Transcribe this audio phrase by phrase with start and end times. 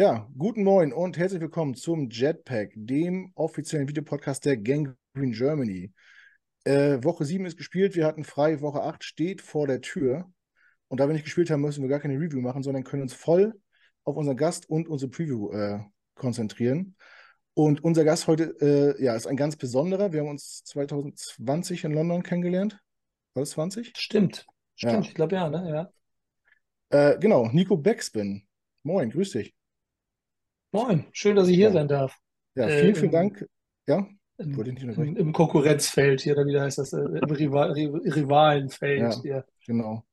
[0.00, 5.92] Ja, guten Morgen und herzlich willkommen zum Jetpack, dem offiziellen Videopodcast der Gang Green Germany.
[6.64, 10.32] Äh, Woche 7 ist gespielt, wir hatten frei, Woche 8 steht vor der Tür.
[10.88, 13.12] Und da wir nicht gespielt haben, müssen wir gar keine Review machen, sondern können uns
[13.12, 13.52] voll
[14.04, 15.80] auf unseren Gast und unsere Preview äh,
[16.14, 16.96] konzentrieren.
[17.52, 20.14] Und unser Gast heute äh, ja, ist ein ganz besonderer.
[20.14, 22.80] Wir haben uns 2020 in London kennengelernt.
[23.34, 23.92] War das 20?
[23.98, 24.88] Stimmt, Ja.
[24.88, 25.92] stimmt, ich glaube ja, ne?
[26.88, 27.10] Ja.
[27.12, 28.48] Äh, genau, Nico Backspin.
[28.82, 29.54] Moin, grüß dich.
[30.72, 32.16] Moin, schön, dass ich hier Ja, sein darf.
[32.54, 33.46] ja Äh, vielen, vielen im, Dank.
[33.86, 34.06] Ja,
[34.38, 36.92] nicht im, Konkurrenzfeld hier, oder wie heißt das?
[36.92, 39.44] Äh, Im Rival, Ri- Rivalenfeld Ja, hier.
[39.66, 40.04] genau.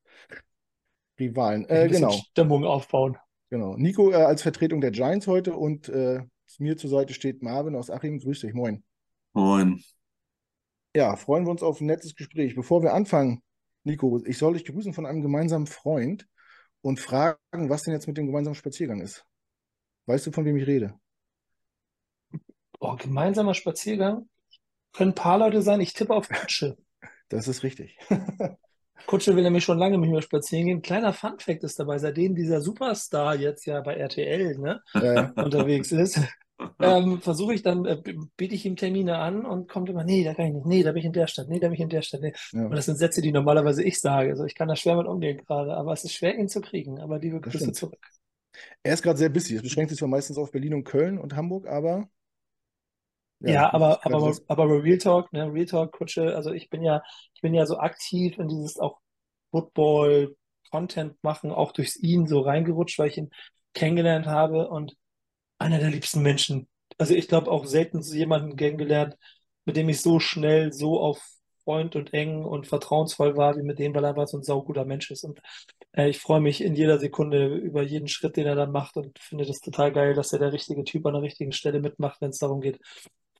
[1.19, 1.65] Rivalen.
[1.69, 3.17] Äh, genau, Stimmung aufbauen.
[3.49, 3.75] genau.
[3.77, 6.21] Nico äh, als Vertretung der Giants heute und äh,
[6.59, 8.19] mir zur Seite steht Marvin aus Achim.
[8.19, 8.83] Grüß dich, moin.
[9.33, 9.79] Moin.
[10.95, 12.55] Ja, freuen wir uns auf ein nettes Gespräch.
[12.55, 13.41] Bevor wir anfangen,
[13.83, 16.27] Nico, ich soll dich grüßen von einem gemeinsamen Freund
[16.81, 17.37] und fragen,
[17.69, 19.25] was denn jetzt mit dem gemeinsamen Spaziergang ist.
[20.07, 20.95] Weißt du, von wem ich rede?
[22.79, 24.27] Oh, gemeinsamer Spaziergang.
[24.93, 25.81] Können ein paar Leute sein.
[25.81, 26.77] Ich tippe auf Kutsche.
[27.29, 27.97] Das ist richtig.
[29.05, 30.81] Kutsche will nämlich schon lange mit mir spazieren gehen.
[30.81, 36.19] Kleiner Funfact ist dabei, seitdem dieser Superstar jetzt ja bei RTL, ne, Äh, unterwegs ist,
[36.79, 38.01] ähm, versuche ich dann, äh,
[38.37, 40.91] biete ich ihm Termine an und kommt immer, nee, da kann ich nicht, nee, da
[40.93, 42.21] bin ich in der Stadt, nee, da bin ich in der Stadt.
[42.21, 42.33] Nee.
[42.51, 44.29] ja, Und das sind Sätze, die normalerweise ich sage.
[44.31, 46.99] Also ich kann da schwer mit umgehen gerade, aber es ist schwer, ihn zu kriegen.
[46.99, 47.99] Aber liebe Grüße zurück.
[48.83, 49.55] Er ist gerade sehr busy.
[49.55, 52.09] Es beschränkt sich zwar meistens auf Berlin und Köln und Hamburg, aber
[53.39, 54.37] ja, Ja, das aber, aber, sehr.
[54.47, 57.01] aber Real Talk, ne, Real Talk, Kutsche, also ich bin ja,
[57.33, 58.99] ich bin ja so aktiv in dieses auch
[59.51, 60.35] Football
[60.69, 63.29] Content machen, auch durchs ihn so reingerutscht, weil ich ihn
[63.73, 64.97] kennengelernt habe und
[65.59, 66.67] einer der liebsten Menschen.
[66.97, 69.17] Also ich glaube auch selten so jemanden kennengelernt,
[69.65, 71.21] mit dem ich so schnell so auf
[71.63, 74.85] Freund und eng und vertrauensvoll war wie mit dem, weil er einfach so ein sauguter
[74.85, 75.23] Mensch ist.
[75.23, 75.41] Und
[76.05, 79.45] ich freue mich in jeder Sekunde über jeden Schritt, den er dann macht und finde
[79.45, 82.37] das total geil, dass er der richtige Typ an der richtigen Stelle mitmacht, wenn es
[82.37, 82.79] darum geht,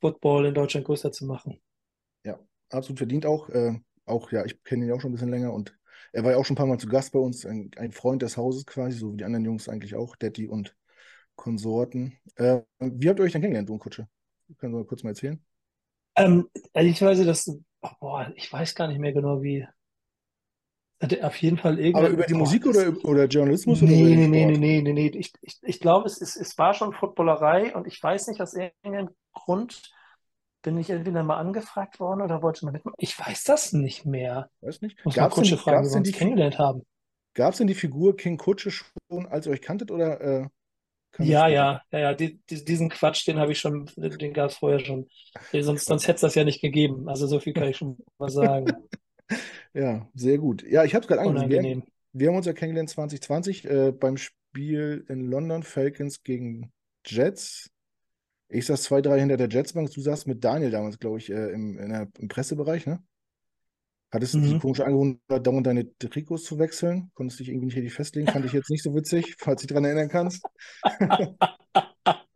[0.00, 1.60] Football in Deutschland größer zu machen.
[2.24, 2.38] Ja,
[2.70, 3.48] absolut verdient auch.
[3.50, 5.76] Äh, auch, ja, ich kenne ihn auch schon ein bisschen länger und
[6.12, 8.22] er war ja auch schon ein paar Mal zu Gast bei uns, ein, ein Freund
[8.22, 10.74] des Hauses quasi, so wie die anderen Jungs eigentlich auch, Detti und
[11.36, 12.18] Konsorten.
[12.36, 14.08] Äh, wie habt ihr euch denn kennengelernt, du und Kutsche?
[14.58, 15.44] Kannst du mal kurz mal erzählen?
[16.16, 17.48] Ähm, ehrlicherweise, das,
[17.82, 19.66] oh, boah, ich weiß gar nicht mehr genau wie.
[21.22, 24.46] Auf jeden Fall Aber irgendein, über die Musik oder, oder Journalismus oder nee, den nee,
[24.46, 25.18] nee, nee, nee, nee, nee.
[25.18, 28.54] Ich, ich, ich glaube, es, ist, es war schon Footballerei und ich weiß nicht, aus
[28.54, 29.92] irgendeinem Grund
[30.62, 32.96] bin ich entweder mal angefragt worden oder wollte mal mitmachen.
[32.98, 34.50] Ich weiß das nicht mehr.
[34.60, 35.04] Weiß nicht.
[35.04, 36.82] Muss mal Gab es denn, Kutsche die- fragen, gab's wie wir denn, uns kennengelernt haben.
[37.34, 40.46] gab's denn die Figur King Kutsche schon, als ihr euch kanntet oder äh,
[41.18, 44.56] Ja, ja, ja, ja, die, die, diesen Quatsch, den habe ich schon, den gab es
[44.56, 45.08] vorher schon.
[45.52, 47.08] Sonst, sonst hätte es das ja nicht gegeben.
[47.08, 48.66] Also so viel kann ich schon mal sagen.
[49.74, 50.62] Ja, sehr gut.
[50.68, 51.84] Ja, ich habe es gerade angesehen.
[52.12, 56.72] Wir, haben uns ja kennengelernt 2020 äh, beim Spiel in London, Falcons gegen
[57.06, 57.70] Jets.
[58.48, 59.92] Ich saß zwei, drei hinter der Jetsbank.
[59.92, 63.02] Du saßt mit Daniel damals, glaube ich, äh, im, in der, im Pressebereich, ne?
[64.10, 64.58] Hattest die Mhm.
[64.60, 67.10] komische Angewohnheit, dauernd deine Trikots zu wechseln.
[67.12, 68.26] Konntest dich irgendwie nicht richtig festlegen.
[68.26, 70.42] Fand ich jetzt nicht so witzig, falls du dich daran erinnern kannst.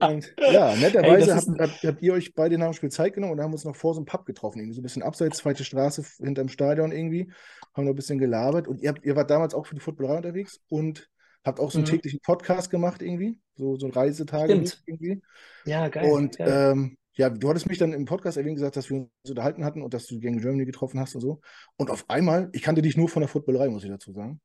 [0.08, 3.14] Und ja, Ey, netterweise ist habt, habt, habt ihr euch beide nach dem Spiel Zeit
[3.14, 4.58] genommen und haben uns noch vor so einem Pub getroffen.
[4.58, 7.30] Irgendwie so ein bisschen abseits, zweite Straße hinterm Stadion irgendwie.
[7.74, 8.68] Haben noch ein bisschen gelabert.
[8.68, 11.08] Und ihr, habt, ihr wart damals auch für die Footballerei unterwegs und
[11.44, 11.91] habt auch so einen Mhm.
[11.91, 13.41] täglichen Podcast gemacht irgendwie.
[13.56, 14.82] So, so ein Reisetagebuch Stimmt.
[14.86, 15.22] irgendwie.
[15.64, 16.72] Ja, geil, Und geil.
[16.72, 19.82] ähm, ja, du hattest mich dann im Podcast erwähnt gesagt, dass wir uns unterhalten hatten
[19.82, 21.41] und dass du Gang Germany getroffen hast und so.
[21.77, 24.41] Und auf einmal, ich kannte dich nur von der Footballerei, muss ich dazu sagen,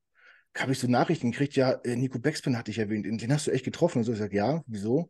[0.56, 3.52] habe ich so Nachrichten gekriegt, ja, äh, Nico Backspin hatte ich erwähnt, den hast du
[3.52, 3.98] echt getroffen.
[3.98, 5.08] Und so, ich sage, ja, wieso?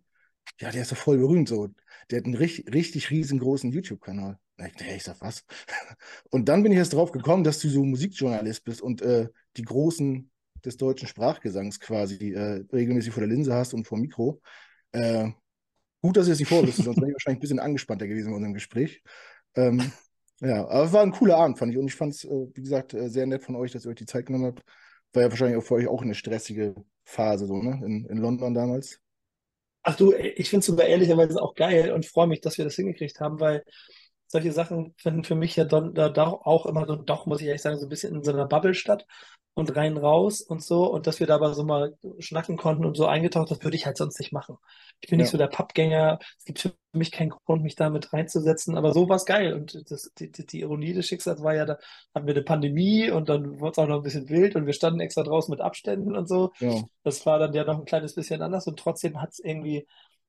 [0.60, 1.68] Ja, der ist doch voll berühmt so.
[2.10, 4.38] Der hat einen richtig, richtig riesengroßen YouTube-Kanal.
[4.56, 5.44] Na, Ich, ich sag, was?
[6.30, 9.62] Und dann bin ich erst drauf gekommen, dass du so Musikjournalist bist und äh, die
[9.62, 10.30] Großen
[10.64, 14.40] des deutschen Sprachgesangs quasi äh, regelmäßig vor der Linse hast und vor dem Mikro.
[14.92, 15.30] Äh,
[16.02, 18.34] gut, dass ihr es nicht vorwusst, sonst wäre ich wahrscheinlich ein bisschen angespannter gewesen in
[18.34, 19.02] unserem Gespräch.
[19.54, 19.92] Ähm,
[20.40, 21.78] ja, aber es war ein cooler Abend, fand ich.
[21.78, 23.96] Und ich fand es, äh, wie gesagt, äh, sehr nett von euch, dass ihr euch
[23.96, 24.62] die Zeit genommen habt.
[25.12, 26.74] War ja wahrscheinlich auch für euch auch eine stressige
[27.04, 27.80] Phase, so, ne?
[27.84, 29.00] In, in London damals.
[29.82, 32.74] Ach du, ich finde es sogar ehrlicherweise auch geil und freue mich, dass wir das
[32.76, 33.64] hingekriegt haben, weil
[34.26, 37.46] solche Sachen finden für mich ja dann da doch auch immer so, doch muss ich
[37.46, 39.06] ehrlich sagen, so ein bisschen in so einer Bubble statt
[39.58, 42.96] und rein raus und so und dass wir da aber so mal schnacken konnten und
[42.96, 44.56] so eingetaucht, das würde ich halt sonst nicht machen.
[45.00, 45.32] Ich bin nicht Ja.
[45.32, 49.16] so der Pappgänger, es gibt für mich keinen Grund, mich damit reinzusetzen, aber so war
[49.16, 51.76] es geil und das, die, die, Ironie des Schicksals war ja, da
[52.14, 54.72] hatten wir eine Pandemie und dann wurde es auch noch ein bisschen wild und wir
[54.74, 56.52] standen extra draußen mit Abständen und so.
[56.60, 56.88] Genau.
[57.02, 59.88] Das war dann ja noch ein kleines bisschen anders und trotzdem hat es irgendwie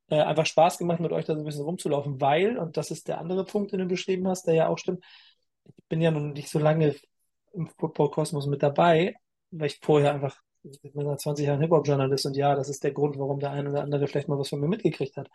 [0.09, 3.07] äh, einfach Spaß gemacht, mit euch da so ein bisschen rumzulaufen, weil, und das ist
[3.07, 5.03] der andere Punkt, den du beschrieben hast, der ja auch stimmt,
[5.65, 6.95] ich bin ja noch nicht so lange
[7.53, 9.15] im Football-Kosmos mit dabei,
[9.51, 12.91] weil ich vorher einfach ich bin seit 20 Jahren Hip-Hop-Journalist und ja, das ist der
[12.91, 15.29] Grund, warum der eine oder andere vielleicht mal was von mir mitgekriegt hat.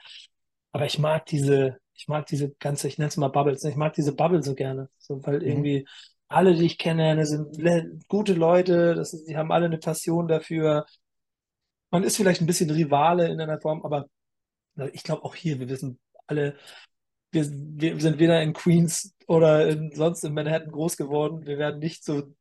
[0.73, 3.71] Aber ich mag diese, ich mag diese ganze, ich nenne es mal Bubbles, ne?
[3.71, 4.89] ich mag diese Bubble so gerne.
[4.99, 5.47] So, weil mhm.
[5.47, 5.89] irgendwie
[6.29, 10.85] alle, die ich kenne, sind gute Leute, das ist, die haben alle eine Passion dafür.
[11.91, 14.07] Man ist vielleicht ein bisschen Rivale in einer Form, aber
[14.93, 16.57] ich glaube auch hier, wir wissen alle,
[17.35, 21.47] wir, wir sind weder in Queens oder in, sonst in Manhattan groß geworden.
[21.47, 22.35] Wir werden nicht so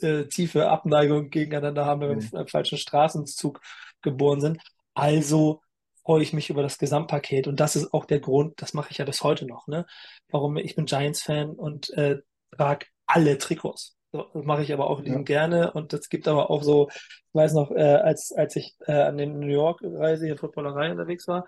[0.00, 2.38] äh, tiefe Abneigung gegeneinander haben, wenn wir mhm.
[2.38, 3.60] im falschen Straßenzug
[4.02, 4.60] geboren sind.
[4.94, 5.60] Also
[6.04, 7.48] freue ich mich über das Gesamtpaket.
[7.48, 9.86] Und das ist auch der Grund, das mache ich ja bis heute noch, ne?
[10.30, 12.18] Warum ich bin Giants-Fan und äh,
[12.56, 13.96] trage alle Trikots.
[14.12, 15.22] So, das mache ich aber auch lieben ja.
[15.22, 15.72] gerne.
[15.72, 19.18] Und es gibt aber auch so, ich weiß noch, äh, als, als ich äh, an
[19.18, 21.44] der New York-Reise hier Footballerei unterwegs war,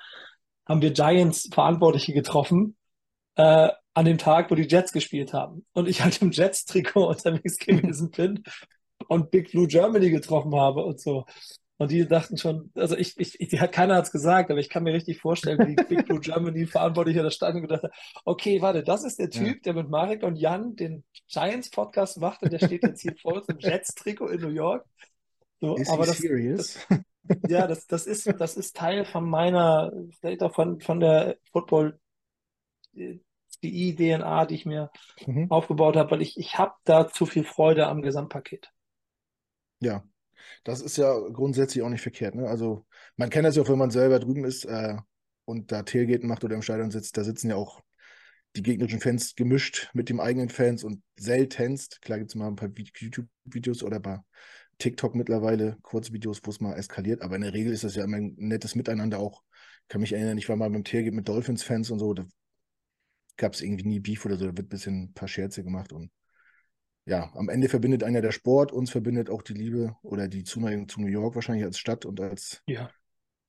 [0.66, 2.76] haben wir Giants-Verantwortliche getroffen,
[3.38, 5.64] äh, an dem Tag, wo die Jets gespielt haben.
[5.72, 8.42] Und ich halt im Jets-Trikot unterwegs gewesen bin
[9.06, 11.24] und Big Blue Germany getroffen habe und so.
[11.80, 14.82] Und die dachten schon, also ich, ich, ich keiner hat es gesagt, aber ich kann
[14.82, 17.92] mir richtig vorstellen, wie Big Blue Germany Verantwortlicher stand und gedacht hat,
[18.24, 19.60] okay, warte, das ist der Typ, ja.
[19.64, 23.34] der mit Marek und Jan den Giants Podcast macht und der steht jetzt hier vor
[23.34, 24.84] uns im Jets-Trikot in New York.
[25.60, 26.78] So, ist aber das, serious?
[27.22, 31.36] Das, ja, das, das, ist, das ist Teil von meiner, vielleicht auch von, von der
[31.52, 32.00] Football
[33.62, 34.90] die DNA, die ich mir
[35.26, 35.50] mhm.
[35.50, 38.70] aufgebaut habe, weil ich, ich habe da zu viel Freude am Gesamtpaket.
[39.80, 40.04] Ja,
[40.64, 42.34] das ist ja grundsätzlich auch nicht verkehrt.
[42.34, 42.48] Ne?
[42.48, 44.96] Also man kennt das ja auch, wenn man selber drüben ist äh,
[45.44, 47.80] und da Tailgate macht oder im Stadion sitzt, da sitzen ja auch
[48.56, 52.56] die gegnerischen Fans gemischt mit den eigenen Fans und seltenst, klar gibt es mal ein
[52.56, 54.20] paar YouTube-Videos oder bei
[54.78, 58.16] TikTok mittlerweile, Kurzvideos, wo es mal eskaliert, aber in der Regel ist das ja immer
[58.16, 59.42] ein nettes Miteinander auch.
[59.82, 62.26] Ich kann mich erinnern, ich war mal beim Tailgate mit Dolphins-Fans und so, da
[63.38, 65.92] gab es irgendwie nie Beef oder so, da wird ein bisschen ein paar Scherze gemacht
[65.92, 66.10] und
[67.06, 70.88] ja, am Ende verbindet einer der Sport, uns verbindet auch die Liebe oder die Zuneigung
[70.88, 72.90] zu New York wahrscheinlich als Stadt und als, ja.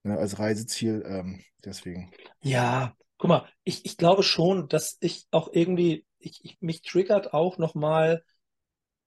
[0.03, 1.03] ne, als Reiseziel.
[1.05, 2.09] Ähm, deswegen.
[2.41, 7.33] Ja, guck mal, ich, ich glaube schon, dass ich auch irgendwie, ich, ich, mich triggert
[7.33, 8.23] auch nochmal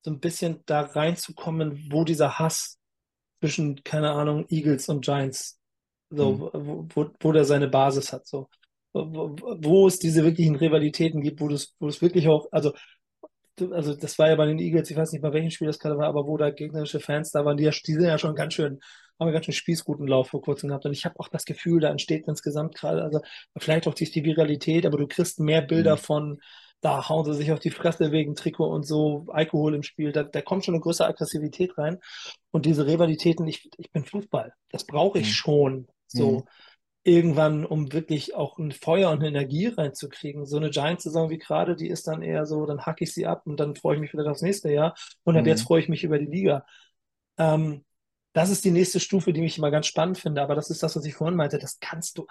[0.03, 2.79] so ein bisschen da reinzukommen, wo dieser Hass
[3.41, 5.59] zwischen, keine Ahnung, Eagles und Giants,
[6.11, 6.41] so, mhm.
[6.53, 8.27] wo, wo, wo der seine Basis hat.
[8.27, 8.51] So
[8.93, 12.73] wo, es diese wirklichen Rivalitäten gibt, wo das, wo das wirklich auch, also,
[13.71, 15.97] also das war ja bei den Eagles, ich weiß nicht bei welchem Spiel das gerade
[15.97, 18.81] war, aber wo da gegnerische Fans da waren, die, die sind ja schon ganz schön,
[19.19, 20.85] haben ja ganz schön Spießrutenlauf vor kurzem gehabt.
[20.85, 23.21] Und ich habe auch das Gefühl, da entsteht insgesamt gerade, also
[23.59, 26.01] vielleicht auch die, die Viralität, aber du kriegst mehr Bilder mhm.
[26.01, 26.39] von,
[26.81, 30.25] da hauen sie sich auf die Fresse wegen Trikot und so, Alkohol im Spiel, da,
[30.25, 31.99] da kommt schon eine größere Aggressivität rein.
[32.51, 35.33] Und diese Rivalitäten, ich, ich bin Fußball, das brauche ich mhm.
[35.33, 35.87] schon.
[36.09, 36.31] So.
[36.31, 36.43] Mhm
[37.05, 40.47] irgendwann, um wirklich auch ein Feuer und eine Energie reinzukriegen.
[40.47, 43.43] So eine Giants-Saison wie gerade, die ist dann eher so, dann hacke ich sie ab
[43.47, 45.49] und dann freue ich mich wieder aufs nächste Jahr und ab mhm.
[45.49, 46.65] jetzt freue ich mich über die Liga.
[47.39, 47.85] Ähm,
[48.33, 50.97] das ist die nächste Stufe, die ich immer ganz spannend finde, aber das ist das,
[50.97, 51.59] was ich vorhin meinte.
[51.59, 52.27] Das kannst du,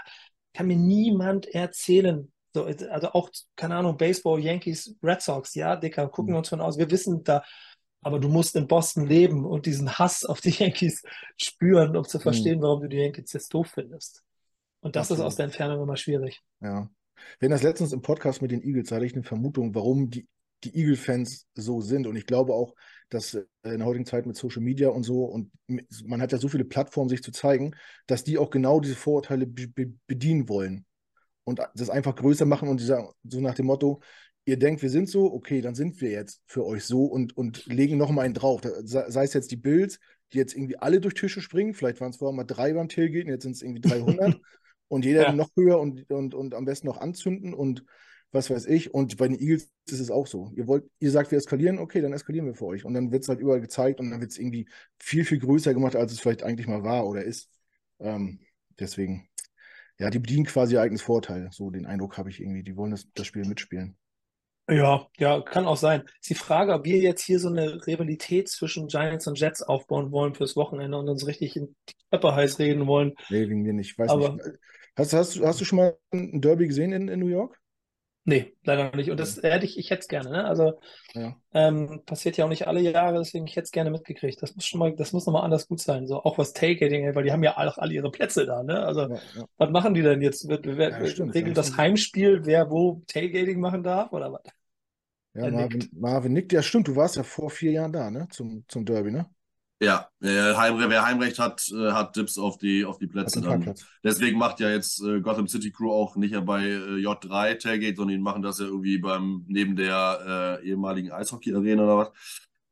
[0.53, 2.31] kann mir niemand erzählen.
[2.53, 6.36] So, also auch, keine Ahnung, Baseball, Yankees, Red Sox, ja, Dicker, gucken mhm.
[6.36, 6.77] wir uns von aus.
[6.77, 7.43] Wir wissen da,
[8.01, 11.03] aber du musst in Boston leben und diesen Hass auf die Yankees
[11.38, 12.22] spüren, um zu mhm.
[12.24, 12.63] verstehen, mhm.
[12.63, 14.24] warum du die Yankees jetzt doof findest.
[14.81, 15.19] Und das Absolut.
[15.19, 16.41] ist aus der Entfernung immer schwierig.
[16.59, 16.89] Ja.
[17.39, 20.27] Wenn das letztens im Podcast mit den Eagles hatte ich eine Vermutung, warum die,
[20.63, 22.07] die Eagle-Fans so sind.
[22.07, 22.73] Und ich glaube auch,
[23.09, 25.51] dass äh, in der heutigen Zeit mit Social Media und so, und
[26.05, 27.75] man hat ja so viele Plattformen, sich zu zeigen,
[28.07, 30.85] dass die auch genau diese Vorurteile be bedienen wollen.
[31.43, 34.01] Und das einfach größer machen und sagen, so nach dem Motto,
[34.45, 37.65] ihr denkt, wir sind so, okay, dann sind wir jetzt für euch so und, und
[37.65, 38.61] legen noch mal einen drauf.
[38.83, 40.00] Sei es jetzt die Bills,
[40.33, 43.29] die jetzt irgendwie alle durch Tische springen, vielleicht waren es vorher mal drei beim Tailgaten,
[43.29, 44.39] jetzt sind es irgendwie 300.
[44.91, 45.31] und jeder ja.
[45.31, 47.86] noch höher und, und, und am besten noch anzünden und
[48.33, 48.93] was weiß ich.
[48.93, 50.51] Und bei den Eagles ist es auch so.
[50.53, 52.83] Ihr wollt, ihr sagt, wir eskalieren, okay, dann eskalieren wir für euch.
[52.83, 54.67] Und dann wird es halt überall gezeigt und dann wird es irgendwie
[55.00, 57.50] viel, viel größer gemacht, als es vielleicht eigentlich mal war oder ist.
[58.01, 58.41] Ähm,
[58.79, 59.29] deswegen,
[59.98, 61.48] ja, die bedienen quasi ihr eigenes Vorteil.
[61.51, 62.63] So den Eindruck habe ich irgendwie.
[62.63, 63.95] Die wollen das, das Spiel mitspielen.
[64.69, 66.03] Ja, ja, kann auch sein.
[66.19, 70.12] Ist die Frage, ob wir jetzt hier so eine Rivalität zwischen Giants und Jets aufbauen
[70.12, 73.13] wollen fürs Wochenende und uns richtig in die Köpfe heiß reden wollen.
[73.29, 73.98] Nee, wegen mir nicht.
[73.98, 74.45] Weiß Aber, nicht.
[74.98, 77.62] Hast, hast, hast du schon mal ein Derby gesehen in, in New York?
[78.24, 79.10] Nee, leider nicht.
[79.10, 80.45] Und das hätte ich, ich hätte es gerne, ne?
[80.45, 80.79] Also
[81.15, 81.36] ja.
[81.53, 84.39] ähm, passiert ja auch nicht alle Jahre, deswegen ich hätte es gerne mitgekriegt.
[84.43, 86.05] Das muss schon mal, das muss nochmal anders gut sein.
[86.05, 88.86] So auch was Tailgating, weil die haben ja auch alle ihre Plätze da, ne?
[88.86, 89.45] Also ja, ja.
[89.57, 90.48] was machen die denn jetzt?
[90.48, 94.43] Wer, wer, stimmt, regelt das Heimspiel, wer wo Tailgating machen darf oder was?
[95.33, 96.53] Ja, Marvin, Marvin nickt.
[96.53, 98.27] Ja, stimmt, du warst ja vor vier Jahren da, ne?
[98.29, 99.29] Zum, zum Derby, ne?
[99.81, 103.73] Ja, äh, Heimre wer Heimrecht hat, äh, hat Dips auf die, auf die Plätze dann.
[104.03, 107.95] Deswegen macht ja jetzt äh, Gotham City Crew auch nicht ja bei äh, J3 Tailgate,
[107.95, 112.11] sondern die machen das ja irgendwie beim neben der äh, ehemaligen Eishockey-Arena oder was.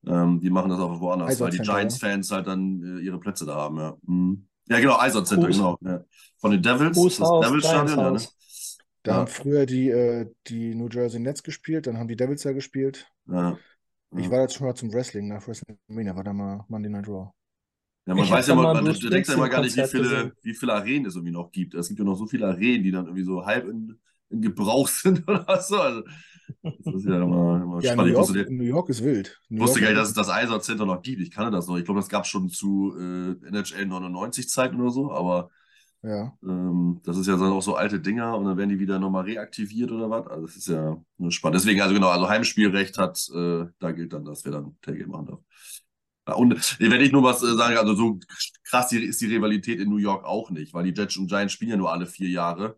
[0.05, 3.55] Ähm, die machen das auch woanders, weil die Giants-Fans halt dann äh, ihre Plätze da
[3.55, 3.77] haben.
[3.77, 4.47] Ja, mhm.
[4.67, 5.79] ja genau, Eisern Center, genau.
[5.81, 6.03] Ja.
[6.37, 8.21] Von den Devils, das Devils Stadion, ja, ne?
[9.01, 13.07] Da haben früher die, die New Jersey Nets gespielt, dann haben die Devils ja gespielt.
[13.25, 13.57] Ja.
[14.17, 17.31] Ich war jetzt schon mal zum Wrestling nach WrestleMania, war da mal Monday Night Raw.
[18.05, 20.53] Ja, man ich weiß ja mal, man denkt ja immer gar nicht, wie viele, wie
[20.55, 21.75] viele Arenen es irgendwie noch gibt.
[21.75, 23.99] Es gibt ja noch so viele Arenen, die dann irgendwie so halb in,
[24.29, 25.77] in Gebrauch sind oder so.
[25.77, 26.03] Also,
[26.63, 28.13] das ist ja immer, immer ja, spannend.
[28.13, 29.39] New York, wusste, New York ist wild.
[29.49, 31.21] Ich wusste gar nicht, dass es das Eisern Center noch gibt.
[31.21, 31.77] Ich kannte das noch.
[31.77, 35.51] Ich glaube, das gab es schon zu äh, NHL 99 Zeiten oder so, aber
[36.01, 36.37] ja.
[36.43, 39.25] ähm, das ist ja dann auch so alte Dinger und dann werden die wieder nochmal
[39.25, 40.27] reaktiviert oder was.
[40.27, 41.55] Also das ist ja spannend.
[41.59, 45.27] Deswegen, also genau, also Heimspielrecht hat, äh, da gilt dann, dass wer dann Tailgate machen
[45.27, 45.39] darf.
[46.37, 48.19] Und wenn ich nur was äh, sage, also so
[48.63, 51.71] krass ist die Rivalität in New York auch nicht, weil die Jets und Giants spielen
[51.71, 52.77] ja nur alle vier Jahre.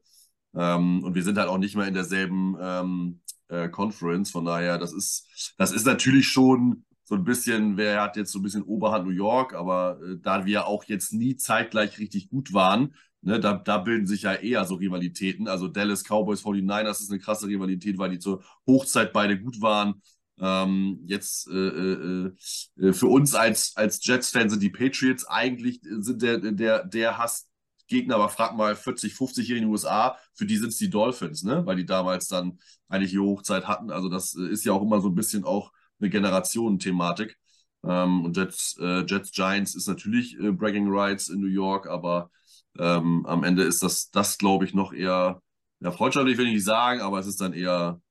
[0.54, 4.32] Ähm, und wir sind halt auch nicht mehr in derselben ähm, äh, Conference.
[4.32, 8.40] Von daher, das ist, das ist natürlich schon so ein bisschen, wer hat jetzt so
[8.40, 12.54] ein bisschen Oberhand New York, aber äh, da wir auch jetzt nie zeitgleich richtig gut
[12.54, 15.48] waren, ne, da, da bilden sich ja eher so Rivalitäten.
[15.48, 20.02] Also Dallas Cowboys 49ers ist eine krasse Rivalität, weil die zur Hochzeit beide gut waren.
[20.40, 22.32] Ähm, jetzt äh, äh,
[22.80, 28.16] äh, für uns als, als Jets-Fans sind die Patriots eigentlich sind der, der, der Hassgegner,
[28.16, 31.44] aber frag mal 40, 50 hier in den USA, für die sind es die Dolphins,
[31.44, 31.64] ne?
[31.68, 32.58] Weil die damals dann
[32.90, 33.92] eigentlich die Hochzeit hatten.
[33.92, 37.38] Also das äh, ist ja auch immer so ein bisschen auch eine Generationenthematik.
[37.84, 42.32] Ähm, und Jets, äh, Jets Giants ist natürlich Bragging Rights in New York, aber
[42.78, 45.42] ähm, am Ende ist das, das glaube ich, noch eher,
[45.80, 48.02] ja, freundschaftlich will ich nicht sagen, aber es ist dann eher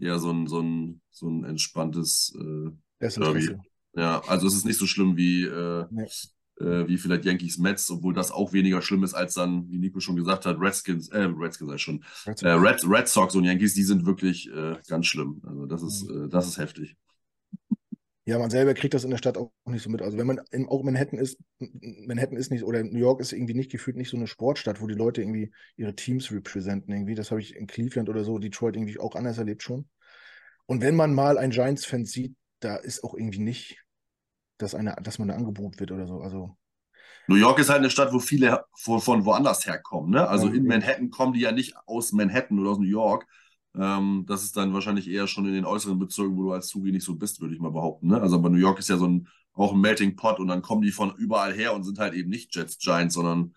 [0.00, 3.56] eher so ein, so ein, so ein entspanntes äh, Derby.
[3.94, 6.06] Ja, also es ist nicht so schlimm wie, äh, nee.
[6.60, 10.00] äh, wie vielleicht Yankees Mets, obwohl das auch weniger schlimm ist als dann, wie Nico
[10.00, 13.74] schon gesagt hat, Redskins, äh, Redskins sei schon, Red, äh, Red, Red Sox und Yankees,
[13.74, 15.42] die sind wirklich äh, ganz schlimm.
[15.44, 16.26] Also das ist, mhm.
[16.26, 16.96] äh, das ist heftig.
[18.26, 20.02] Ja, man selber kriegt das in der Stadt auch nicht so mit.
[20.02, 23.54] Also wenn man in, auch Manhattan ist, Manhattan ist nicht, oder New York ist irgendwie
[23.54, 27.14] nicht gefühlt nicht so eine Sportstadt, wo die Leute irgendwie ihre Teams repräsentieren irgendwie.
[27.14, 29.88] Das habe ich in Cleveland oder so, Detroit irgendwie auch anders erlebt schon.
[30.66, 33.82] Und wenn man mal einen Giants-Fan sieht, da ist auch irgendwie nicht,
[34.58, 36.20] dass, eine, dass man ein Angebot wird oder so.
[36.20, 36.56] Also
[37.26, 40.10] New York ist halt eine Stadt, wo viele von woanders herkommen.
[40.10, 40.28] Ne?
[40.28, 43.26] Also in Manhattan kommen die ja nicht aus Manhattan oder aus New York,
[43.78, 46.92] ähm, das ist dann wahrscheinlich eher schon in den äußeren Bezirken, wo du als Zugi
[46.92, 48.08] nicht so bist, würde ich mal behaupten.
[48.08, 48.20] Ne?
[48.20, 50.82] Also aber New York ist ja so ein, auch ein Melting Pot und dann kommen
[50.82, 53.54] die von überall her und sind halt eben nicht Jets, Giants, sondern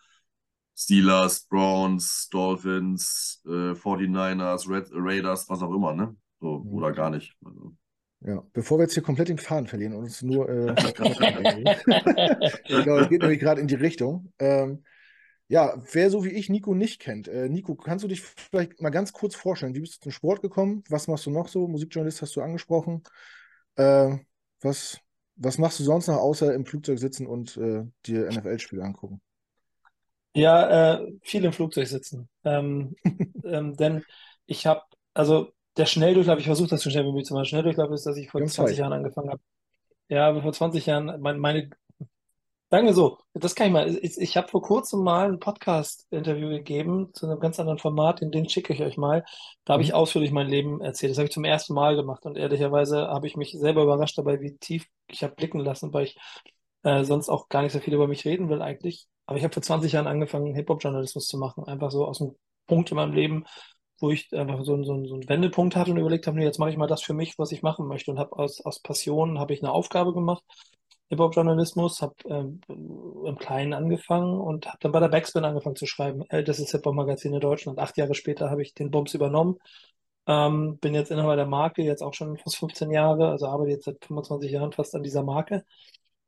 [0.75, 6.15] Steelers, Browns, Dolphins, äh, 49ers, Red, Raiders, was auch immer, ne?
[6.39, 6.73] So, mhm.
[6.73, 7.35] oder gar nicht.
[7.45, 7.75] Also.
[8.21, 10.73] Ja, bevor wir jetzt hier komplett den Faden verlieren und uns nur äh,
[12.67, 14.31] genau, es geht nämlich gerade in die Richtung.
[14.39, 14.83] Ähm,
[15.53, 18.89] ja, wer so wie ich Nico nicht kennt, äh, Nico, kannst du dich vielleicht mal
[18.89, 19.75] ganz kurz vorstellen?
[19.75, 20.83] Wie bist du zum Sport gekommen?
[20.89, 21.67] Was machst du noch so?
[21.67, 23.03] Musikjournalist hast du angesprochen.
[23.75, 24.17] Äh,
[24.61, 24.99] was,
[25.35, 29.21] was machst du sonst noch, außer im Flugzeug sitzen und äh, dir NFL-Spiele angucken?
[30.33, 32.29] Ja, äh, viel im Flugzeug sitzen.
[32.43, 32.95] Ähm,
[33.45, 34.03] ähm, denn
[34.47, 34.81] ich habe,
[35.13, 37.45] also der Schnelldurchlauf, ich versuche das so schnell wie möglich zu machen.
[37.45, 39.41] Schnelldurchlauf ist, dass ich vor 20 Jahren angefangen habe.
[40.09, 41.69] Ja, vor 20 Jahren, mein, meine
[42.73, 43.99] Sagen wir so, das kann ich mal.
[44.01, 48.31] Ich, ich habe vor kurzem mal ein Podcast-Interview gegeben zu einem ganz anderen Format, in
[48.31, 49.23] den schicke ich euch mal.
[49.63, 49.95] Da habe ich mhm.
[49.97, 51.11] ausführlich mein Leben erzählt.
[51.11, 54.41] Das habe ich zum ersten Mal gemacht und ehrlicherweise habe ich mich selber überrascht dabei,
[54.41, 56.17] wie tief ich habe blicken lassen, weil ich
[56.81, 59.05] äh, sonst auch gar nicht so viel über mich reden will eigentlich.
[59.27, 61.65] Aber ich habe vor 20 Jahren angefangen, Hip-Hop-Journalismus zu machen.
[61.65, 63.45] Einfach so aus einem Punkt in meinem Leben,
[63.99, 66.71] wo ich einfach so, so, so einen Wendepunkt hatte und überlegt habe, nee, jetzt mache
[66.71, 68.09] ich mal das für mich, was ich machen möchte.
[68.09, 70.43] Und habe aus, aus Passion habe ich eine Aufgabe gemacht
[71.09, 76.23] Hip-Hop-Journalismus, habe ähm, im Kleinen angefangen und habe dann bei der Backspin angefangen zu schreiben.
[76.29, 77.79] Ältestes Hip-Hop-Magazin in Deutschland.
[77.79, 79.59] Acht Jahre später habe ich den Bums übernommen.
[80.25, 83.85] Ähm, bin jetzt Inhaber der Marke, jetzt auch schon fast 15 Jahre, also arbeite jetzt
[83.85, 85.65] seit 25 Jahren fast an dieser Marke.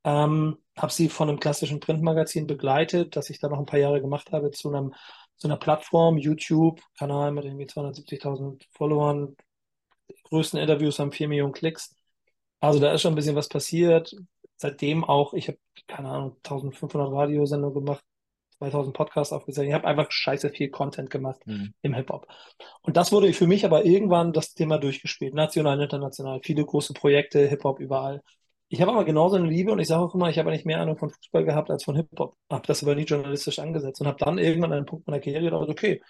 [0.04, 4.02] Ähm, habe sie von einem klassischen Printmagazin begleitet, das ich dann noch ein paar Jahre
[4.02, 4.94] gemacht habe, zu einem
[5.38, 9.36] zu einer Plattform, YouTube-Kanal mit irgendwie 270.000 Followern.
[10.26, 11.96] Größten Interviews haben 4 Millionen Klicks.
[12.60, 14.16] Also da ist schon ein bisschen was passiert
[14.58, 15.58] seitdem auch, ich habe,
[15.88, 18.04] keine Ahnung, 1500 Radiosendungen gemacht,
[18.60, 19.68] 2000 Podcasts aufgesetzt.
[19.68, 21.74] Ich habe einfach scheiße viel Content gemacht mhm.
[21.82, 22.28] im Hip-Hop.
[22.82, 27.48] Und das wurde für mich aber irgendwann das Thema durchgespielt, national, international, viele große Projekte,
[27.48, 28.22] Hip-Hop überall.
[28.70, 30.80] Ich habe aber genauso eine Liebe und ich sage auch immer, ich habe nicht mehr
[30.80, 32.36] Ahnung von Fußball gehabt als von Hip-Hop.
[32.50, 35.70] Habe das aber nie journalistisch angesetzt und habe dann irgendwann einen Punkt meiner Karriere gedacht,
[35.70, 36.02] okay,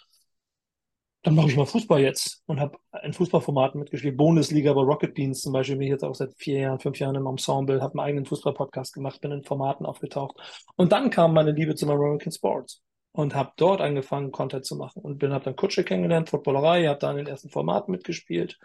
[1.26, 4.16] dann mache ich mal Fußball jetzt und habe in Fußballformaten mitgespielt.
[4.16, 7.16] Bundesliga bei Rocket Beans zum Beispiel, bin ich jetzt auch seit vier Jahren, fünf Jahren
[7.16, 10.38] im Ensemble, habe einen eigenen Fußballpodcast gemacht, bin in Formaten aufgetaucht.
[10.76, 15.02] Und dann kam meine Liebe zum American Sports und habe dort angefangen, Content zu machen
[15.02, 18.60] und bin habe dann Kutsche kennengelernt, Footballerei, habe da in den ersten Formaten mitgespielt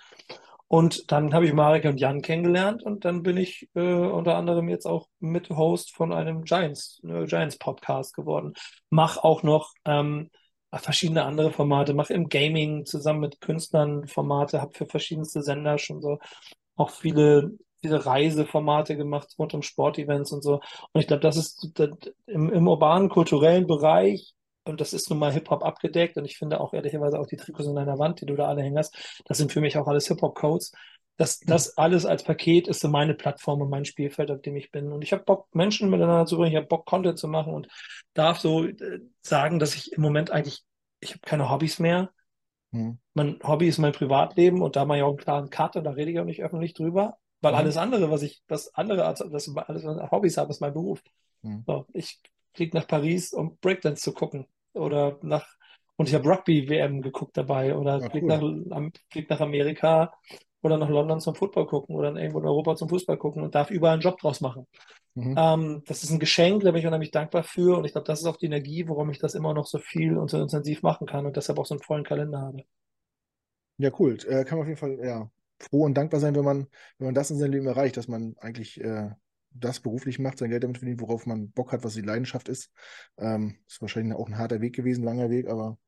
[0.69, 4.69] Und dann habe ich Marek und Jan kennengelernt und dann bin ich äh, unter anderem
[4.69, 8.53] jetzt auch Mit-Host von einem Giants, äh, Giants Podcast geworden.
[8.91, 10.29] Mach auch noch ähm,
[10.79, 16.01] verschiedene andere Formate, mache im Gaming zusammen mit Künstlern Formate, habe für verschiedenste Sender schon
[16.01, 16.19] so
[16.77, 20.61] auch viele, viele Reiseformate gemacht rund um Sportevents und so.
[20.93, 21.91] Und ich glaube, das ist das,
[22.27, 24.35] im, im urbanen, kulturellen Bereich
[24.65, 27.67] und das ist nun mal Hip-Hop abgedeckt und ich finde auch ehrlicherweise auch die Trikots
[27.69, 30.73] in deiner Wand, die du da alle hängst, das sind für mich auch alles Hip-Hop-Codes.
[31.21, 34.71] Das, das alles als Paket ist so meine Plattform und mein Spielfeld, auf dem ich
[34.71, 34.91] bin.
[34.91, 37.69] Und ich habe Bock, Menschen miteinander zu bringen, ich habe Bock, Content zu machen und
[38.15, 40.63] darf so äh, sagen, dass ich im Moment eigentlich,
[40.99, 42.11] ich habe keine Hobbys mehr.
[42.73, 43.01] Hm.
[43.13, 45.91] Mein Hobby ist mein Privatleben und da mache ich auch einen klaren Cut und da
[45.91, 47.59] rede ich auch nicht öffentlich drüber, weil hm.
[47.59, 51.03] alles andere, was ich, was andere, das, alles, was Hobbys habe, ist mein Beruf.
[51.43, 51.65] Hm.
[51.67, 52.19] So, ich
[52.55, 55.47] fliege nach Paris, um Breakdance zu gucken oder nach
[55.97, 58.65] und ich habe Rugby-WM geguckt dabei oder ja, flieg, cool.
[58.67, 60.15] nach, flieg nach Amerika
[60.63, 63.71] oder nach London zum Football gucken oder irgendwo in Europa zum Fußball gucken und darf
[63.71, 64.67] überall einen Job draus machen.
[65.15, 65.35] Mhm.
[65.37, 68.21] Ähm, das ist ein Geschenk, da bin ich unheimlich dankbar für und ich glaube, das
[68.21, 71.07] ist auch die Energie, warum ich das immer noch so viel und so intensiv machen
[71.07, 72.65] kann und deshalb auch so einen vollen Kalender habe.
[73.79, 74.19] Ja, cool.
[74.29, 76.67] Äh, kann man auf jeden Fall ja, froh und dankbar sein, wenn man,
[76.99, 79.11] wenn man das in seinem Leben erreicht, dass man eigentlich äh,
[79.53, 82.71] das beruflich macht, sein Geld damit verdient, worauf man Bock hat, was die Leidenschaft ist.
[83.19, 85.79] Ähm, ist wahrscheinlich auch ein harter Weg gewesen, langer Weg, aber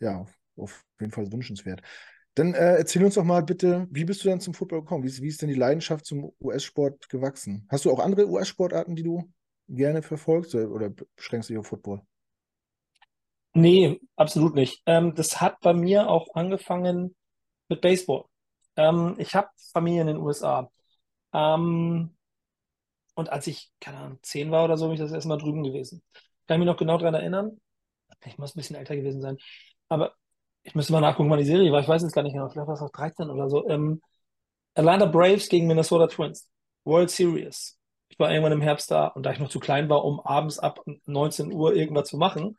[0.00, 0.26] ja,
[0.56, 1.82] auf jeden Fall wünschenswert.
[2.38, 5.02] Dann äh, erzähl uns doch mal bitte, wie bist du denn zum Football gekommen?
[5.02, 7.66] Wie, wie ist denn die Leidenschaft zum US-Sport gewachsen?
[7.68, 9.28] Hast du auch andere US-Sportarten, die du
[9.66, 12.00] gerne verfolgst oder beschränkst du dich auf Football?
[13.54, 14.80] Nee, absolut nicht.
[14.86, 17.16] Ähm, das hat bei mir auch angefangen
[17.68, 18.26] mit Baseball.
[18.76, 20.70] Ähm, ich habe Familie in den USA.
[21.32, 22.14] Ähm,
[23.16, 26.04] und als ich, keine Ahnung, zehn war oder so, bin ich das erstmal drüben gewesen.
[26.46, 27.60] Kann ich mich noch genau daran erinnern?
[28.24, 29.38] Ich muss ein bisschen älter gewesen sein.
[29.88, 30.14] Aber
[30.62, 31.80] ich müsste mal nachgucken, wann die Serie war.
[31.80, 32.48] Ich weiß es gar nicht genau.
[32.48, 33.68] Vielleicht war es auch 13 oder so.
[33.68, 34.00] Ähm,
[34.74, 36.48] Atlanta Braves gegen Minnesota Twins.
[36.84, 37.78] World Series.
[38.08, 40.58] Ich war irgendwann im Herbst da und da ich noch zu klein war, um abends
[40.58, 42.56] ab 19 Uhr irgendwas zu machen,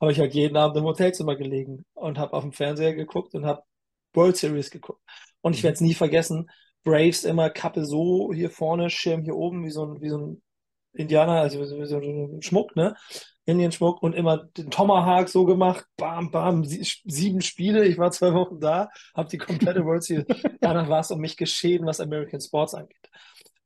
[0.00, 3.46] habe ich halt jeden Abend im Hotelzimmer gelegen und habe auf dem Fernseher geguckt und
[3.46, 3.62] habe
[4.14, 5.00] World Series geguckt.
[5.40, 6.50] Und ich werde es nie vergessen,
[6.84, 10.42] Braves immer Kappe so hier vorne, Schirm hier oben, wie so ein, wie so ein
[10.92, 12.96] Indianer, also wie so ein Schmuck, ne?
[13.44, 18.60] Indienschmuck und immer den Tomahawk so gemacht, bam, bam, sieben Spiele, ich war zwei Wochen
[18.60, 20.26] da, habe die komplette World Series.
[20.60, 23.10] Danach war es um mich geschehen, was American Sports angeht.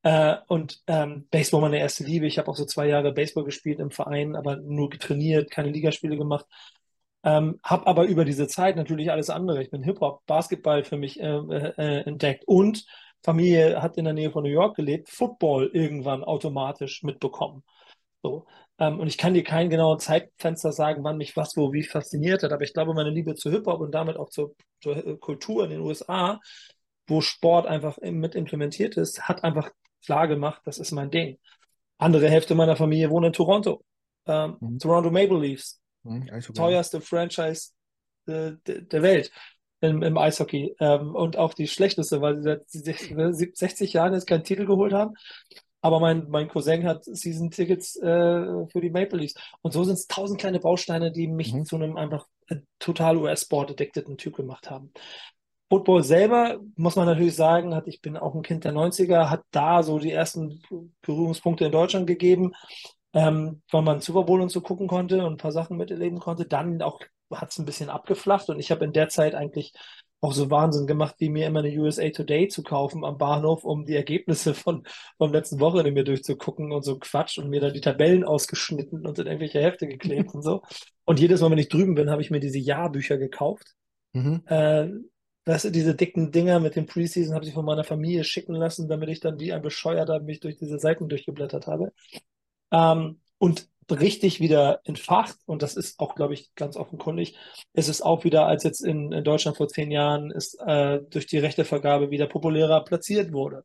[0.02, 2.26] Äh, und ähm, Baseball meine erste Liebe.
[2.26, 6.16] Ich habe auch so zwei Jahre Baseball gespielt im Verein, aber nur getrainiert, keine Ligaspiele
[6.16, 6.46] gemacht.
[7.24, 9.62] Ähm, habe aber über diese Zeit natürlich alles andere.
[9.62, 12.86] Ich bin Hip-Hop, Basketball für mich äh, äh, entdeckt und
[13.24, 17.64] Familie hat in der Nähe von New York gelebt, Football irgendwann automatisch mitbekommen.
[18.22, 18.46] So.
[18.78, 22.42] Ähm, und ich kann dir kein genaues Zeitfenster sagen, wann mich was wo wie fasziniert
[22.42, 25.64] hat, aber ich glaube, meine Liebe zu Hip-Hop und damit auch zur, zur, äh, Kultur
[25.64, 26.40] in den USA,
[27.06, 29.70] wo Sport einfach mit implementiert ist, hat einfach
[30.04, 31.38] klar gemacht, das ist mein Ding.
[31.98, 33.82] Andere Hälfte meiner Familie wohnt in Toronto.
[34.26, 34.78] Ähm, mhm.
[34.78, 35.80] Toronto Maple Leafs.
[36.02, 37.72] Mhm, teuerste Franchise
[38.26, 39.32] äh, der Welt
[39.80, 44.44] im, im Eishockey ähm, und auch die schlechteste, weil sie seit 60 Jahren jetzt keinen
[44.44, 45.14] Titel geholt haben.
[45.86, 49.34] Aber mein, mein Cousin hat Season-Tickets äh, für die Maple Leafs.
[49.62, 51.64] Und so sind es tausend kleine Bausteine, die mich mhm.
[51.64, 54.92] zu einem einfach äh, total US-Sport-addicteden Typ gemacht haben.
[55.70, 59.44] Football selber, muss man natürlich sagen, hat, ich bin auch ein Kind der 90er, hat
[59.52, 60.60] da so die ersten
[61.02, 62.52] Berührungspunkte in Deutschland gegeben,
[63.12, 66.46] ähm, weil man Super Bowl und so gucken konnte und ein paar Sachen miterleben konnte.
[66.46, 66.98] Dann auch
[67.32, 69.72] hat es ein bisschen abgeflacht und ich habe in der Zeit eigentlich
[70.26, 73.84] auch so Wahnsinn gemacht, wie mir immer eine USA Today zu kaufen am Bahnhof, um
[73.84, 74.86] die Ergebnisse von
[75.18, 79.18] vom letzten Wochenende mir durchzugucken und so Quatsch und mir dann die Tabellen ausgeschnitten und
[79.18, 80.62] in irgendwelche Hefte geklebt und so.
[81.04, 83.74] Und jedes Mal, wenn ich drüben bin, habe ich mir diese Jahrbücher gekauft.
[84.12, 84.42] Mhm.
[84.46, 84.88] Äh,
[85.44, 89.08] du, diese dicken Dinger mit dem Preseason habe ich von meiner Familie schicken lassen, damit
[89.10, 91.92] ich dann wie ein Bescheuerter mich durch diese Seiten durchgeblättert habe.
[92.72, 97.36] Ähm, und richtig wieder entfacht und das ist auch, glaube ich, ganz offenkundig.
[97.72, 101.26] Es ist auch wieder, als jetzt in, in Deutschland vor zehn Jahren ist, äh, durch
[101.26, 103.64] die Rechtevergabe wieder populärer platziert wurde.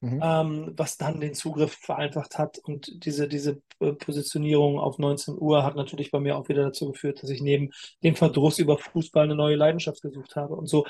[0.00, 0.20] Mhm.
[0.20, 5.62] Ähm, was dann den Zugriff vereinfacht hat und diese, diese äh, Positionierung auf 19 Uhr
[5.62, 7.70] hat natürlich bei mir auch wieder dazu geführt, dass ich neben
[8.02, 10.56] dem Verdruss über Fußball eine neue Leidenschaft gesucht habe.
[10.56, 10.86] Und so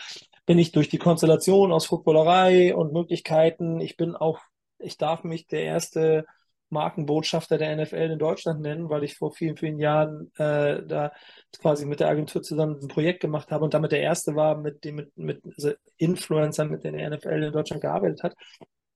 [0.47, 4.39] bin ich durch die Konstellation aus Footballerei und Möglichkeiten, ich bin auch,
[4.79, 6.25] ich darf mich der erste
[6.73, 11.13] Markenbotschafter der NFL in Deutschland nennen, weil ich vor vielen, vielen Jahren äh, da
[11.59, 14.85] quasi mit der Agentur zusammen ein Projekt gemacht habe und damit der erste war, mit
[14.85, 18.35] dem mit, mit also Influencern, mit denen der NFL in Deutschland gearbeitet hat.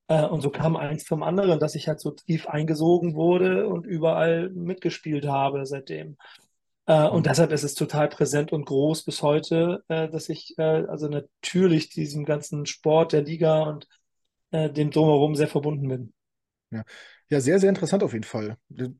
[0.08, 3.86] Äh, und so kam eins vom anderen, dass ich halt so tief eingesogen wurde und
[3.86, 6.16] überall mitgespielt habe seitdem.
[6.86, 7.28] Äh, und mhm.
[7.28, 11.90] deshalb ist es total präsent und groß bis heute, äh, dass ich äh, also natürlich
[11.90, 13.88] diesem ganzen Sport der Liga und
[14.52, 16.12] äh, dem Drumherum sehr verbunden bin.
[16.70, 16.84] Ja.
[17.28, 18.56] Ja, sehr, sehr interessant auf jeden Fall.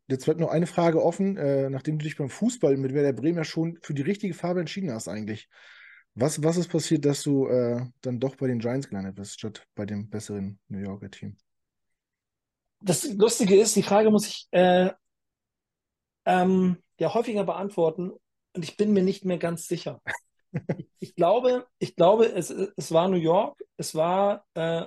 [0.08, 3.38] Jetzt wird nur eine Frage offen, äh, nachdem du dich beim Fußball mit Werder Bremen
[3.38, 5.48] ja schon für die richtige Farbe entschieden hast eigentlich.
[6.14, 9.66] Was, was ist passiert, dass du äh, dann doch bei den Giants gelandet bist, statt
[9.74, 11.36] bei dem besseren New Yorker Team?
[12.80, 14.90] Das Lustige ist, die Frage muss ich äh,
[16.24, 18.10] ähm, ja häufiger beantworten
[18.54, 20.00] und ich bin mir nicht mehr ganz sicher.
[20.78, 24.86] ich, ich, glaube, ich glaube, es, es war New York, es war äh,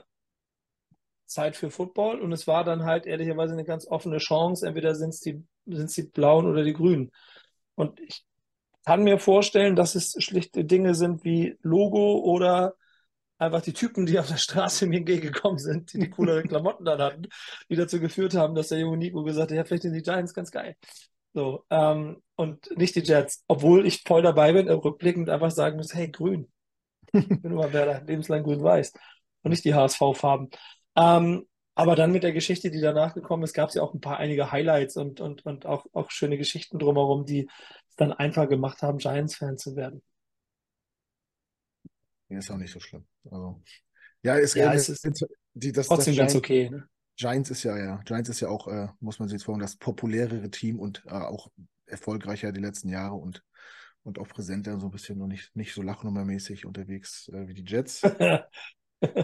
[1.29, 4.67] Zeit für Football und es war dann halt ehrlicherweise eine ganz offene Chance.
[4.67, 7.11] Entweder sind es die, sind's die Blauen oder die Grünen.
[7.75, 8.25] Und ich
[8.85, 12.75] kann mir vorstellen, dass es schlichte Dinge sind wie Logo oder
[13.37, 17.01] einfach die Typen, die auf der Straße mir entgegengekommen sind, die die cooleren Klamotten dann
[17.01, 17.27] hatten,
[17.69, 20.33] die dazu geführt haben, dass der junge Nico gesagt hat, ja, vielleicht sind die Giants
[20.33, 20.75] ganz geil.
[21.33, 23.43] So, ähm, und nicht die Jets.
[23.47, 26.51] Obwohl ich voll dabei bin, rückblickend einfach sagen muss, hey, grün.
[27.13, 28.93] Ich bin immer Werder, lebenslang grün-weiß.
[29.43, 30.49] Und nicht die HSV-Farben.
[30.95, 34.01] Ähm, aber dann mit der Geschichte, die danach gekommen ist, gab es ja auch ein
[34.01, 37.49] paar einige Highlights und, und, und auch, auch schöne Geschichten drumherum, die
[37.87, 40.01] es dann einfach gemacht haben, Giants-Fan zu werden.
[42.27, 43.05] Ja, ist auch nicht so schlimm.
[43.31, 43.61] Also,
[44.23, 45.07] ja, es, ja, es ist
[45.53, 46.69] die, das, trotzdem das ganz okay.
[46.69, 46.87] Ne?
[47.15, 49.77] Giants ist ja, ja, Giants ist ja auch, äh, muss man sich jetzt vorstellen, das
[49.77, 51.49] populärere Team und äh, auch
[51.85, 53.43] erfolgreicher die letzten Jahre und,
[54.03, 57.65] und auch präsenter, so ein bisschen und nicht, nicht so lachnummermäßig unterwegs äh, wie die
[57.65, 58.01] Jets.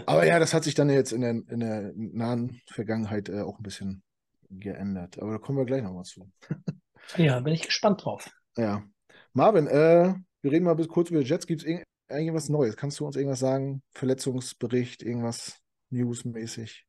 [0.06, 3.58] Aber ja, das hat sich dann jetzt in der, in der nahen Vergangenheit äh, auch
[3.58, 4.02] ein bisschen
[4.50, 5.18] geändert.
[5.20, 6.30] Aber da kommen wir gleich nochmal zu.
[7.16, 8.30] ja, bin ich gespannt drauf.
[8.56, 8.84] Ja.
[9.32, 11.46] Marvin, äh, wir reden mal bis kurz über Jets.
[11.46, 12.76] Gibt es irgendwas Neues?
[12.76, 13.82] Kannst du uns irgendwas sagen?
[13.92, 15.58] Verletzungsbericht, irgendwas
[15.90, 16.85] newsmäßig?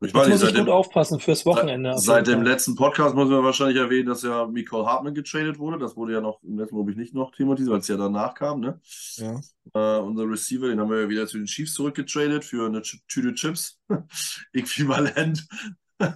[0.00, 1.92] Ich weiß nicht, muss ich gut aufpassen fürs Wochenende.
[1.94, 5.78] Seit, seit dem letzten Podcast muss man wahrscheinlich erwähnen, dass ja Nicole Hartmann getradet wurde.
[5.78, 8.34] Das wurde ja noch im letzten, glaube ich, nicht noch thematisiert, weil es ja danach
[8.34, 8.60] kam.
[8.60, 8.78] Ne?
[9.16, 9.40] Ja.
[9.72, 13.34] Äh, unser Receiver, den haben wir ja wieder zu den Chiefs zurückgetradet für eine Tüte
[13.34, 13.80] Chips.
[14.52, 15.48] Äquivalent.
[15.98, 16.12] äh,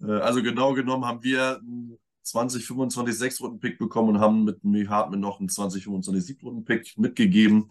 [0.00, 5.38] also genau genommen haben wir einen 20, 25 Sechs-Runden-Pick bekommen und haben mit Hartmann noch
[5.38, 7.68] einen 20, 25 Siebrunden-Pick mitgegeben.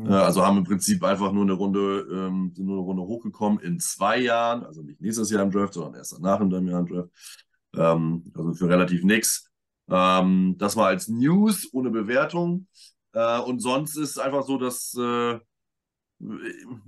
[0.00, 0.10] Mhm.
[0.10, 3.78] Äh, also haben im Prinzip einfach nur eine Runde, ähm, nur eine Runde hochgekommen in
[3.78, 6.86] zwei Jahren, also nicht nächstes Jahr im Draft, sondern erst danach in deinem Jahr im
[6.86, 7.10] Draft.
[7.76, 9.50] Ähm, also für relativ nix.
[9.88, 12.66] Ähm, das war als News ohne Bewertung.
[13.12, 15.38] Äh, und sonst ist es einfach so, dass äh,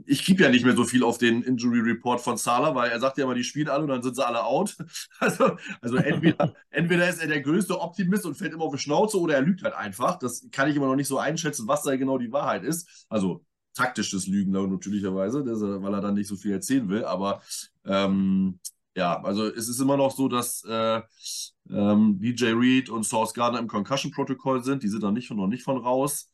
[0.04, 3.00] ich gebe ja nicht mehr so viel auf den Injury Report von Salah, weil er
[3.00, 4.76] sagt ja immer, die spielen alle und dann sind sie alle out.
[5.20, 9.18] Also, also entweder, entweder ist er der größte Optimist und fällt immer auf die Schnauze
[9.18, 10.18] oder er lügt halt einfach.
[10.18, 13.06] Das kann ich immer noch nicht so einschätzen, was da genau die Wahrheit ist.
[13.08, 17.04] Also taktisches Lügen natürlicherweise, weil er dann nicht so viel erzählen will.
[17.04, 17.40] Aber
[17.86, 18.58] ähm,
[18.94, 21.00] ja, also es ist immer noch so, dass äh,
[21.70, 24.82] ähm, DJ Reed und Source Gardner im Concussion-Protokoll sind.
[24.82, 26.28] Die sind da nicht noch nicht von raus.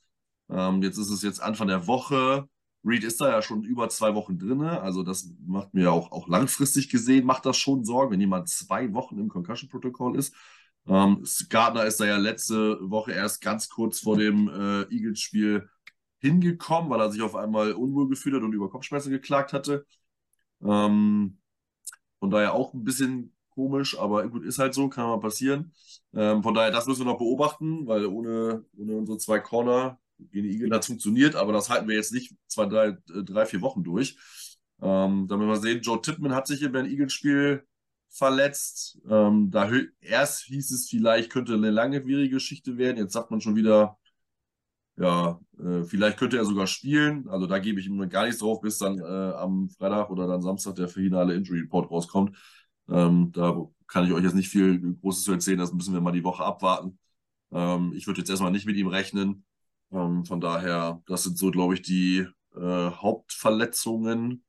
[0.50, 2.48] Ähm, jetzt ist es jetzt Anfang der Woche.
[2.84, 4.62] Reed ist da ja schon über zwei Wochen drin.
[4.62, 8.92] Also das macht mir auch, auch langfristig gesehen, macht das schon Sorgen, wenn jemand zwei
[8.92, 10.34] Wochen im Concussion-Protokoll ist.
[10.86, 15.68] Ähm, Gardner ist da ja letzte Woche erst ganz kurz vor dem äh, Eagles-Spiel
[16.20, 19.86] hingekommen, weil er sich auf einmal unwohl gefühlt hat und über Kopfschmerzen geklagt hatte.
[20.62, 21.38] Ähm,
[22.20, 25.72] von daher auch ein bisschen komisch, aber gut, ist halt so, kann mal passieren.
[26.14, 30.48] Ähm, von daher, das müssen wir noch beobachten, weil ohne, ohne unsere zwei Corner gegen
[30.48, 33.60] die Eagle hat funktioniert, aber das halten wir jetzt nicht zwei, drei, äh, drei vier
[33.60, 34.16] Wochen durch.
[34.80, 37.64] Ähm, müssen wir sehen, Joe Tippman hat sich im Eagles-Spiel
[38.10, 38.98] verletzt.
[39.08, 42.98] Ähm, da erst hieß es, vielleicht könnte eine langwierige Geschichte werden.
[42.98, 43.98] Jetzt sagt man schon wieder,
[44.96, 47.28] ja, äh, vielleicht könnte er sogar spielen.
[47.28, 50.42] Also da gebe ich ihm gar nichts drauf, bis dann äh, am Freitag oder dann
[50.42, 52.36] Samstag der finale Injury Report rauskommt.
[52.88, 55.58] Ähm, da kann ich euch jetzt nicht viel Großes zu erzählen.
[55.58, 56.98] Das müssen wir mal die Woche abwarten.
[57.52, 59.44] Ähm, ich würde jetzt erstmal nicht mit ihm rechnen.
[59.92, 64.44] Ähm, von daher, das sind so, glaube ich, die äh, Hauptverletzungen,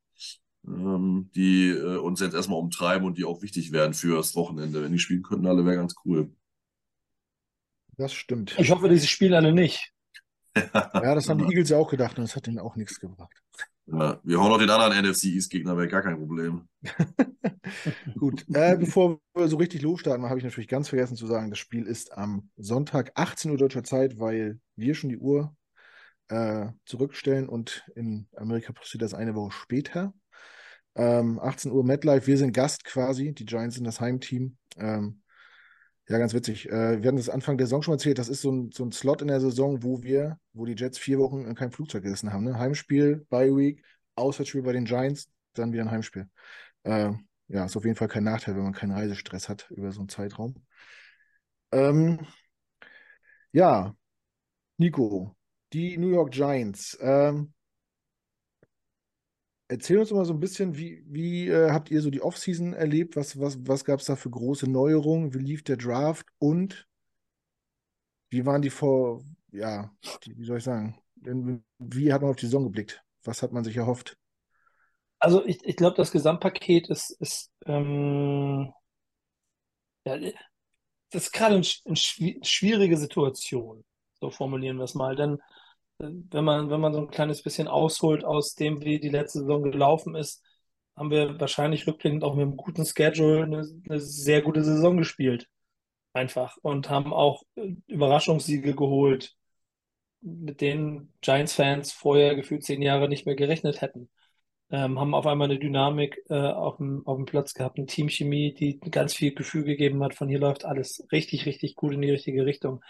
[0.68, 4.84] ähm, die äh, uns jetzt erstmal umtreiben und die auch wichtig werden fürs Wochenende.
[4.84, 6.32] Wenn die spielen könnten, alle wäre ganz cool.
[7.98, 8.58] Das stimmt.
[8.58, 9.94] Ich hoffe, diese spielen alle nicht.
[10.56, 13.42] ja, das haben die Eagles ja auch gedacht und das hat ihnen auch nichts gebracht.
[13.92, 16.68] Ja, wir hauen auch den anderen NFC East-Gegner wäre gar kein Problem.
[18.20, 21.60] Gut, äh, bevor wir so richtig losstarten, habe ich natürlich ganz vergessen zu sagen, das
[21.60, 25.56] Spiel ist am Sonntag 18 Uhr deutscher Zeit, weil wir schon die Uhr
[26.28, 30.14] äh, zurückstellen und in Amerika passiert das eine Woche später.
[30.96, 34.58] Ähm, 18 Uhr MetLife, wir sind Gast quasi, die Giants sind das Heimteam.
[34.78, 35.22] Ähm,
[36.10, 36.68] ja, ganz witzig.
[36.70, 38.18] Äh, wir hatten das Anfang der Saison schon erzählt.
[38.18, 40.98] Das ist so ein, so ein Slot in der Saison, wo wir, wo die Jets
[40.98, 42.46] vier Wochen in keinem Flugzeug gesessen haben.
[42.46, 42.58] Ne?
[42.58, 43.84] Heimspiel, Bye Week,
[44.16, 46.28] Auswärtsspiel bei den Giants, dann wieder ein Heimspiel.
[46.84, 47.12] Äh,
[47.48, 50.10] ja, ist auf jeden Fall kein Nachteil, wenn man keinen Reisestress hat über so einen
[50.10, 50.56] Zeitraum.
[51.72, 52.20] Ähm,
[53.52, 53.96] Ja,
[54.78, 55.36] Nico,
[55.74, 56.98] die New York Giants.
[57.02, 57.54] Ähm,
[59.70, 63.16] erzähl uns mal so ein bisschen, wie, wie äh, habt ihr so die Offseason erlebt?
[63.16, 65.34] Was, was, was gab es da für große Neuerungen?
[65.34, 66.28] Wie lief der Draft?
[66.40, 66.88] Und
[68.30, 69.92] wie waren die vor, ja,
[70.24, 73.04] die, wie soll ich sagen, wie hat man auf die Saison geblickt?
[73.24, 74.18] Was hat man sich erhofft?
[75.20, 78.72] Also ich, ich glaube, das Gesamtpaket ist, ist ähm,
[80.06, 80.18] ja,
[81.12, 81.96] das ist gerade eine, eine
[82.44, 83.84] schwierige Situation,
[84.20, 85.16] so formulieren wir es mal.
[85.16, 85.40] Denn
[86.00, 89.64] wenn man, wenn man so ein kleines bisschen ausholt aus dem, wie die letzte Saison
[89.64, 90.44] gelaufen ist,
[90.96, 95.48] haben wir wahrscheinlich rückblickend auch mit einem guten Schedule eine, eine sehr gute Saison gespielt.
[96.14, 96.58] Einfach.
[96.62, 99.36] Und haben auch äh, Überraschungssiege geholt,
[100.22, 104.10] mit denen Giants-Fans vorher gefühlt zehn Jahre nicht mehr gerechnet hätten
[104.72, 108.54] ähm, haben auf einmal eine Dynamik äh, auf, dem, auf dem Platz gehabt, eine Teamchemie,
[108.54, 112.12] die ganz viel Gefühl gegeben hat, von hier läuft alles richtig, richtig gut in die
[112.12, 112.82] richtige Richtung.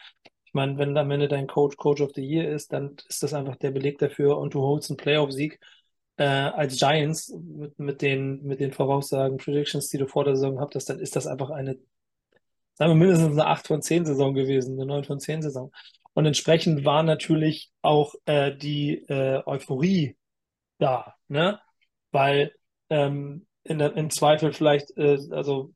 [0.49, 3.35] Ich meine, wenn am Ende dein Coach Coach of the Year ist, dann ist das
[3.35, 5.59] einfach der Beleg dafür und du holst einen Playoff-Sieg
[6.17, 10.59] äh, als Giants mit, mit, den, mit den Voraussagen, Predictions, die du vor der Saison
[10.59, 11.77] hattest, dann ist das einfach eine,
[12.73, 15.71] sagen wir mindestens eine 8 von 10 Saison gewesen, eine 9 von 10 Saison.
[16.13, 20.17] Und entsprechend war natürlich auch äh, die äh, Euphorie
[20.79, 21.59] da, ne?
[22.11, 22.55] weil
[22.89, 25.75] ähm, in im Zweifel vielleicht, äh, also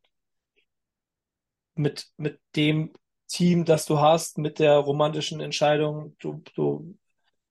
[1.75, 2.91] mit, mit dem
[3.27, 6.97] Team, das du hast, mit der romantischen Entscheidung, du, du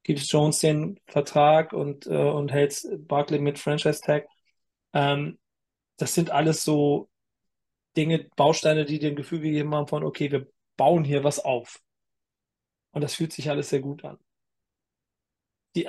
[0.02, 4.26] gibst Jones den Vertrag und, äh, und hältst Barkley mit Franchise Tag.
[4.92, 5.38] Ähm,
[5.96, 7.08] das sind alles so
[7.96, 11.80] Dinge, Bausteine, die ein Gefühl gegeben haben von, okay, wir bauen hier was auf.
[12.92, 14.18] Und das fühlt sich alles sehr gut an.
[15.74, 15.87] Die,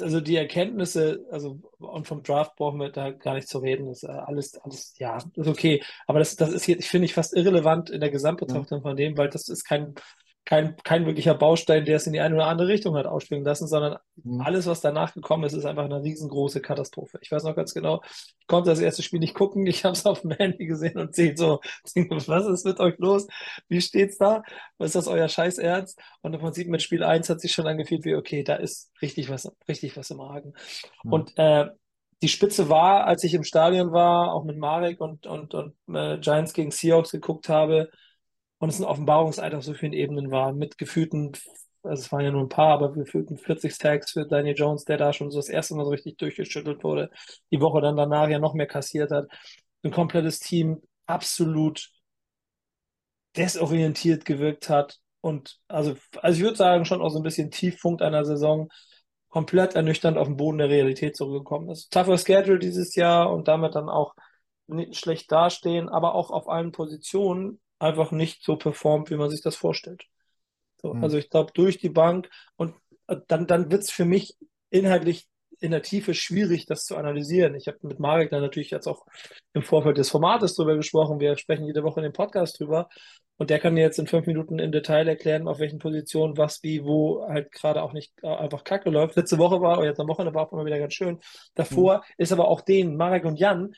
[0.00, 3.86] also die Erkenntnisse, also und vom Draft brauchen wir da gar nicht zu reden.
[3.86, 5.82] Das ist äh, alles, alles, ja, ist okay.
[6.06, 8.82] Aber das, das ist jetzt, ich finde ich, fast irrelevant in der Gesamtbetrachtung mhm.
[8.82, 9.94] von dem, weil das ist kein,
[10.44, 13.68] kein, kein wirklicher Baustein, der es in die eine oder andere Richtung hat ausschwingen lassen,
[13.68, 14.40] sondern mhm.
[14.40, 17.18] alles, was danach gekommen ist, ist einfach eine riesengroße Katastrophe.
[17.22, 18.02] Ich weiß noch ganz genau,
[18.40, 21.14] ich konnte das erste Spiel nicht gucken, ich habe es auf dem Handy gesehen und
[21.14, 23.28] sehe so, was ist mit euch los?
[23.68, 24.42] Wie steht's da?
[24.78, 26.00] Was ist das euer Scheiß Ernst?
[26.22, 29.30] Und im Prinzip mit Spiel 1 hat sich schon angefühlt wie, okay, da ist richtig
[29.30, 30.54] was, richtig was im Argen.
[31.04, 31.12] Mhm.
[31.12, 31.66] Und äh,
[32.20, 36.18] die Spitze war, als ich im Stadion war, auch mit Marek und, und, und äh,
[36.18, 37.90] Giants gegen Seahawks geguckt habe,
[38.62, 41.32] und es ein Offenbarungseid auf so vielen Ebenen war, mit gefühlten,
[41.82, 44.98] also es waren ja nur ein paar, aber gefühlten 40 Stacks für Daniel Jones, der
[44.98, 47.10] da schon so das erste Mal so richtig durchgeschüttelt wurde,
[47.50, 49.26] die Woche dann danach ja noch mehr kassiert hat.
[49.82, 51.90] Ein komplettes Team absolut
[53.36, 58.00] desorientiert gewirkt hat und also, also ich würde sagen, schon auch so ein bisschen Tiefpunkt
[58.00, 58.68] einer Saison
[59.28, 61.92] komplett ernüchternd auf den Boden der Realität zurückgekommen ist.
[61.92, 64.14] Tougher Schedule dieses Jahr und damit dann auch
[64.68, 69.42] nicht schlecht dastehen, aber auch auf allen Positionen einfach nicht so performt, wie man sich
[69.42, 70.04] das vorstellt.
[70.80, 71.02] So, mhm.
[71.02, 72.74] Also ich glaube, durch die Bank und
[73.08, 74.36] äh, dann, dann wird es für mich
[74.70, 75.28] inhaltlich
[75.60, 77.54] in der Tiefe schwierig, das zu analysieren.
[77.54, 79.06] Ich habe mit Marek dann natürlich jetzt auch
[79.52, 81.20] im Vorfeld des Formates drüber gesprochen.
[81.20, 82.88] Wir sprechen jede Woche in dem Podcast drüber.
[83.36, 86.62] Und der kann dir jetzt in fünf Minuten im Detail erklären, auf welchen Positionen was,
[86.62, 89.16] wie, wo halt gerade auch nicht äh, einfach kacke läuft.
[89.16, 91.20] Letzte Woche war, oder jetzt am Wochenende war auch immer wieder ganz schön.
[91.54, 92.02] Davor mhm.
[92.18, 93.74] ist aber auch denen, Marek und Jan,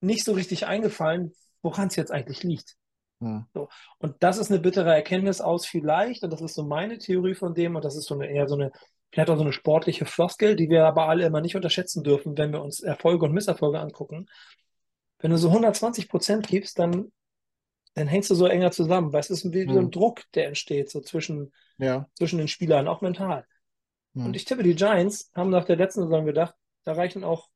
[0.00, 1.32] nicht so richtig eingefallen,
[1.68, 2.76] woran es jetzt eigentlich liegt.
[3.20, 3.44] Hm.
[3.52, 3.68] So.
[3.98, 7.54] Und das ist eine bittere Erkenntnis aus vielleicht, und das ist so meine Theorie von
[7.54, 8.72] dem, und das ist so eine eher so eine,
[9.12, 12.52] vielleicht auch so eine sportliche Floskel, die wir aber alle immer nicht unterschätzen dürfen, wenn
[12.52, 14.26] wir uns Erfolge und Misserfolge angucken.
[15.18, 17.12] Wenn du so 120 Prozent gibst, dann,
[17.94, 19.12] dann hängst du so enger zusammen.
[19.12, 19.72] Weil es ist wie hm.
[19.72, 19.90] so ein hm.
[19.90, 22.06] Druck, der entsteht, so zwischen, ja.
[22.14, 23.44] zwischen den Spielern, auch mental.
[24.14, 24.26] Hm.
[24.26, 26.54] Und ich tippe, die Giants haben nach der letzten Saison gedacht,
[26.84, 27.48] da reichen auch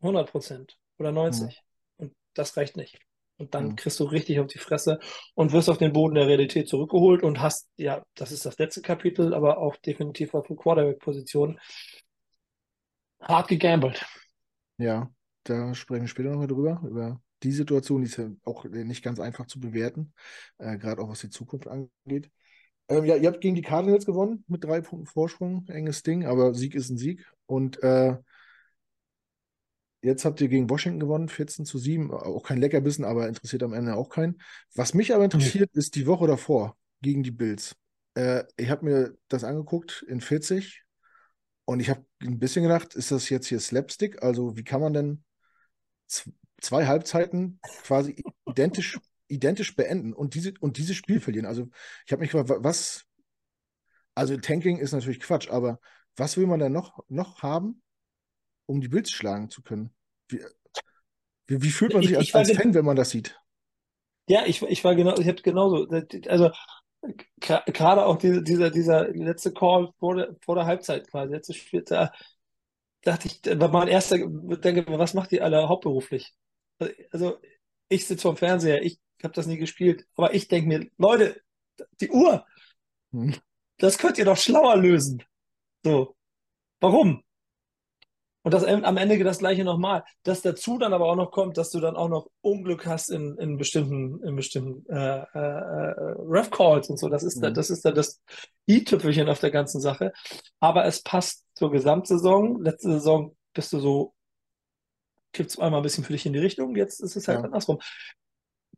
[0.00, 1.54] 100 Prozent oder 90.
[1.98, 2.06] Hm.
[2.06, 3.05] Und das reicht nicht.
[3.38, 3.76] Und dann mhm.
[3.76, 4.98] kriegst du richtig auf die Fresse
[5.34, 8.80] und wirst auf den Boden der Realität zurückgeholt und hast, ja, das ist das letzte
[8.80, 11.60] Kapitel, aber auch definitiv auf der Quarterback-Position
[13.20, 14.06] hart gegambelt.
[14.78, 15.10] Ja,
[15.44, 19.20] da sprechen wir später nochmal drüber, über die Situation, die ist ja auch nicht ganz
[19.20, 20.12] einfach zu bewerten,
[20.58, 22.30] äh, gerade auch was die Zukunft angeht.
[22.88, 26.54] Ähm, ja, ihr habt gegen die Cardinals gewonnen mit drei Punkten Vorsprung, enges Ding, aber
[26.54, 27.26] Sieg ist ein Sieg.
[27.46, 28.16] Und äh,
[30.06, 32.12] Jetzt habt ihr gegen Washington gewonnen, 14 zu 7.
[32.12, 34.40] Auch kein Leckerbissen, aber interessiert am Ende auch keinen.
[34.76, 37.74] Was mich aber interessiert, ist die Woche davor gegen die Bills.
[38.14, 40.84] Äh, ich habe mir das angeguckt in 40
[41.64, 44.22] und ich habe ein bisschen gedacht, ist das jetzt hier Slapstick?
[44.22, 45.24] Also, wie kann man denn
[46.06, 51.46] zwei Halbzeiten quasi identisch, identisch beenden und, diese, und dieses Spiel verlieren?
[51.46, 51.68] Also,
[52.06, 53.06] ich habe mich gefragt, was.
[54.14, 55.80] Also, Tanking ist natürlich Quatsch, aber
[56.14, 57.82] was will man denn noch, noch haben,
[58.66, 59.95] um die Bills schlagen zu können.
[60.28, 60.40] Wie,
[61.46, 63.38] wie, wie fühlt man sich ich, als, ich als Fan, wenn man das sieht?
[64.28, 65.86] Ja, ich, ich war genau, ich habe genauso.
[66.28, 66.50] Also
[67.36, 71.82] gerade auch diese, dieser, dieser letzte Call vor der, vor der Halbzeit quasi, letzte Spiel,
[71.82, 72.12] da
[73.02, 76.34] dachte ich, war mein erster denke, was macht ihr alle hauptberuflich?
[77.10, 77.38] Also
[77.88, 81.40] ich sitze vorm Fernseher, ich habe das nie gespielt, aber ich denke mir, Leute,
[82.00, 82.44] die Uhr,
[83.12, 83.36] hm.
[83.78, 85.22] das könnt ihr doch schlauer lösen.
[85.84, 86.16] So,
[86.80, 87.22] warum?
[88.46, 90.04] Und das am Ende das gleiche nochmal.
[90.22, 93.36] Das dazu dann aber auch noch kommt, dass du dann auch noch Unglück hast in,
[93.38, 97.08] in bestimmten, in bestimmten äh, äh, äh Ref Calls und so.
[97.08, 97.42] Das ist, mhm.
[97.42, 98.22] da, das ist dann das
[98.70, 100.12] i-Tüpfelchen auf der ganzen Sache.
[100.60, 102.62] Aber es passt zur Gesamtsaison.
[102.62, 104.14] Letzte Saison bist du so,
[105.32, 106.76] kippt es einmal ein bisschen für dich in die Richtung.
[106.76, 107.44] Jetzt ist es halt ja.
[107.46, 107.80] andersrum.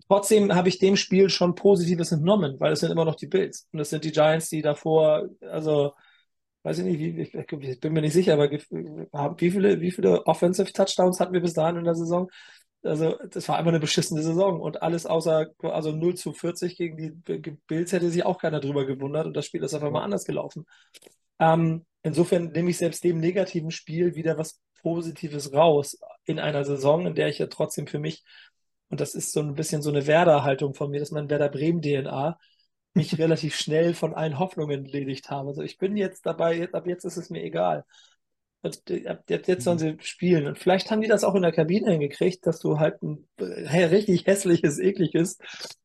[0.09, 3.69] Trotzdem habe ich dem Spiel schon Positives entnommen, weil es sind immer noch die Bills.
[3.71, 5.93] Und es sind die Giants, die davor, also
[6.62, 10.27] weiß ich nicht, wie, ich, ich bin mir nicht sicher, aber wie viele, wie viele
[10.27, 12.31] Offensive Touchdowns hatten wir bis dahin in der Saison?
[12.83, 16.97] Also, das war einfach eine beschissene Saison und alles außer, also 0 zu 40 gegen
[16.97, 17.11] die
[17.66, 20.64] Bills hätte sich auch keiner drüber gewundert und das Spiel ist auf einmal anders gelaufen.
[21.40, 27.07] Ähm, insofern nehme ich selbst dem negativen Spiel wieder was Positives raus in einer Saison,
[27.07, 28.25] in der ich ja trotzdem für mich,
[28.90, 32.38] und das ist so ein bisschen so eine Werder-Haltung von mir, dass man Werder Bremen-DNA,
[32.94, 35.48] mich relativ schnell von allen Hoffnungen entledigt habe.
[35.48, 37.85] Also ich bin jetzt dabei, ab jetzt ist es mir egal.
[39.29, 40.46] Jetzt sollen sie spielen.
[40.46, 44.27] Und vielleicht haben die das auch in der Kabine hingekriegt, dass du halt ein richtig
[44.27, 45.38] hässliches, ekliges,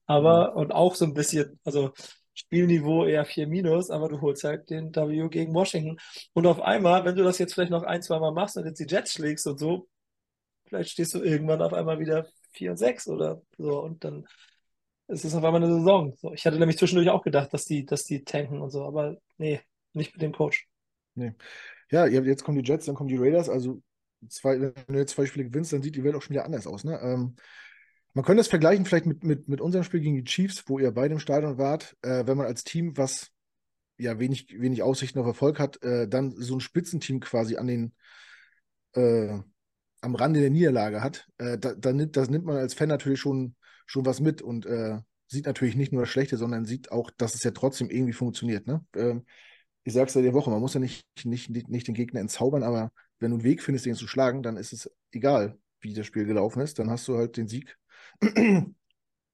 [0.07, 1.91] aber und auch so ein bisschen, also
[2.33, 5.99] Spielniveau eher 4 minus, aber du holst halt den W gegen Washington.
[6.33, 8.79] Und auf einmal, wenn du das jetzt vielleicht noch ein, zwei Mal machst und jetzt
[8.79, 9.87] die Jets schlägst und so,
[10.65, 14.25] vielleicht stehst du irgendwann auf einmal wieder 4 und 6 oder so und dann
[15.07, 16.15] es ist auf einmal eine Saison.
[16.17, 19.17] So, ich hatte nämlich zwischendurch auch gedacht, dass die, dass die tanken und so, aber
[19.37, 19.61] nee,
[19.93, 20.67] nicht mit dem Coach.
[21.15, 21.33] Nee.
[21.91, 23.49] Ja, jetzt kommen die Jets, dann kommen die Raiders.
[23.49, 23.81] Also,
[24.29, 26.65] zwei, wenn du jetzt zwei Spiele gewinnst, dann sieht die Welt auch schon wieder anders
[26.65, 26.83] aus.
[26.83, 26.99] Ne?
[27.01, 27.35] Ähm,
[28.13, 30.91] man könnte das vergleichen vielleicht mit, mit, mit unserem Spiel gegen die Chiefs, wo ihr
[30.91, 31.95] beide im Stadion wart.
[32.01, 33.31] Äh, wenn man als Team, was
[33.97, 37.93] ja wenig, wenig Aussichten auf Erfolg hat, äh, dann so ein Spitzenteam quasi an den
[38.93, 39.39] äh,
[40.01, 43.55] am Rande der Niederlage hat, äh, da, da das nimmt man als Fan natürlich schon
[43.86, 47.36] schon was mit und äh, sieht natürlich nicht nur das Schlechte, sondern sieht auch, dass
[47.36, 48.67] es ja trotzdem irgendwie funktioniert.
[48.67, 48.86] Ne?
[48.96, 49.26] Ähm,
[49.84, 52.91] ich sag's ja der Woche, man muss ja nicht, nicht, nicht den Gegner entzaubern, aber
[53.19, 56.26] wenn du einen Weg findest, den zu schlagen, dann ist es egal, wie das Spiel
[56.26, 57.78] gelaufen ist, dann hast du halt den Sieg.
[58.22, 58.74] ähm,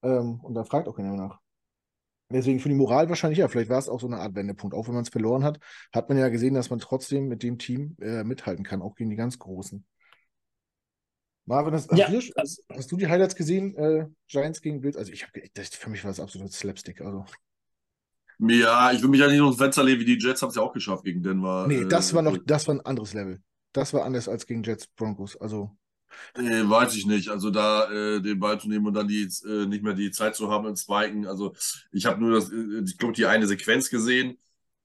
[0.02, 1.40] und da fragt auch keiner nach.
[2.32, 4.74] Deswegen für die Moral wahrscheinlich ja, vielleicht war es auch so eine Art Wendepunkt.
[4.74, 5.58] Auch wenn man es verloren hat,
[5.92, 9.10] hat man ja gesehen, dass man trotzdem mit dem Team äh, mithalten kann, auch gegen
[9.10, 9.84] die ganz Großen.
[11.50, 12.06] Marvin, hast, ja.
[12.06, 13.74] hast, du, hast, hast, du, die Highlights gesehen?
[13.76, 14.96] Äh, Giants gegen Bills?
[14.96, 17.00] Also ich habe, für mich war das absolut Slapstick.
[17.00, 17.26] Also.
[18.38, 20.62] Ja, ich will mich ja nicht ums Fenster legen, wie die Jets haben es ja
[20.62, 21.66] auch geschafft gegen Denver.
[21.66, 23.42] Nee, das äh, war noch, das war ein anderes Level.
[23.72, 25.36] Das war anders als gegen Jets Broncos.
[25.36, 25.76] Also.
[26.38, 27.30] Nee, weiß ich nicht.
[27.30, 30.36] Also da äh, den Ball zu nehmen und dann die äh, nicht mehr die Zeit
[30.36, 31.26] zu haben im Spiken.
[31.26, 31.52] Also
[31.90, 34.38] ich habe nur das, äh, ich glaube, die eine Sequenz gesehen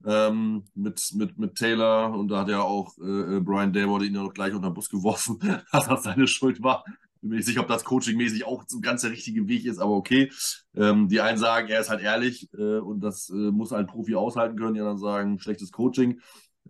[0.05, 4.15] ähm, mit, mit, mit Taylor und da hat ja auch äh, äh Brian Daybord ihn
[4.15, 5.39] ja noch gleich unter den Bus geworfen,
[5.71, 6.83] dass das seine Schuld war.
[7.21, 9.93] Bin mir nicht sicher, ob das coachingmäßig auch so ganz der richtige Weg ist, aber
[9.93, 10.31] okay.
[10.75, 14.15] Ähm, die einen sagen, er ist halt ehrlich äh, und das äh, muss ein Profi
[14.15, 16.19] aushalten können, die anderen sagen, schlechtes Coaching.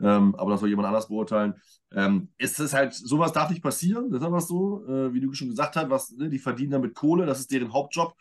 [0.02, 1.56] Ähm, aber das soll jemand anders beurteilen.
[1.94, 5.34] Ähm, ist es halt, sowas darf nicht passieren, das ist einfach so, äh, wie du
[5.34, 8.14] schon gesagt hast, was, ne, die verdienen damit Kohle, das ist deren Hauptjob.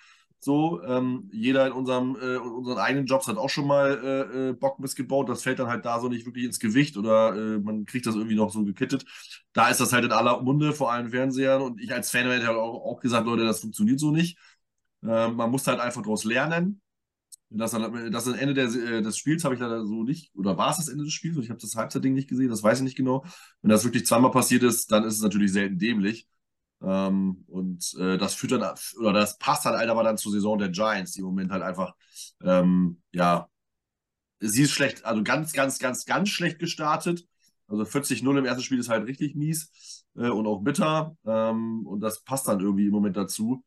[0.44, 4.52] So, ähm, jeder in unserem, äh, unseren eigenen Jobs hat auch schon mal äh, äh,
[4.52, 5.28] Bockmist gebaut.
[5.30, 8.14] Das fällt dann halt da so nicht wirklich ins Gewicht oder äh, man kriegt das
[8.14, 9.06] irgendwie noch so gekittet.
[9.54, 11.62] Da ist das halt in aller Munde, vor allen Fernsehern.
[11.62, 14.38] Und ich als Fan hätte halt auch, auch gesagt, Leute, das funktioniert so nicht.
[15.02, 16.80] Ähm, man muss halt einfach daraus lernen.
[17.50, 20.78] Das, das Ende der, äh, des Spiels habe ich leider so nicht, oder war es
[20.78, 21.36] das Ende des Spiels?
[21.38, 23.24] Ich habe das Halbzeitding nicht gesehen, das weiß ich nicht genau.
[23.62, 26.26] Wenn das wirklich zweimal passiert ist, dann ist es natürlich selten dämlich.
[26.84, 30.68] Ähm, und äh, das führt dann, oder das passt halt aber dann zur Saison der
[30.70, 31.94] Giants, die im Moment halt einfach,
[32.42, 33.48] ähm, ja,
[34.40, 37.26] sie ist schlecht, also ganz, ganz, ganz, ganz schlecht gestartet.
[37.66, 41.16] Also 40-0 im ersten Spiel ist halt richtig mies äh, und auch bitter.
[41.26, 43.64] Ähm, und das passt dann irgendwie im Moment dazu.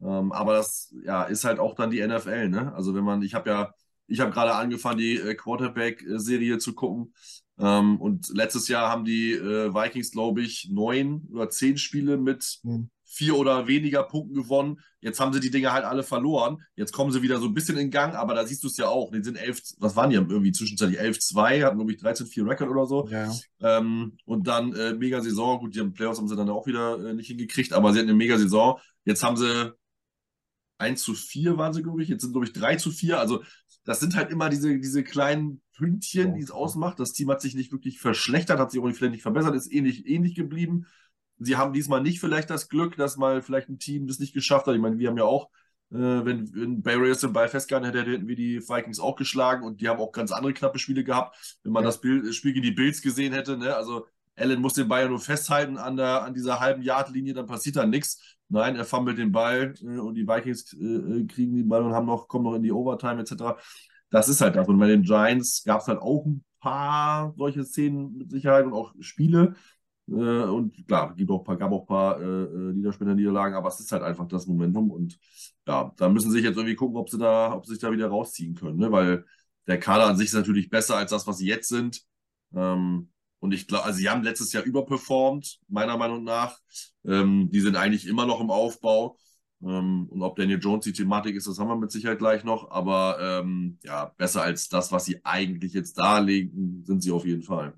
[0.00, 2.72] Ähm, aber das ja, ist halt auch dann die NFL, ne?
[2.74, 3.74] Also wenn man, ich habe ja,
[4.06, 7.12] ich habe gerade angefangen, die äh, Quarterback-Serie zu gucken.
[7.60, 12.58] Ähm, und letztes Jahr haben die äh, Vikings, glaube ich, neun oder zehn Spiele mit
[12.62, 12.90] mhm.
[13.04, 14.80] vier oder weniger Punkten gewonnen.
[15.02, 16.58] Jetzt haben sie die Dinge halt alle verloren.
[16.76, 18.88] Jetzt kommen sie wieder so ein bisschen in Gang, aber da siehst du es ja
[18.88, 19.10] auch.
[19.10, 21.00] Die sind elf, was waren die irgendwie zwischenzeitlich?
[21.00, 23.08] 11-2, hatten, glaube ich, 13-4 Record oder so.
[23.08, 23.30] Ja.
[23.60, 25.58] Ähm, und dann äh, mega Saison.
[25.60, 28.08] Gut, die haben Playoffs haben sie dann auch wieder äh, nicht hingekriegt, aber sie hatten
[28.08, 28.78] eine mega Saison.
[29.04, 29.72] Jetzt haben sie
[30.80, 32.08] 1 zu 4 waren sie, glaube ich.
[32.08, 33.18] Jetzt sind, glaube ich, 3 zu 4.
[33.20, 33.42] Also,
[33.84, 37.00] das sind halt immer diese, diese kleinen Pünktchen, die es ausmacht.
[37.00, 39.72] Das Team hat sich nicht wirklich verschlechtert, hat sich auch nicht, vielleicht nicht verbessert, ist
[39.72, 40.86] ähnlich, ähnlich geblieben.
[41.38, 44.66] Sie haben diesmal nicht vielleicht das Glück, dass mal vielleicht ein Team das nicht geschafft
[44.66, 44.74] hat.
[44.74, 45.50] Ich meine, wir haben ja auch
[45.92, 49.64] Äh, wenn, wenn Bay Raiders den Ball festgehalten hätte, hätten wir die Vikings auch geschlagen
[49.64, 51.58] und die haben auch ganz andere knappe Spiele gehabt.
[51.64, 51.88] Wenn man ja.
[51.88, 53.74] das Bild, Spiel gegen die Bills gesehen hätte, ne?
[53.74, 54.06] also
[54.36, 57.76] Allen muss den Ball ja nur festhalten an, der, an dieser halben Yard-Linie, dann passiert
[57.76, 58.38] da nichts.
[58.50, 61.92] Nein, er fummelt den Ball äh, und die Vikings äh, äh, kriegen den Ball und
[61.92, 63.56] haben noch, kommen noch in die Overtime etc.
[64.10, 64.68] Das ist halt das.
[64.68, 68.72] Und bei den Giants gab es halt auch ein paar solche Szenen mit Sicherheit und
[68.72, 69.54] auch Spiele.
[70.06, 73.92] Und klar, gibt auch paar, gab auch ein paar äh, äh Niederspieler-Niederlagen, aber es ist
[73.92, 74.90] halt einfach das Momentum.
[74.90, 75.16] Und
[75.68, 77.92] ja, da müssen sie sich jetzt irgendwie gucken, ob sie da, ob sie sich da
[77.92, 78.78] wieder rausziehen können.
[78.78, 78.90] Ne?
[78.90, 79.24] Weil
[79.68, 82.02] der Kader an sich ist natürlich besser als das, was sie jetzt sind.
[82.52, 86.58] Ähm, und ich glaube, also sie haben letztes Jahr überperformt, meiner Meinung nach.
[87.06, 89.16] Ähm, die sind eigentlich immer noch im Aufbau.
[89.62, 92.70] Ähm, und ob Daniel Jones die Thematik ist, das haben wir mit Sicherheit gleich noch.
[92.70, 97.42] Aber ähm, ja, besser als das, was sie eigentlich jetzt darlegen, sind sie auf jeden
[97.42, 97.74] Fall.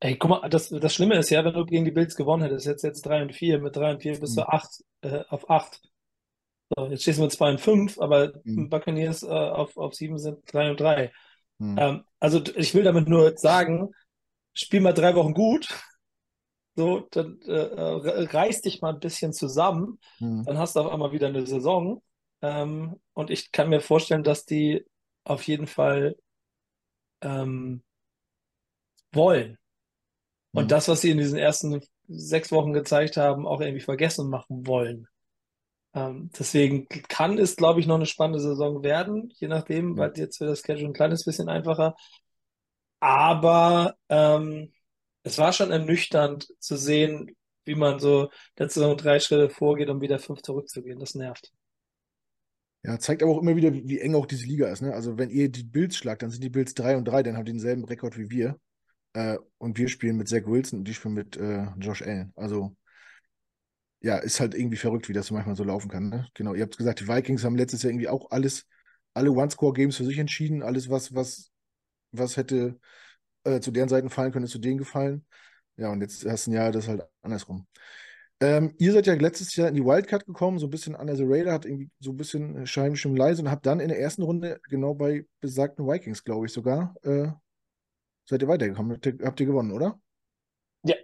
[0.00, 2.66] Ey, guck mal, das, das Schlimme ist ja, wenn du gegen die Bills gewonnen hättest,
[2.66, 5.10] jetzt jetzt 3 und 4, mit 3 und 4 bist du 8 mhm.
[5.10, 5.80] äh, auf 8.
[6.76, 8.68] So, jetzt stehst du mit 2 und 5, aber mhm.
[8.68, 11.12] Buccaneers äh, auf, auf 7 sind 3 und 3.
[11.58, 11.78] Mhm.
[11.78, 13.90] Ähm, also ich will damit nur sagen,
[14.52, 15.68] spiel mal drei Wochen gut,
[16.76, 20.44] so, dann äh, äh, reiß dich mal ein bisschen zusammen, mhm.
[20.44, 22.02] dann hast du auf einmal wieder eine Saison.
[22.42, 24.84] Ähm, und ich kann mir vorstellen, dass die
[25.24, 26.16] auf jeden Fall
[27.22, 27.82] ähm,
[29.12, 29.58] wollen.
[30.52, 30.68] Und mhm.
[30.68, 35.08] das, was sie in diesen ersten sechs Wochen gezeigt haben, auch irgendwie vergessen machen wollen.
[35.94, 39.96] Ähm, deswegen kann es, glaube ich, noch eine spannende Saison werden, je nachdem, mhm.
[39.96, 41.94] weil jetzt wird das Schedule ein kleines bisschen einfacher.
[43.00, 44.73] Aber ähm,
[45.24, 50.00] es war schon ernüchternd zu sehen, wie man so letzte Saison drei Schritte vorgeht, um
[50.00, 51.00] wieder fünf zurückzugehen.
[51.00, 51.52] Das nervt.
[52.82, 54.82] Ja, zeigt aber auch immer wieder, wie, eng auch diese Liga ist.
[54.82, 54.92] Ne?
[54.92, 57.48] Also, wenn ihr die Bills schlagt, dann sind die Bills 3 und 3, dann habt
[57.48, 58.60] ihr denselben Rekord wie wir.
[59.14, 62.32] Äh, und wir spielen mit Zach Wilson und die spielen mit äh, Josh Allen.
[62.36, 62.76] Also,
[64.00, 66.10] ja, ist halt irgendwie verrückt, wie das manchmal so laufen kann.
[66.10, 66.28] Ne?
[66.34, 68.66] Genau, ihr habt gesagt, die Vikings haben letztes Jahr irgendwie auch alles,
[69.14, 70.62] alle One-Score-Games für sich entschieden.
[70.62, 71.50] Alles, was, was
[72.16, 72.78] was hätte
[73.44, 75.24] äh, zu deren Seiten fallen können, ist zu denen gefallen.
[75.76, 77.66] Ja, und jetzt erst ein Jahr das halt andersrum.
[78.40, 81.24] Ähm, ihr seid ja letztes Jahr in die Wildcard gekommen, so ein bisschen under the
[81.26, 84.60] radar, hat irgendwie so ein bisschen scheinbar leise und habt dann in der ersten Runde
[84.68, 87.28] genau bei besagten Vikings, glaube ich sogar, äh,
[88.28, 88.92] seid ihr weitergekommen.
[88.92, 90.00] Habt ihr, habt ihr, gewonnen, oder?
[90.82, 90.96] Ja.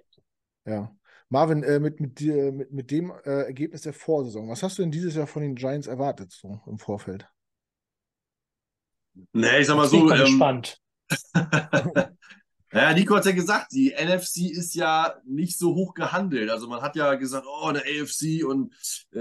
[0.66, 0.96] Ja.
[1.28, 4.82] Marvin, äh, mit, mit, dir, mit, mit dem äh, Ergebnis der Vorsaison, was hast du
[4.82, 7.28] denn dieses Jahr von den Giants erwartet, so im Vorfeld?
[9.32, 9.96] Nee, ich sag mal so.
[9.96, 10.80] Ich bin ähm, gespannt.
[12.72, 16.50] Ja, Nico hat ja gesagt, die NFC ist ja nicht so hoch gehandelt.
[16.50, 18.72] Also man hat ja gesagt, oh, eine AFC und
[19.12, 19.18] äh,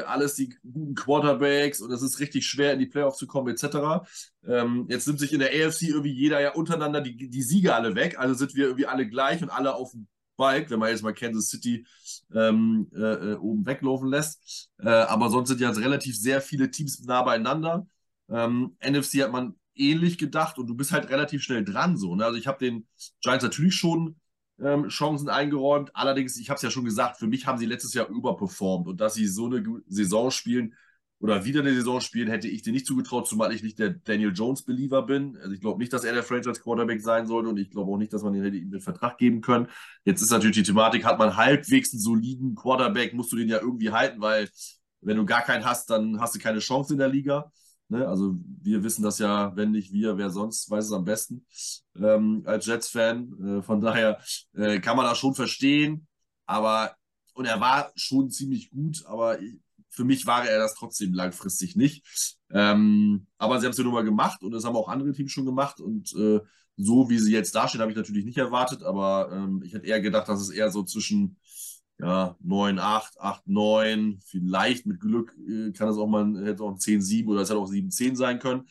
[0.00, 3.48] äh, alles die guten Quarterbacks und es ist richtig schwer in die Playoffs zu kommen
[3.48, 4.04] etc.
[4.46, 7.94] Ähm, jetzt nimmt sich in der AFC irgendwie jeder ja untereinander die, die Siege alle
[7.94, 8.18] weg.
[8.18, 11.14] Also sind wir irgendwie alle gleich und alle auf dem Bike, wenn man jetzt mal
[11.14, 11.86] Kansas City
[12.34, 14.68] ähm, äh, äh oben weglaufen lässt.
[14.78, 17.86] Äh, aber sonst sind ja relativ sehr viele Teams nah beieinander.
[18.28, 22.14] Ähm, NFC hat man ähnlich gedacht und du bist halt relativ schnell dran so.
[22.14, 22.24] Ne?
[22.24, 22.86] Also ich habe den
[23.22, 24.16] Giants natürlich schon
[24.60, 25.90] ähm, Chancen eingeräumt.
[25.94, 29.00] Allerdings, ich habe es ja schon gesagt, für mich haben sie letztes Jahr überperformt und
[29.00, 30.74] dass sie so eine Saison spielen
[31.20, 34.32] oder wieder eine Saison spielen, hätte ich dir nicht zugetraut, zumal ich nicht der Daniel
[34.32, 35.36] Jones-Believer bin.
[35.36, 38.12] Also ich glaube nicht, dass er der Franchise-Quarterback sein sollte und ich glaube auch nicht,
[38.12, 39.68] dass man ihm den Vertrag geben können.
[40.04, 43.60] Jetzt ist natürlich die Thematik, hat man halbwegs einen soliden Quarterback, musst du den ja
[43.60, 44.48] irgendwie halten, weil
[45.02, 47.52] wenn du gar keinen hast, dann hast du keine Chance in der Liga.
[47.90, 48.06] Ne?
[48.06, 51.44] Also wir wissen das ja, wenn nicht wir, wer sonst weiß es am besten
[51.96, 53.58] ähm, als Jets-Fan.
[53.58, 54.20] Äh, von daher
[54.54, 56.06] äh, kann man das schon verstehen.
[56.46, 56.94] Aber,
[57.34, 59.38] und er war schon ziemlich gut, aber
[59.88, 62.04] für mich war er das trotzdem langfristig nicht.
[62.50, 65.32] Ähm, aber sie haben es ja nun mal gemacht und das haben auch andere Teams
[65.32, 65.80] schon gemacht.
[65.80, 66.40] Und äh,
[66.76, 70.00] so wie sie jetzt dastehen, habe ich natürlich nicht erwartet, aber ähm, ich hätte eher
[70.00, 71.36] gedacht, dass es eher so zwischen
[72.00, 76.72] ja, 9, 8, 8, 9, vielleicht mit Glück äh, kann es auch mal, hätte auch
[76.72, 78.68] ein 10, 7 oder es hätte auch 7, 10 sein können.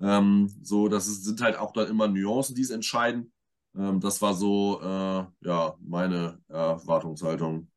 [0.00, 3.32] Ähm, so, das ist, sind halt auch dann immer Nuancen, die es entscheiden.
[3.76, 7.68] Ähm, das war so, äh, ja, meine Erwartungshaltung.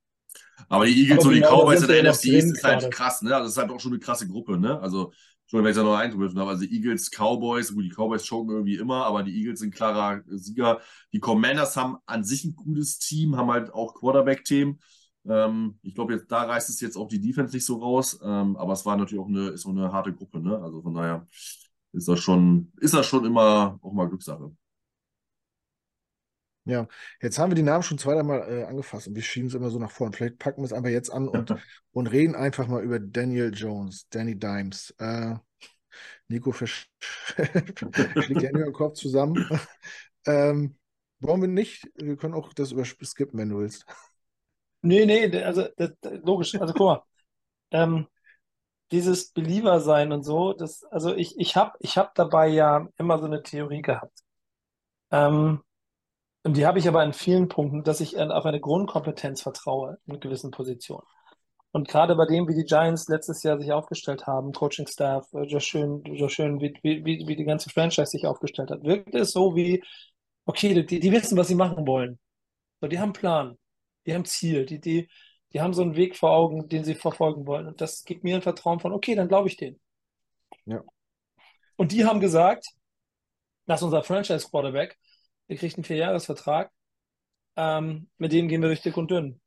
[0.69, 3.35] Aber die Eagles Aber und die genau Cowboys in der NFC ist halt krass, ne?
[3.35, 4.79] Also, das ist halt auch schon eine krasse Gruppe, ne?
[4.79, 5.11] Also,
[5.51, 6.51] schon wenn ich da noch eingriffen habe.
[6.51, 10.79] Also Eagles, Cowboys, gut, die Cowboys choken irgendwie immer, aber die Eagles sind klarer Sieger.
[11.11, 14.79] Die Commanders haben an sich ein gutes Team, haben halt auch Quarterback-Themen.
[15.27, 18.55] Ähm, ich glaube, jetzt da reißt es jetzt auch die Defense nicht so raus, ähm,
[18.55, 20.57] aber es war natürlich auch eine, ist auch eine harte Gruppe, ne?
[20.57, 21.27] Also von daher
[21.91, 24.51] ist das schon, ist das schon immer auch mal Glückssache.
[26.65, 26.87] Ja,
[27.21, 29.79] jetzt haben wir die Namen schon zweimal äh, angefasst und wir schieben es immer so
[29.79, 30.15] nach vorne.
[30.15, 31.55] Vielleicht packen wir es einfach jetzt an und,
[31.91, 34.93] und reden einfach mal über Daniel Jones, Danny Dimes.
[34.99, 35.35] Äh,
[36.27, 37.83] Nico schlägt
[38.43, 39.47] Hände im Kopf zusammen.
[40.25, 40.77] ähm,
[41.19, 41.89] wollen wir nicht?
[41.95, 43.85] Wir können auch das überskippen, wenn du willst.
[44.81, 46.55] Nee, nee, also das, das, logisch.
[46.55, 47.03] Also guck mal.
[47.71, 48.07] Ähm,
[48.91, 53.19] dieses Believer sein und so, das, also ich, ich habe ich hab dabei ja immer
[53.19, 54.19] so eine Theorie gehabt.
[55.11, 55.61] Ähm,
[56.43, 60.19] und die habe ich aber in vielen Punkten, dass ich auf eine Grundkompetenz vertraue in
[60.19, 61.05] gewissen Positionen.
[61.73, 66.03] Und gerade bei dem, wie die Giants letztes Jahr sich aufgestellt haben, Coaching-Staff, so schön,
[66.17, 69.81] so schön, wie, wie, wie die ganze Franchise sich aufgestellt hat, wirkt es so wie,
[70.45, 72.19] okay, die, die wissen, was sie machen wollen.
[72.81, 73.57] So, die haben einen Plan,
[74.05, 75.09] die haben Ziel, die, die,
[75.53, 77.67] die haben so einen Weg vor Augen, den sie verfolgen wollen.
[77.67, 79.79] Und das gibt mir ein Vertrauen von, okay, dann glaube ich denen.
[80.65, 80.81] Ja.
[81.77, 82.65] Und die haben gesagt,
[83.65, 84.97] dass unser Franchise-Quarterback,
[85.51, 86.71] der kriegt einen Vierjahresvertrag,
[87.57, 89.41] ähm, mit dem gehen wir durch dick und dünn.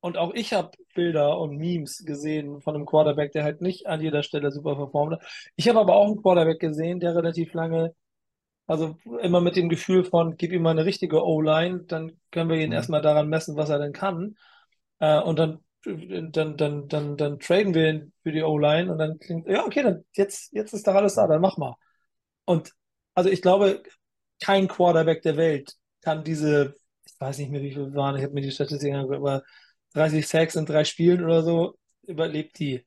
[0.00, 4.00] Und auch ich habe Bilder und Memes gesehen von einem Quarterback, der halt nicht an
[4.00, 5.52] jeder Stelle super performt hat.
[5.54, 7.94] Ich habe aber auch einen Quarterback gesehen, der relativ lange,
[8.66, 12.56] also immer mit dem Gefühl von, gib ihm mal eine richtige O-Line, dann können wir
[12.56, 12.76] ihn mhm.
[12.76, 14.36] erstmal daran messen, was er denn kann.
[15.00, 19.18] Äh, und dann, dann, dann, dann, dann traden wir ihn für die O-Line und dann
[19.18, 21.74] klingt, ja, okay, dann jetzt, jetzt ist doch alles da, dann mach mal.
[22.46, 22.72] Und
[23.14, 23.82] also ich glaube,
[24.42, 26.74] kein Quarterback der Welt kann diese,
[27.06, 29.42] ich weiß nicht mehr, wie viele waren, ich habe mir die Statistiken angeguckt, aber
[29.94, 32.84] 30 Sacks in drei Spielen oder so, überlebt die.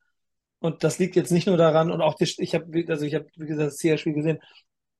[0.59, 3.27] Und das liegt jetzt nicht nur daran, und auch die, ich habe, also ich habe,
[3.37, 4.39] wie gesagt, das CR-Spiel gesehen,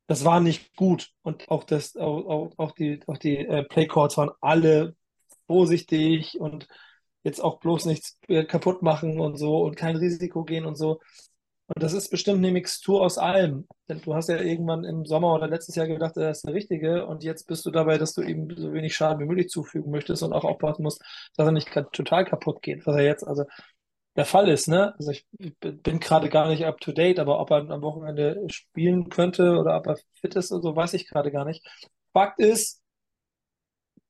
[0.08, 1.12] das war nicht gut.
[1.24, 4.96] Und auch das, auch, auch, auch die, auch die äh, Playcourts waren alle
[5.48, 6.68] vorsichtig und
[7.24, 11.02] jetzt auch bloß nichts äh, kaputt machen und so und kein Risiko gehen und so.
[11.68, 13.68] Und das ist bestimmt eine Mixtur aus allem.
[13.90, 17.08] Denn du hast ja irgendwann im Sommer oder letztes Jahr gedacht, das ist der richtige.
[17.08, 20.22] Und jetzt bist du dabei, dass du ihm so wenig Schaden wie möglich zufügen möchtest
[20.22, 21.02] und auch aufpassen musst,
[21.36, 23.46] dass er nicht total kaputt geht, was er jetzt also
[24.16, 24.68] der Fall ist.
[24.68, 24.94] Ne?
[24.98, 25.26] Also ich
[25.60, 29.76] bin gerade gar nicht up to date, aber ob er am Wochenende spielen könnte oder
[29.78, 31.66] ob er fit ist und so, weiß ich gerade gar nicht.
[32.14, 32.82] Fakt ist,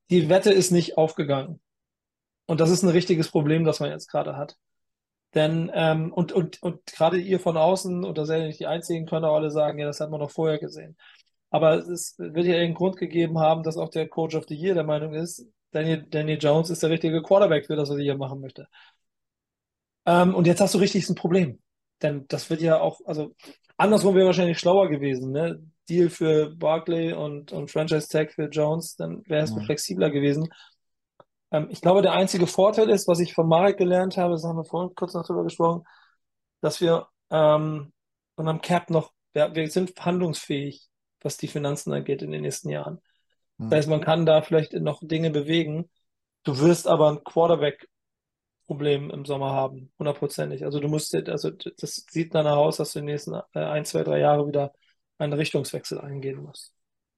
[0.10, 1.62] die Wette ist nicht aufgegangen.
[2.48, 4.56] Und das ist ein richtiges Problem, das man jetzt gerade hat.
[5.36, 8.68] Denn, ähm, und, und, und gerade ihr von außen, und da seid ihr nicht die
[8.68, 10.98] Einzigen, können auch alle sagen, ja, das hat man doch vorher gesehen.
[11.50, 14.74] Aber es wird ja einen Grund gegeben haben, dass auch der Coach of the Year
[14.74, 18.18] der Meinung ist, Daniel, Daniel Jones ist der richtige Quarterback für das, was ich hier
[18.18, 18.68] machen möchte.
[20.06, 21.60] Ähm, und jetzt hast du richtig ein Problem.
[22.02, 23.36] Denn das wird ja auch, also
[23.78, 25.62] andersrum wäre wahrscheinlich schlauer gewesen, ne?
[25.88, 29.62] Deal für Barkley und, und Franchise Tag für Jones, dann wäre es ja.
[29.62, 30.50] flexibler gewesen.
[31.52, 34.58] Ähm, ich glaube, der einzige Vorteil ist, was ich von Marek gelernt habe, das haben
[34.58, 35.84] wir vorhin kurz noch drüber gesprochen,
[36.62, 37.94] dass wir ähm,
[38.38, 40.88] einem Cap noch, wir, wir sind handlungsfähig,
[41.22, 43.02] was die Finanzen angeht in den nächsten Jahren.
[43.58, 43.70] Mhm.
[43.70, 45.90] Das heißt, man kann da vielleicht noch Dinge bewegen.
[46.44, 50.64] Du wirst aber ein Quarterback-Problem im Sommer haben, hundertprozentig.
[50.64, 53.86] Also du musst, also das sieht danach aus, dass du in den nächsten äh, ein,
[53.86, 54.74] zwei, drei Jahre wieder
[55.18, 56.74] einen Richtungswechsel eingehen musst.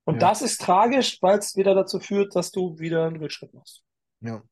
[0.06, 0.30] Und ja.
[0.30, 3.84] das ist tragisch, weil es wieder dazu führt, dass du wieder einen Rückschritt machst.
[4.22, 4.44] Ja.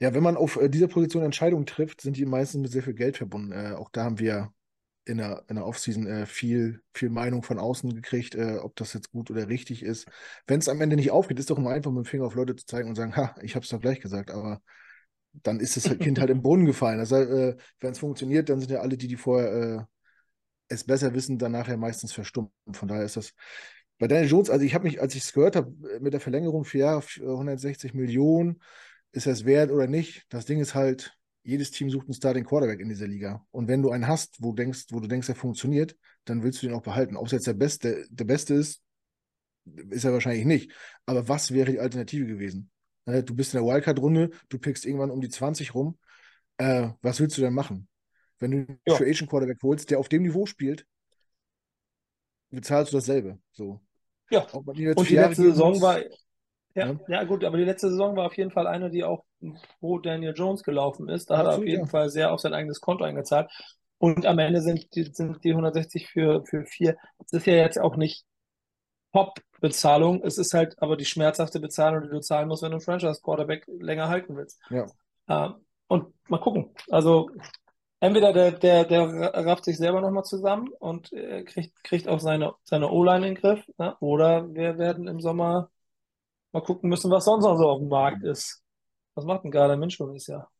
[0.00, 2.94] Ja, wenn man auf äh, dieser Position Entscheidungen trifft, sind die meistens mit sehr viel
[2.94, 3.52] Geld verbunden.
[3.52, 4.52] Äh, auch da haben wir
[5.04, 8.92] in der, in der Offseason äh, viel, viel Meinung von außen gekriegt, äh, ob das
[8.92, 10.08] jetzt gut oder richtig ist.
[10.46, 12.56] Wenn es am Ende nicht aufgeht, ist doch immer einfach mit dem Finger auf Leute
[12.56, 14.60] zu zeigen und sagen, ha, ich habe es doch gleich gesagt, aber
[15.32, 16.98] dann ist das Kind halt im Boden gefallen.
[16.98, 19.84] Das äh, wenn es funktioniert, dann sind ja alle, die, die vorher äh,
[20.68, 22.50] es besser wissen, dann nachher meistens verstummt.
[22.72, 23.32] Von daher ist das
[23.98, 26.64] bei Daniel Jones, also ich habe mich, als ich es gehört habe, mit der Verlängerung
[26.64, 28.60] für Jahre 160 Millionen,
[29.12, 30.24] ist er es wert oder nicht?
[30.28, 33.46] Das Ding ist halt, jedes Team sucht einen Starting Quarterback in dieser Liga.
[33.50, 36.66] Und wenn du einen hast, wo, denkst, wo du denkst, er funktioniert, dann willst du
[36.66, 37.16] den auch behalten.
[37.16, 38.82] Ob es jetzt der Beste, der Beste ist,
[39.90, 40.72] ist er wahrscheinlich nicht.
[41.06, 42.70] Aber was wäre die Alternative gewesen?
[43.04, 45.98] Ne, du bist in der Wildcard-Runde, du pickst irgendwann um die 20 rum.
[46.58, 47.88] Äh, was willst du denn machen?
[48.38, 48.94] Wenn du einen ja.
[48.94, 50.86] Agent Quarterback holst, der auf dem Niveau spielt,
[52.50, 53.38] bezahlst du dasselbe.
[53.52, 53.80] So.
[54.30, 54.42] Ja.
[54.50, 56.00] Und die letzte Saison war,
[56.76, 59.24] ja, ja, ja, gut, aber die letzte Saison war auf jeden Fall eine, die auch
[59.80, 61.30] pro Daniel Jones gelaufen ist.
[61.30, 61.90] Da hat er auf jeden ja.
[61.90, 63.50] Fall sehr auf sein eigenes Konto eingezahlt.
[63.98, 66.96] Und am Ende sind die, sind die 160 für, für vier.
[67.18, 68.24] Das ist ja jetzt auch nicht
[69.12, 70.22] Top-Bezahlung.
[70.22, 73.66] Es ist halt aber die schmerzhafte Bezahlung, die du zahlen musst, wenn du einen Franchise-Quarterback
[73.66, 74.60] länger halten willst.
[74.68, 74.86] Ja.
[75.28, 75.54] Ähm,
[75.88, 76.74] und mal gucken.
[76.90, 77.30] Also
[78.00, 79.06] entweder der, der, der
[79.46, 83.40] rafft sich selber nochmal zusammen und äh, kriegt, kriegt auch seine, seine O-Line in den
[83.40, 83.64] Griff.
[83.78, 83.96] Ne?
[84.00, 85.70] Oder wir werden im Sommer
[86.56, 88.62] mal gucken müssen, was sonst noch so auf dem Markt ist.
[89.14, 90.50] Was macht denn gerade Mensch dieses Jahr?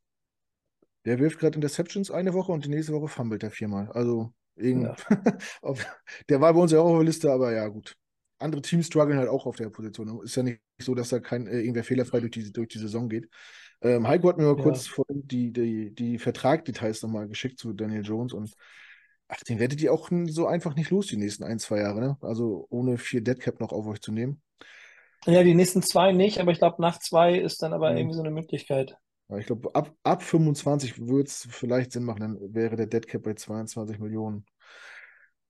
[1.04, 3.90] Der wirft gerade Interceptions eine Woche und die nächste Woche fummelt er viermal.
[3.92, 4.96] Also irgend...
[5.62, 5.74] Ja.
[6.28, 7.96] der war bei uns ja auch auf der Liste, aber ja, gut.
[8.38, 10.20] Andere Teams strugglen halt auch auf der Position.
[10.22, 13.08] Ist ja nicht so, dass da kein äh, irgendwer fehlerfrei durch die, durch die Saison
[13.08, 13.30] geht.
[13.80, 14.62] Ähm, Heiko hat mir mal ja.
[14.62, 18.52] kurz vorhin die, die, die Vertragdetails nochmal geschickt zu Daniel Jones und
[19.28, 22.18] ach, den werdet ihr auch so einfach nicht los die nächsten ein, zwei Jahre, ne?
[22.20, 24.42] Also ohne vier Deadcap noch auf euch zu nehmen.
[25.26, 27.96] Ja, die nächsten zwei nicht, aber ich glaube, nach zwei ist dann aber mhm.
[27.98, 28.96] irgendwie so eine Möglichkeit.
[29.38, 33.22] Ich glaube, ab, ab 25 würde es vielleicht Sinn machen, dann wäre der Dead Cap
[33.22, 34.46] bei 22 Millionen.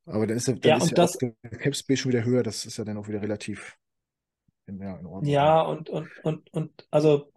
[0.06, 2.42] Aber dann ist, der, dann Ja, ist ja das, der Cap Space schon wieder höher.
[2.42, 3.76] Das ist ja dann auch wieder relativ
[4.66, 5.32] in, ja, in Ordnung.
[5.32, 7.32] ja, und, und, und, und, also,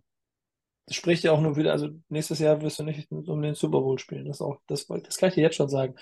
[0.85, 3.81] das spricht ja auch nur wieder, also nächstes Jahr wirst du nicht um den Super
[3.81, 4.25] Bowl spielen.
[4.25, 5.95] Das auch, das, das kann ich dir jetzt schon sagen.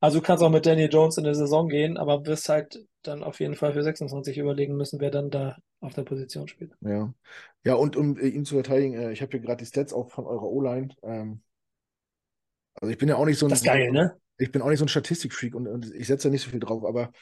[0.00, 3.22] Also du kannst auch mit Daniel Jones in der Saison gehen, aber wirst halt dann
[3.22, 6.72] auf jeden Fall für 26 überlegen müssen, wer dann da auf der Position spielt.
[6.80, 7.12] Ja.
[7.64, 10.10] Ja, und um äh, ihn zu verteidigen, äh, ich habe hier gerade die Stats auch
[10.10, 10.88] von eurer O-Line.
[11.02, 11.42] Ähm,
[12.74, 14.16] also ich bin ja auch nicht so ein, Das ist geil, ne?
[14.38, 16.60] ich bin auch nicht so ein Statistikfreak und, und ich setze da nicht so viel
[16.60, 17.12] drauf, aber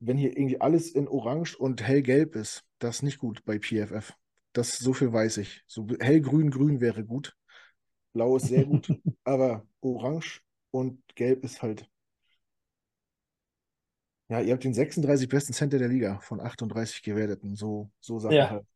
[0.00, 4.12] wenn hier irgendwie alles in Orange und hellgelb ist, das ist nicht gut bei PFF.
[4.52, 5.62] Das so viel weiß ich.
[5.66, 7.36] So hellgrün, grün wäre gut.
[8.12, 8.88] Blau ist sehr gut,
[9.24, 11.88] aber Orange und Gelb ist halt.
[14.28, 17.56] Ja, ihr habt den 36 besten Center der Liga von 38 gewerteten.
[17.56, 18.50] So, so Sachen Ja.
[18.50, 18.66] halt.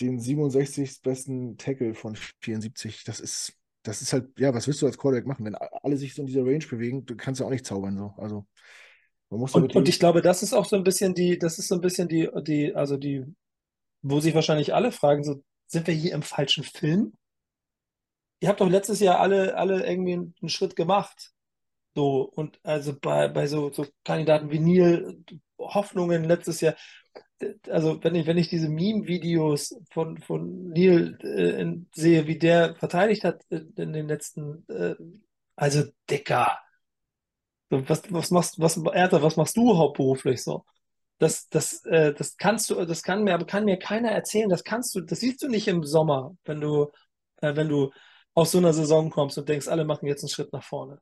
[0.00, 3.04] Den 67 besten Tackle von 74.
[3.04, 5.44] Das ist, das ist halt, ja, was willst du als Quarterback machen?
[5.44, 8.14] Wenn alle sich so in dieser Range bewegen, du kannst ja auch nicht zaubern so.
[8.16, 8.46] Also
[9.30, 11.68] man muss Und, und ich glaube, das ist auch so ein bisschen die, das ist
[11.68, 13.24] so ein bisschen die, die, also die,
[14.02, 17.12] wo sich wahrscheinlich alle fragen, so, sind wir hier im falschen Film?
[18.40, 21.32] Ihr habt doch letztes Jahr alle, alle irgendwie einen Schritt gemacht.
[21.94, 25.18] So, und also bei, bei so, so Kandidaten wie Neil,
[25.58, 26.74] Hoffnungen letztes Jahr,
[27.68, 33.24] also wenn ich, wenn ich diese Meme-Videos von, von Neil äh, sehe, wie der verteidigt
[33.24, 34.94] hat in, in den letzten, äh,
[35.56, 36.58] also Dicker,
[37.70, 40.64] was, was machst was, Ernsthaft, was machst du hauptberuflich so?
[41.18, 44.64] Das, das, äh, das kannst du, das kann mir, aber kann mir keiner erzählen, das
[44.64, 46.90] kannst du, das siehst du nicht im Sommer, wenn du,
[47.40, 47.92] äh, wenn du
[48.34, 51.00] aus so einer Saison kommst und denkst, alle machen jetzt einen Schritt nach vorne.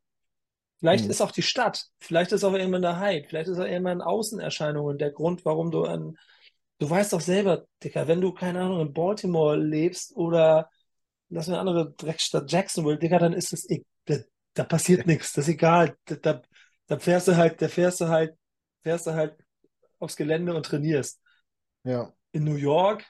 [0.81, 1.11] Vielleicht Hm.
[1.11, 4.99] ist auch die Stadt, vielleicht ist auch irgendwann der Hype, vielleicht ist auch irgendwann Außenerscheinungen
[4.99, 6.19] der Grund, warum du an,
[6.79, 10.71] du weißt doch selber, Dicker, wenn du, keine Ahnung, in Baltimore lebst oder
[11.31, 14.17] lass mir eine andere Dreckstadt Jacksonville, Digga, dann ist es, e- da,
[14.55, 15.97] da passiert nichts, das ist egal.
[16.07, 16.43] Da, da,
[16.87, 18.37] da fährst du halt, da fährst du halt,
[18.83, 19.37] fährst du halt
[20.01, 21.21] aufs Gelände und trainierst.
[21.85, 23.05] ja, In New York,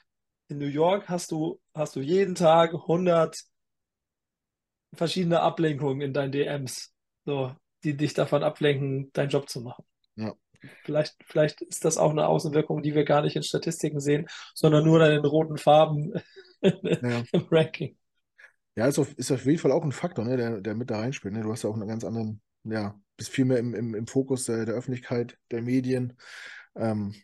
[0.51, 3.47] in New York hast du, hast du jeden Tag 100
[4.95, 6.93] verschiedene Ablenkungen in deinen DMs,
[7.25, 7.55] so,
[7.85, 9.85] die dich davon ablenken, deinen Job zu machen.
[10.17, 10.35] ja.
[10.83, 14.85] Vielleicht, vielleicht ist das auch eine Außenwirkung, die wir gar nicht in Statistiken sehen, sondern
[14.85, 16.13] nur dann in roten Farben
[17.01, 17.27] Ja.
[17.33, 17.97] im Ranking.
[18.77, 21.01] Ja, ist auf, ist auf jeden Fall auch ein Faktor, ne, der, der mit da
[21.01, 21.35] reinspielt.
[21.35, 21.43] Ne?
[21.43, 24.45] Du hast ja auch einen ganz anderen, ja, bist viel mehr im, im, im Fokus
[24.47, 26.17] der, der Öffentlichkeit, der Medien.
[26.77, 27.15] Ähm,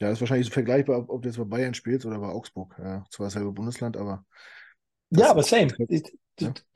[0.00, 2.76] ja, ist wahrscheinlich so vergleichbar, ob, ob du jetzt bei Bayern spielst oder bei Augsburg.
[2.78, 4.24] Ja, zwar dasselbe Bundesland, aber
[5.12, 5.76] das Ja, aber same.
[5.78, 6.02] halt, Ich-.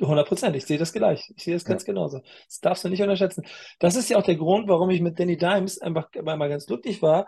[0.00, 0.56] 100 Prozent.
[0.56, 1.32] Ich sehe das gleich.
[1.36, 1.70] Ich sehe das Ja.
[1.70, 2.20] ganz genauso.
[2.48, 3.44] Das darfst du nicht unterschätzen.
[3.78, 7.02] Das ist ja auch der Grund, warum ich mit Danny Dimes einfach mal ganz glücklich
[7.02, 7.26] war.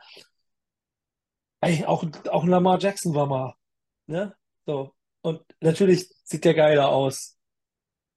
[1.60, 3.54] Ey, auch, auch Lamar Jackson war mal.
[4.06, 4.34] Ne?
[4.66, 4.94] So.
[5.22, 7.36] Und natürlich sieht der geiler aus.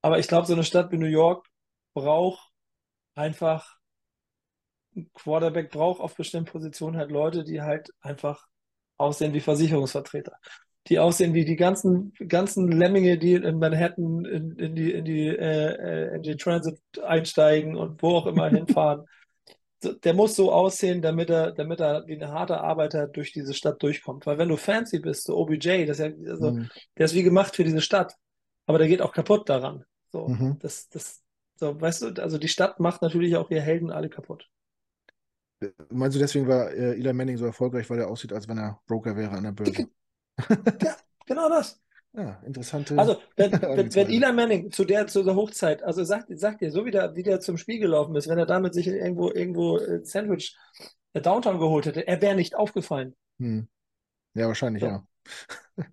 [0.02, 1.48] Aber ich glaube, so eine Stadt wie New York
[1.94, 2.52] braucht
[3.16, 3.78] einfach,
[4.96, 8.48] ein Quarterback braucht auf bestimmten Positionen halt Leute, die halt einfach
[8.98, 10.38] aussehen wie Versicherungsvertreter.
[10.88, 15.28] Die aussehen wie die ganzen, ganzen Lemminge, die in Manhattan in, in die, in die,
[15.28, 15.74] äh,
[16.12, 19.06] äh, in die Transit einsteigen und wo auch immer hinfahren.
[20.04, 23.82] Der muss so aussehen, damit er, damit er wie ein harter Arbeiter durch diese Stadt
[23.82, 24.26] durchkommt.
[24.28, 26.70] Weil wenn du fancy bist, so OBJ, das ist ja, also, Mhm.
[26.98, 28.14] der ist wie gemacht für diese Stadt.
[28.68, 29.84] Aber der geht auch kaputt daran.
[30.12, 30.60] So, Mhm.
[30.60, 31.24] das, das,
[31.56, 34.48] so, weißt du, also die Stadt macht natürlich auch ihre Helden alle kaputt.
[35.90, 38.82] Meinst du, deswegen war äh, Eli Manning so erfolgreich, weil er aussieht, als wenn er
[38.88, 39.88] Broker wäre an der Börse?
[40.82, 41.80] Ja, genau das.
[42.14, 44.10] Ja, interessante Also, wenn, wenn, wenn.
[44.10, 47.24] Eli Manning zu der, zu der Hochzeit, also sagt, sagt dir, so wie der, wie
[47.24, 50.56] der zum Spiel gelaufen ist, wenn er damit sich irgendwo, irgendwo äh, Sandwich
[51.14, 53.16] äh, Downtown geholt hätte, er wäre nicht aufgefallen.
[53.40, 53.68] Hm.
[54.34, 54.88] Ja, wahrscheinlich, So.
[54.88, 55.08] ja.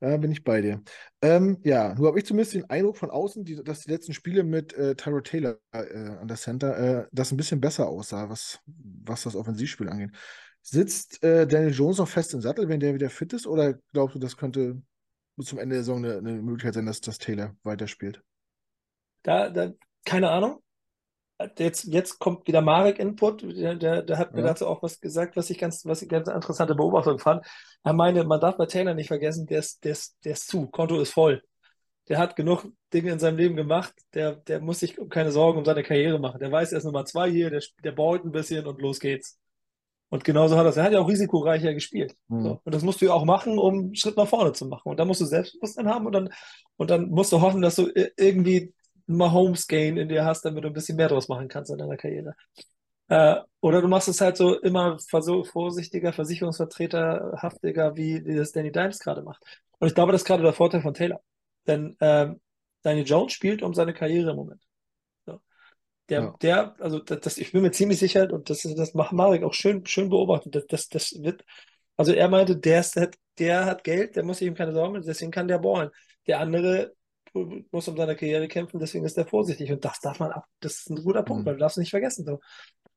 [0.00, 0.82] Da bin ich bei dir.
[1.20, 4.44] Ähm, ja, nur habe ich zumindest den Eindruck von außen, die, dass die letzten Spiele
[4.44, 8.60] mit äh, Tyrod Taylor äh, an der Center, äh, das ein bisschen besser aussah, was,
[8.66, 10.12] was das Offensivspiel angeht.
[10.62, 14.14] Sitzt äh, Daniel Jones noch fest im Sattel, wenn der wieder fit ist, oder glaubst
[14.14, 14.80] du, das könnte
[15.36, 18.22] bis zum Ende der Saison eine, eine Möglichkeit sein, dass, dass Taylor weiterspielt?
[19.22, 19.72] Da, da,
[20.04, 20.62] keine Ahnung.
[21.58, 24.48] Jetzt, jetzt kommt wieder Marek Input, der, der, der hat mir Ja.
[24.48, 27.46] dazu auch was gesagt, was ich ganz, was ich ganz interessante Beobachtung fand.
[27.82, 30.66] Er meinte, man darf bei Taylor nicht vergessen, der ist, der ist, der ist zu,
[30.68, 31.42] Konto ist voll.
[32.08, 35.64] Der hat genug Dinge in seinem Leben gemacht, der, der muss sich keine Sorgen um
[35.64, 36.40] seine Karriere machen.
[36.40, 39.38] Der weiß, er ist Nummer zwei hier, der, der baut ein bisschen und los geht's.
[40.10, 40.76] Und genauso hat er es.
[40.76, 42.16] Er hat ja auch risikoreicher gespielt.
[42.28, 42.42] Hm.
[42.42, 42.60] So.
[42.64, 44.90] Und das musst du ja auch machen, um einen Schritt nach vorne zu machen.
[44.90, 46.30] Und da musst du Selbstbewusstsein haben und dann,
[46.76, 48.74] und dann musst du hoffen, dass du irgendwie
[49.08, 51.96] einen Mahomes-Gain in dir hast, damit du ein bisschen mehr draus machen kannst in deiner
[51.96, 52.34] Karriere.
[53.08, 58.98] Äh, oder du machst es halt so immer vorsichtiger, versicherungsvertreterhaftiger, wie, wie das Danny Dimes
[58.98, 59.42] gerade macht.
[59.78, 61.20] Und ich glaube, das ist gerade der Vorteil von Taylor.
[61.66, 62.40] Denn ähm,
[62.82, 64.62] Daniel Jones spielt um seine Karriere im Moment.
[66.10, 66.34] Der, ja.
[66.42, 69.54] der, also das, das, ich bin mir ziemlich sicher, und das, das macht Marek auch
[69.54, 71.44] schön, schön beobachtet, das, das, das wird,
[71.96, 72.98] also er meinte, der, ist,
[73.38, 75.90] der hat Geld, der muss sich ihm keine Sorgen machen, deswegen kann der ballen.
[76.26, 76.92] Der andere
[77.70, 79.70] muss um seine Karriere kämpfen, deswegen ist er vorsichtig.
[79.70, 81.46] Und das darf man ab, das ist ein guter Punkt, mhm.
[81.46, 82.24] weil du darfst nicht vergessen.
[82.24, 82.40] So.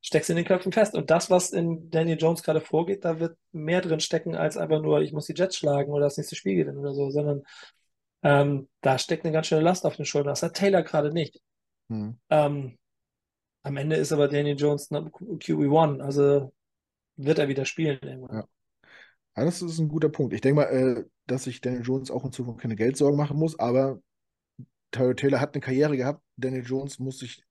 [0.01, 0.95] Steckst in den Köpfen fest.
[0.95, 4.81] Und das, was in Daniel Jones gerade vorgeht, da wird mehr drin stecken, als einfach
[4.81, 7.43] nur, ich muss die Jets schlagen oder das nächste Spiel gewinnen oder so, sondern
[8.23, 10.31] ähm, da steckt eine ganz schöne Last auf den Schultern.
[10.31, 11.41] Das hat Taylor gerade nicht.
[11.89, 12.17] Mhm.
[12.29, 12.77] Ähm,
[13.63, 16.53] am Ende ist aber Daniel Jones QB1, also
[17.15, 18.37] wird er wieder spielen irgendwann.
[18.37, 18.47] Ja.
[19.37, 19.45] ja.
[19.45, 20.33] das ist ein guter Punkt.
[20.33, 23.57] Ich denke mal, äh, dass sich Daniel Jones auch in Zukunft keine Geldsorgen machen muss,
[23.57, 23.99] aber
[24.91, 26.21] Tyler Taylor hat eine Karriere gehabt.
[26.37, 27.43] Daniel Jones muss sich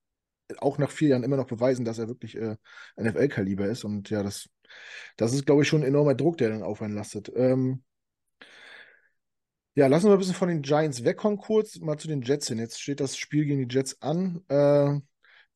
[0.58, 2.56] auch nach vier Jahren immer noch beweisen, dass er wirklich äh,
[2.96, 3.84] NFL-Kaliber ist.
[3.84, 4.48] Und ja, das,
[5.16, 7.32] das ist, glaube ich, schon ein enormer Druck, der dann auf einen lastet.
[7.34, 7.82] Ähm,
[9.74, 12.58] ja, lassen wir ein bisschen von den Giants wegkommen, kurz mal zu den Jets hin.
[12.58, 14.42] Jetzt steht das Spiel gegen die Jets an.
[14.48, 15.00] Äh,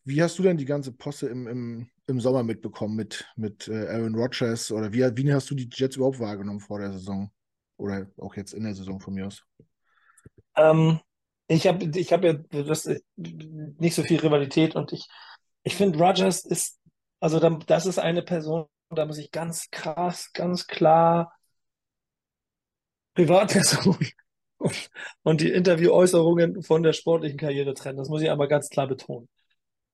[0.06, 3.88] wie hast du denn die ganze Posse im, im, im Sommer mitbekommen mit, mit äh,
[3.88, 4.70] Aaron Rodgers?
[4.70, 7.32] Oder wie, wie hast du die Jets überhaupt wahrgenommen vor der Saison?
[7.76, 9.44] Oder auch jetzt in der Saison von mir aus?
[10.54, 11.00] Ähm,
[11.48, 15.08] ich habe ich hab ja das, nicht so viel Rivalität und ich,
[15.64, 16.78] ich finde, Rodgers ist,
[17.18, 21.36] also das ist eine Person, da muss ich ganz krass, ganz klar
[23.14, 23.96] Privatperson
[24.58, 24.90] und,
[25.24, 27.98] und die Interviewäußerungen von der sportlichen Karriere trennen.
[27.98, 29.28] Das muss ich einmal ganz klar betonen.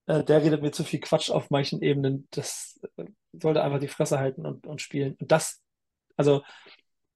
[0.07, 2.26] Äh, der redet mir zu viel Quatsch auf manchen Ebenen.
[2.30, 5.16] Das äh, sollte einfach die Fresse halten und, und spielen.
[5.20, 5.61] Und das,
[6.16, 6.42] also,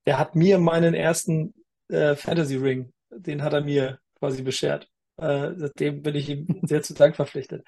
[0.07, 1.55] der hat mir meinen ersten
[1.89, 4.89] äh, Fantasy Ring, den hat er mir quasi beschert.
[5.19, 7.65] Äh, seitdem bin ich ihm sehr zu Dank verpflichtet.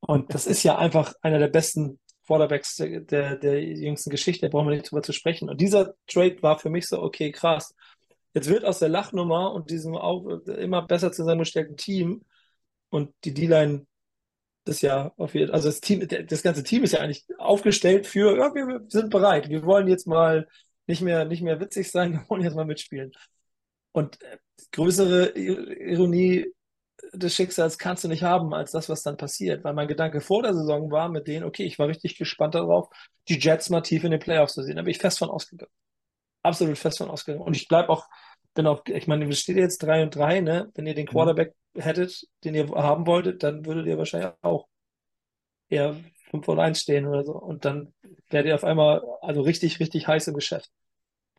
[0.00, 4.50] Und das ist ja einfach einer der besten Quarterbacks der, der, der jüngsten Geschichte, da
[4.50, 5.48] brauchen wir nicht drüber zu sprechen.
[5.48, 7.74] Und dieser Trade war für mich so, okay, krass.
[8.34, 12.24] Jetzt wird aus der Lachnummer und diesem auch immer besser zusammengestellten Team
[12.90, 13.86] und die D-Line
[14.66, 18.36] das ja auf jeden also das Team, das ganze Team ist ja eigentlich aufgestellt für,
[18.36, 20.48] ja, wir sind bereit, wir wollen jetzt mal
[20.86, 23.12] nicht mehr, nicht mehr witzig sein, wir wollen jetzt mal mitspielen.
[23.92, 24.38] Und äh,
[24.72, 26.52] größere Ironie
[27.12, 29.64] des Schicksals kannst du nicht haben, als das, was dann passiert.
[29.64, 32.88] Weil mein Gedanke vor der Saison war mit denen, okay, ich war richtig gespannt darauf,
[33.28, 34.76] die Jets mal tief in den Playoffs zu sehen.
[34.76, 35.72] Da bin ich fest von ausgegangen.
[36.42, 37.44] Absolut fest von ausgegangen.
[37.44, 38.06] Und ich bleibe auch,
[38.56, 40.70] bin auch, ich meine, wir steht jetzt 3 und 3, ne?
[40.74, 41.10] Wenn ihr den mhm.
[41.10, 41.80] Quarterback mhm.
[41.80, 44.66] hättet, den ihr haben wolltet, dann würdet ihr wahrscheinlich auch
[45.68, 45.96] eher
[46.30, 47.32] 5 und 1 stehen oder so.
[47.32, 47.94] Und dann
[48.30, 50.70] werdet ihr auf einmal also richtig, richtig heiß im Geschäft.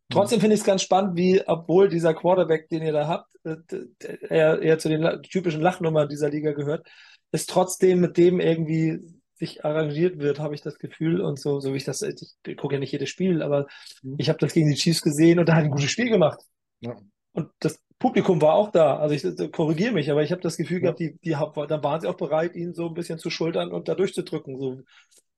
[0.09, 4.17] Trotzdem finde ich es ganz spannend, wie, obwohl dieser Quarterback, den ihr da habt, äh,
[4.29, 6.87] eher, zu den typischen Lachnummern dieser Liga gehört,
[7.33, 9.01] ist trotzdem mit dem irgendwie
[9.35, 11.19] sich arrangiert wird, habe ich das Gefühl.
[11.19, 13.67] Und so, so wie ich das, ich gucke ja nicht jedes Spiel, aber
[14.01, 14.15] mhm.
[14.17, 16.39] ich habe das gegen die Chiefs gesehen und da hat ein gutes Spiel gemacht.
[16.81, 16.95] Ja.
[17.33, 18.97] Und das Publikum war auch da.
[18.97, 20.91] Also ich korrigiere mich, aber ich habe das Gefühl ja.
[20.91, 23.87] gehabt, die, die dann waren sie auch bereit, ihn so ein bisschen zu schultern und
[23.87, 24.57] da durchzudrücken.
[24.57, 24.81] So,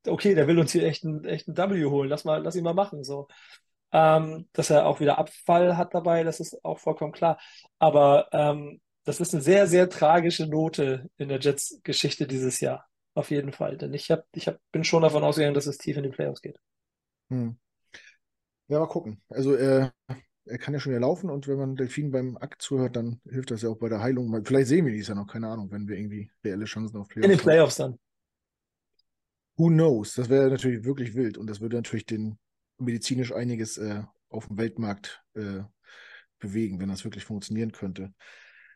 [0.07, 2.63] okay, der will uns hier echt einen, echt einen W holen, lass mal, lass ihn
[2.63, 3.03] mal machen.
[3.03, 3.27] So.
[3.91, 7.39] Ähm, dass er auch wieder Abfall hat dabei, das ist auch vollkommen klar.
[7.79, 12.85] Aber ähm, das ist eine sehr, sehr tragische Note in der Jets-Geschichte dieses Jahr.
[13.15, 13.77] Auf jeden Fall.
[13.77, 16.41] Denn ich, hab, ich hab, bin schon davon ausgegangen, dass es tief in die Playoffs
[16.41, 16.59] geht.
[17.29, 17.57] Hm.
[18.67, 19.21] Ja, mal gucken.
[19.29, 19.91] Also er,
[20.45, 23.51] er kann ja schon wieder laufen und wenn man Delfin beim Akt zuhört, dann hilft
[23.51, 24.43] das ja auch bei der Heilung.
[24.45, 27.25] Vielleicht sehen wir dies ja noch, keine Ahnung, wenn wir irgendwie reelle Chancen auf Playoffs
[27.25, 27.31] haben.
[27.31, 27.99] In den Playoffs dann.
[29.57, 30.15] Who knows?
[30.15, 32.39] Das wäre natürlich wirklich wild und das würde natürlich den
[32.77, 35.61] medizinisch einiges äh, auf dem Weltmarkt äh,
[36.39, 38.13] bewegen, wenn das wirklich funktionieren könnte.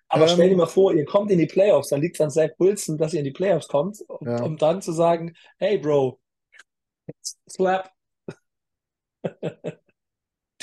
[0.09, 2.30] Aber ähm, stell dir mal vor, ihr kommt in die Playoffs, dann liegt es an
[2.30, 4.43] Zach Wilson, dass ihr in die Playoffs kommt, um, ja.
[4.43, 6.20] um dann zu sagen, hey Bro,
[7.49, 7.91] slap.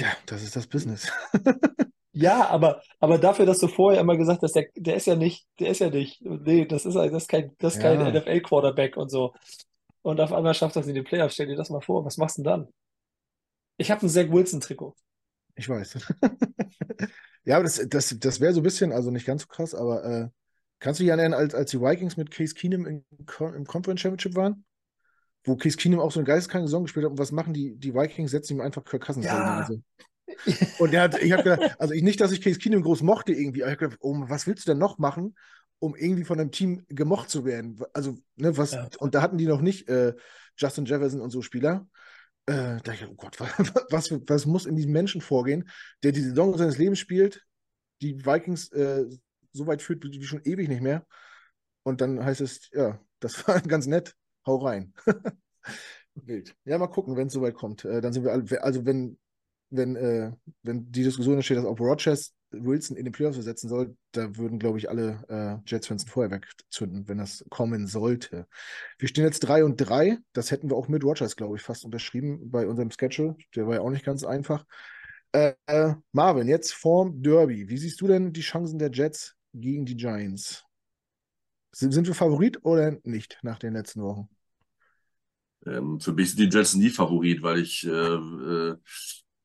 [0.01, 1.11] ja, das ist das Business.
[2.13, 5.47] ja, aber, aber dafür, dass du vorher immer gesagt hast, der, der ist ja nicht,
[5.59, 7.83] der ist ja nicht, nee, das ist, das ist kein, das ja.
[7.83, 9.35] kein NFL-Quarterback und so.
[10.03, 11.35] Und auf einmal schafft das in die Playoffs.
[11.35, 12.69] Stell dir das mal vor, was machst du denn dann?
[13.77, 14.95] Ich habe ein Zach Wilson-Trikot.
[15.57, 15.99] Ich weiß.
[17.45, 20.05] ja, aber das, das, das wäre so ein bisschen, also nicht ganz so krass, aber
[20.05, 20.29] äh,
[20.79, 23.05] kannst du dich erinnern, als, als die Vikings mit Case Keenum im,
[23.39, 24.65] im Conference Championship waren?
[25.45, 27.95] Wo Case Keenum auch so eine geisteskranke Saison gespielt hat und was machen die, die
[27.95, 28.31] Vikings?
[28.31, 29.61] Setzen ihm einfach Kirk Cousins ja.
[29.61, 29.81] Also.
[30.79, 33.33] Und der hat, ich habe gedacht, also ich, nicht, dass ich Case Keenum groß mochte
[33.33, 35.35] irgendwie, aber ich habe gedacht, oh, was willst du denn noch machen,
[35.79, 37.81] um irgendwie von einem Team gemocht zu werden?
[37.93, 38.89] Also, ne, was, ja.
[38.99, 40.15] und da hatten die noch nicht äh,
[40.57, 41.89] Justin Jefferson und so Spieler.
[42.47, 43.39] Äh, da ich, oh Gott,
[43.91, 45.69] was, was muss in diesem Menschen vorgehen,
[46.03, 47.45] der die Saison seines Lebens spielt,
[48.03, 49.05] die Vikings äh,
[49.53, 51.07] so weit führt wie schon ewig nicht mehr.
[51.83, 54.15] Und dann heißt es, ja, das war ganz nett,
[54.47, 54.93] hau rein.
[56.15, 56.55] Wild.
[56.65, 57.85] Ja, mal gucken, wenn es soweit kommt.
[57.85, 59.19] Äh, dann sind wir alle, also wenn,
[59.71, 60.33] wenn, äh,
[60.63, 64.59] wenn die Diskussion entsteht, dass auch Rogers Wilson in den Playoffs ersetzen soll, da würden,
[64.59, 68.47] glaube ich, alle äh, Jets-Fans ein Feuerwerk zünden, wenn das kommen sollte.
[68.99, 70.19] Wir stehen jetzt 3 und 3.
[70.33, 73.37] Das hätten wir auch mit Rogers, glaube ich, fast unterschrieben bei unserem Schedule.
[73.55, 74.65] Der war ja auch nicht ganz einfach.
[75.33, 77.69] Äh, äh, Marvin, jetzt vorm Derby.
[77.69, 80.65] Wie siehst du denn die Chancen der Jets gegen die Giants?
[81.73, 84.29] Sind, sind wir Favorit oder nicht nach den letzten Wochen?
[85.67, 88.77] Ähm, für mich sind die Jets nie Favorit, weil ich äh, äh,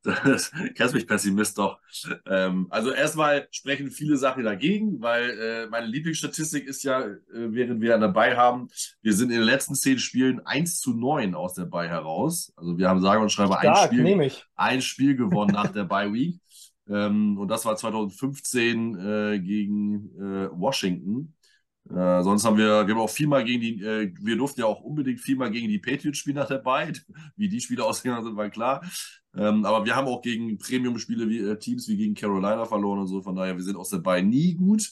[0.24, 1.80] das, kennst mich Pessimist doch.
[2.26, 7.80] Ähm, also erstmal sprechen viele Sachen dagegen, weil äh, meine Lieblingsstatistik ist ja, äh, während
[7.80, 8.68] wir dabei haben,
[9.02, 12.52] wir sind in den letzten zehn Spielen 1 zu 9 aus der Bye heraus.
[12.56, 16.40] Also wir haben sage und schreibe ein Spiel, ein Spiel gewonnen nach der Bye Week.
[16.88, 21.34] Ähm, und das war 2015 äh, gegen äh, Washington.
[21.90, 24.80] Äh, sonst haben wir, wir haben auch viermal gegen die, äh, wir durften ja auch
[24.80, 26.92] unbedingt viermal gegen die Patriots spielen nach der Bye.
[27.36, 28.84] Wie die Spiele ausgegangen sind, war klar.
[29.36, 33.06] Ähm, aber wir haben auch gegen Premium-Spiele wie äh, Teams wie gegen Carolina verloren und
[33.06, 33.22] so.
[33.22, 34.90] Von daher, wir sind aus der Bye nie gut.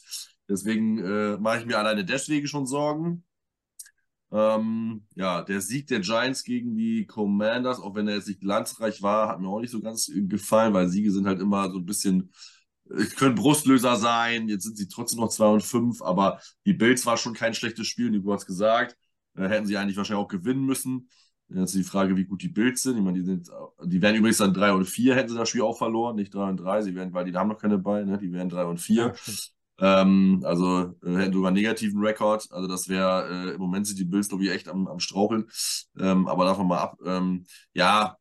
[0.48, 3.24] Deswegen äh, mache ich mir alleine deswegen schon Sorgen.
[4.30, 9.00] Ähm, ja, der Sieg der Giants gegen die Commanders, auch wenn er jetzt nicht glanzreich
[9.00, 11.86] war, hat mir auch nicht so ganz gefallen, weil Siege sind halt immer so ein
[11.86, 12.32] bisschen
[13.16, 17.16] können Brustlöser sein, jetzt sind sie trotzdem noch 2 und 5, aber die Bills war
[17.16, 18.96] schon kein schlechtes Spiel, hat es gesagt.
[19.36, 21.08] Äh, hätten sie eigentlich wahrscheinlich auch gewinnen müssen.
[21.48, 22.96] Jetzt ist die Frage, wie gut die Bills sind.
[22.96, 23.50] Ich meine, die, sind,
[23.84, 26.48] die wären übrigens dann 3 und 4, hätten sie das Spiel auch verloren, nicht 3
[26.50, 28.18] und 3, sie wären, weil die haben noch keine Beine, ne?
[28.18, 29.14] die wären 3 und 4.
[29.14, 29.14] Ja,
[29.78, 32.46] ähm, also äh, hätten sogar einen negativen Rekord.
[32.50, 35.46] Also das wäre, äh, im Moment sind die Bills, glaube ich, echt am, am Straucheln.
[35.98, 36.98] Ähm, aber davon mal ab.
[37.04, 38.16] Ähm, ja,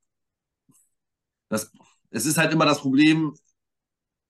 [1.50, 1.72] das,
[2.10, 3.34] es ist halt immer das Problem,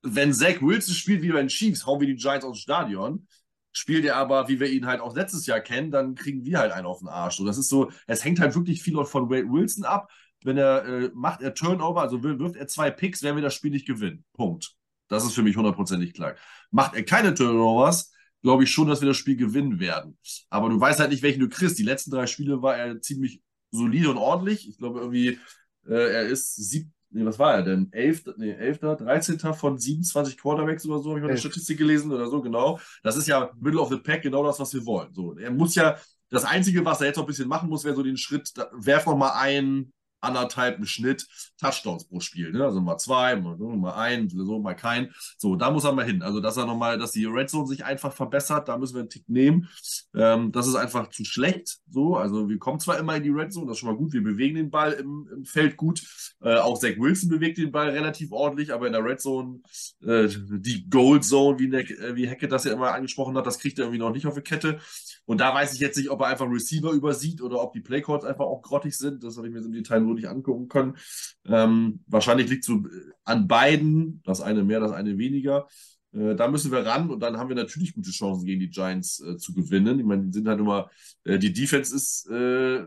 [0.04, 3.28] wenn Zach Wilson spielt wie bei den Chiefs, hauen wir die Giants aus dem Stadion.
[3.72, 6.72] Spielt er aber, wie wir ihn halt auch letztes Jahr kennen, dann kriegen wir halt
[6.72, 7.38] einen auf den Arsch.
[7.38, 10.12] So, das ist so, es hängt halt wirklich viel von Wade Wilson ab.
[10.44, 13.72] Wenn er äh, macht er Turnover, also wirft er zwei Picks, werden wir das Spiel
[13.72, 14.26] nicht gewinnen.
[14.34, 14.76] Punkt.
[15.08, 16.36] Das ist für mich hundertprozentig klar.
[16.70, 20.18] Macht er keine Turnovers, glaube ich schon, dass wir das Spiel gewinnen werden.
[20.50, 21.80] Aber du weißt halt nicht, welchen du kriegst.
[21.80, 23.42] Die letzten drei Spiele war er ziemlich
[23.72, 24.68] solide und ordentlich.
[24.68, 25.40] Ich glaube irgendwie,
[25.88, 27.92] äh, er ist sieb nee, was war er denn?
[27.92, 29.40] 11., nee, 11., 13.
[29.54, 32.80] von 27 Quarterbacks oder so, habe ich mal eine Statistik gelesen oder so, genau.
[33.04, 35.14] Das ist ja Middle of the Pack, genau das, was wir wollen.
[35.14, 35.98] So, er muss ja,
[36.30, 38.70] das Einzige, was er jetzt noch ein bisschen machen muss, wäre so den Schritt, da,
[38.74, 39.94] werf noch mal ein,
[40.24, 41.28] anderthalb im Schnitt
[41.60, 42.52] Touchdowns pro Spiel.
[42.52, 42.64] Ne?
[42.64, 45.12] Also mal zwei, mal, mal ein, so mal kein.
[45.38, 46.22] So, da muss er mal hin.
[46.22, 49.10] Also, dass er nochmal, dass die Red Zone sich einfach verbessert, da müssen wir einen
[49.10, 49.70] Tick nehmen.
[50.16, 51.80] Ähm, das ist einfach zu schlecht.
[51.90, 54.14] So, also wir kommen zwar immer in die Red Zone, das ist schon mal gut,
[54.14, 56.02] wir bewegen den Ball im, im Feld gut.
[56.42, 59.62] Äh, auch Zach Wilson bewegt den Ball relativ ordentlich, aber in der Red Zone,
[60.02, 63.80] äh, die Gold Zone, wie, ne, wie Hecke das ja immer angesprochen hat, das kriegt
[63.80, 64.80] er irgendwie noch nicht auf die Kette.
[65.26, 68.26] Und da weiß ich jetzt nicht, ob er einfach Receiver übersieht oder ob die Playcourts
[68.26, 69.24] einfach auch grottig sind.
[69.24, 70.98] Das habe ich mir so im Detail nur nicht angucken können.
[71.46, 72.84] Ähm, wahrscheinlich liegt es so
[73.24, 75.68] an beiden, das eine mehr, das eine weniger.
[76.14, 79.22] Äh, da müssen wir ran und dann haben wir natürlich gute Chancen gegen die Giants
[79.22, 80.00] äh, zu gewinnen.
[80.00, 80.90] Ich meine, die sind halt immer,
[81.24, 82.84] äh, die Defense ist äh,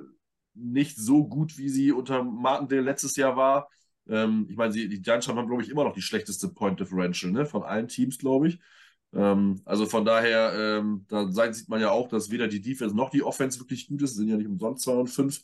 [0.54, 3.68] nicht so gut, wie sie unter Martindale letztes Jahr war.
[4.08, 7.46] Ähm, ich meine, die Giants haben, glaube ich, immer noch die schlechteste Point Differential ne,
[7.46, 8.58] von allen Teams, glaube ich.
[9.16, 13.10] Ähm, also von daher, ähm, da sieht man ja auch, dass weder die Defense noch
[13.10, 14.12] die Offense wirklich gut ist.
[14.12, 15.42] Sie sind ja nicht umsonst 2 und 5.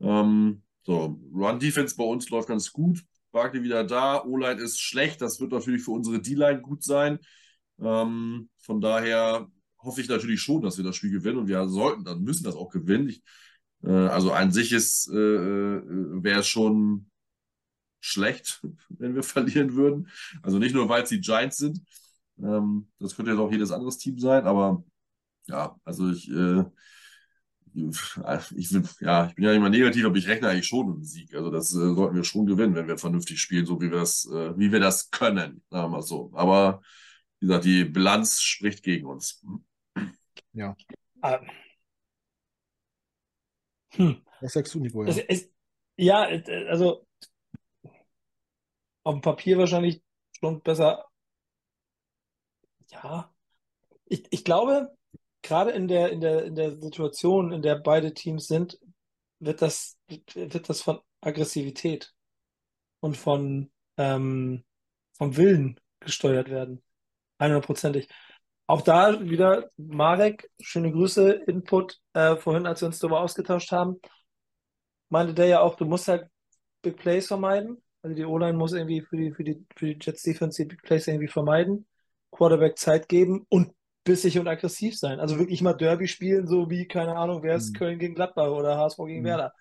[0.00, 3.02] Ähm, so, Run-Defense bei uns läuft ganz gut.
[3.32, 4.22] Barkley wieder da.
[4.22, 5.22] O-Line ist schlecht.
[5.22, 7.18] Das wird natürlich für unsere D-Line gut sein.
[7.80, 9.48] Ähm, von daher
[9.78, 12.54] hoffe ich natürlich schon, dass wir das Spiel gewinnen und wir sollten, dann müssen das
[12.54, 13.08] auch gewinnen.
[13.08, 13.22] Ich,
[13.82, 15.82] äh, also an sich äh, äh
[16.22, 17.10] wäre es schon
[18.00, 20.08] schlecht, wenn wir verlieren würden.
[20.42, 21.80] Also nicht nur, weil es die Giants sind.
[22.38, 24.84] Ähm, das könnte jetzt auch jedes anderes Team sein, aber
[25.46, 26.64] ja, also ich, äh,
[28.56, 31.04] ich, bin, ja, ich bin ja immer negativ, aber ich rechne eigentlich schon mit dem
[31.04, 31.34] Sieg.
[31.34, 34.26] Also das äh, sollten wir schon gewinnen, wenn wir vernünftig spielen, so wie wir das,
[34.26, 36.30] äh, wie wir das können, sagen wir mal so.
[36.34, 36.80] Aber
[37.40, 39.44] wie gesagt, die Bilanz spricht gegen uns.
[40.52, 40.74] Ja.
[41.20, 41.40] Ah.
[43.90, 44.22] Hm.
[44.40, 45.04] Was sagst du, Nico?
[45.04, 45.10] Ja?
[45.10, 45.50] Es, es,
[45.96, 46.22] ja,
[46.68, 47.06] also
[49.02, 51.04] auf dem Papier wahrscheinlich schon besser.
[52.90, 53.32] Ja,
[54.06, 54.96] ich, ich glaube,
[55.42, 58.78] gerade in der, in der, in der Situation, in der beide Teams sind,
[59.38, 62.12] wird das, wird das von Aggressivität
[63.00, 64.64] und von, ähm,
[65.16, 66.82] vom Willen gesteuert werden.
[67.38, 68.08] 100%ig.
[68.66, 74.00] Auch da wieder Marek, schöne Grüße, Input äh, vorhin, als wir uns darüber ausgetauscht haben,
[75.08, 76.28] meinte der ja auch, du musst halt
[76.82, 77.82] Big Plays vermeiden.
[78.02, 80.82] Also die O-Line muss irgendwie für die, für die, für die Jets Defense die Big
[80.82, 81.86] Plays irgendwie vermeiden,
[82.36, 83.72] Quarterback Zeit geben und
[84.04, 85.20] bissig und aggressiv sein.
[85.20, 87.78] Also wirklich mal Derby spielen, so wie, keine Ahnung, wer ist mhm.
[87.78, 89.26] Köln gegen Gladbach oder HSV gegen mhm.
[89.26, 89.52] Werder.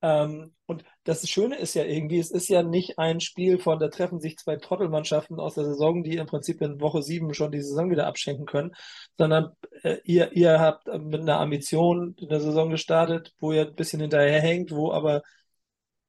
[0.00, 3.88] Ähm, und das Schöne ist ja irgendwie, es ist ja nicht ein Spiel von, da
[3.88, 7.62] treffen sich zwei Trottelmannschaften aus der Saison, die im Prinzip in Woche sieben schon die
[7.62, 8.74] Saison wieder abschenken können,
[9.16, 9.52] sondern
[9.82, 14.00] äh, ihr, ihr habt mit einer Ambition in der Saison gestartet, wo ihr ein bisschen
[14.00, 15.22] hinterherhängt, wo aber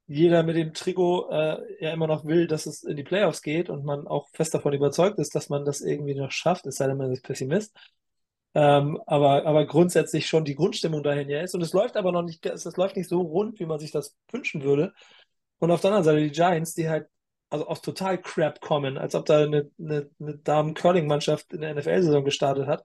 [0.09, 3.69] jeder mit dem Trikot äh, ja immer noch will, dass es in die Playoffs geht
[3.69, 6.87] und man auch fest davon überzeugt ist, dass man das irgendwie noch schafft, es sei
[6.87, 7.77] denn, man ist Pessimist.
[8.55, 11.53] Ähm, aber, aber grundsätzlich schon die Grundstimmung dahin ja ist.
[11.53, 13.91] Und es läuft aber noch nicht, es, es läuft nicht so rund, wie man sich
[13.91, 14.93] das wünschen würde.
[15.59, 17.07] Und auf der anderen Seite die Giants, die halt
[17.51, 22.23] also aus total Crap kommen, als ob da eine, eine, eine Damen-Curling-Mannschaft in der NFL-Saison
[22.25, 22.83] gestartet hat.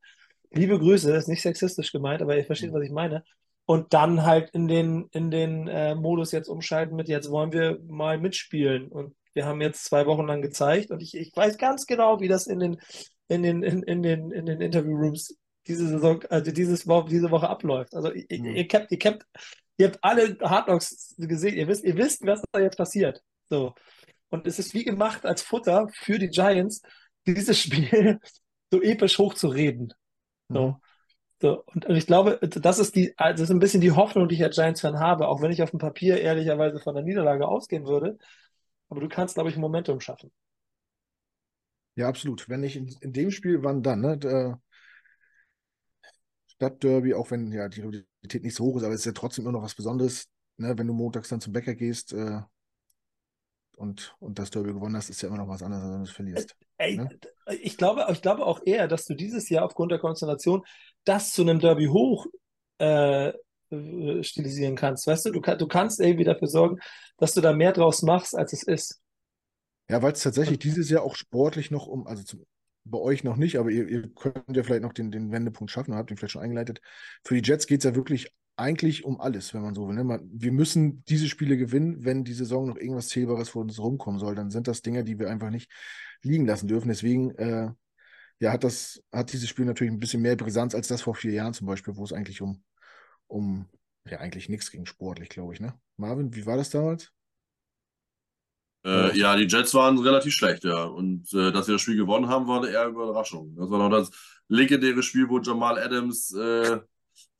[0.50, 3.24] Liebe Grüße, ist nicht sexistisch gemeint, aber ihr versteht, was ich meine.
[3.66, 7.78] Und dann halt in den, in den äh, Modus jetzt umschalten mit, jetzt wollen wir
[7.86, 8.88] mal mitspielen.
[8.88, 12.28] Und wir haben jetzt zwei Wochen lang gezeigt und ich, ich weiß ganz genau, wie
[12.28, 12.80] das in den,
[13.28, 15.36] in den, in, in den, in den Interview-Rooms
[15.66, 17.94] diese Saison, also dieses Woche, diese Woche abläuft.
[17.94, 18.54] Also ihr, mhm.
[18.54, 19.24] ihr, kennt, ihr, kennt,
[19.76, 23.22] ihr habt alle Hard Knocks gesehen, ihr wisst, ihr wisst, was da jetzt passiert.
[23.48, 23.74] So.
[24.28, 26.82] Und es ist wie gemacht als Futter für die Giants,
[27.26, 28.20] dieses Spiel
[28.70, 29.94] so episch hochzureden.
[30.48, 30.68] So.
[30.68, 30.76] Mhm.
[31.40, 34.44] So, und, ich glaube, das ist die, das ist ein bisschen die Hoffnung, die ich
[34.44, 38.18] als Giants-Fan habe, auch wenn ich auf dem Papier ehrlicherweise von der Niederlage ausgehen würde.
[38.88, 40.30] Aber du kannst, glaube ich, ein Momentum schaffen.
[41.96, 42.48] Ja, absolut.
[42.48, 44.00] Wenn nicht in, in dem Spiel, wann dann?
[44.00, 44.18] Ne?
[44.18, 44.60] Der,
[46.54, 49.44] Stadtderby, auch wenn ja die Rivalität nicht so hoch ist, aber es ist ja trotzdem
[49.44, 50.76] immer noch was Besonderes, ne?
[50.78, 52.40] wenn du montags dann zum Bäcker gehst äh,
[53.76, 56.04] und, und das Derby gewonnen hast, ist ja immer noch was anderes, als wenn du
[56.04, 56.56] es verlierst.
[56.76, 57.08] Ey, ne?
[57.60, 60.62] ich, glaube, ich glaube auch eher, dass du dieses Jahr aufgrund der Konstellation
[61.04, 62.26] das zu einem Derby hoch
[62.78, 63.32] äh,
[64.22, 65.06] stilisieren kannst.
[65.06, 66.80] Weißt du, du, du kannst irgendwie dafür sorgen,
[67.18, 69.00] dass du da mehr draus machst, als es ist.
[69.88, 72.46] Ja, weil es tatsächlich dieses Jahr auch sportlich noch um, also zum,
[72.84, 75.94] bei euch noch nicht, aber ihr, ihr könnt ja vielleicht noch den, den Wendepunkt schaffen,
[75.94, 76.80] habt ihn vielleicht schon eingeleitet.
[77.24, 79.96] Für die Jets geht es ja wirklich eigentlich um alles, wenn man so will.
[79.96, 80.04] Ne?
[80.04, 84.20] Man, wir müssen diese Spiele gewinnen, wenn die Saison noch irgendwas Zählbares vor uns rumkommen
[84.20, 84.34] soll.
[84.34, 85.70] Dann sind das Dinge, die wir einfach nicht
[86.22, 86.88] liegen lassen dürfen.
[86.88, 87.70] Deswegen äh,
[88.40, 91.32] ja, hat, das, hat dieses Spiel natürlich ein bisschen mehr Brisanz als das vor vier
[91.32, 92.62] Jahren zum Beispiel, wo es eigentlich um,
[93.26, 93.68] um
[94.08, 95.60] ja, eigentlich nichts ging sportlich, glaube ich.
[95.60, 95.74] Ne?
[95.96, 97.12] Marvin, wie war das damals?
[98.84, 100.84] Äh, ja, die Jets waren relativ schlecht, ja.
[100.84, 103.54] Und äh, dass wir das Spiel gewonnen haben, war eine eher Überraschung.
[103.56, 104.10] Das war noch das
[104.48, 106.80] legendäre Spiel, wo Jamal Adams äh,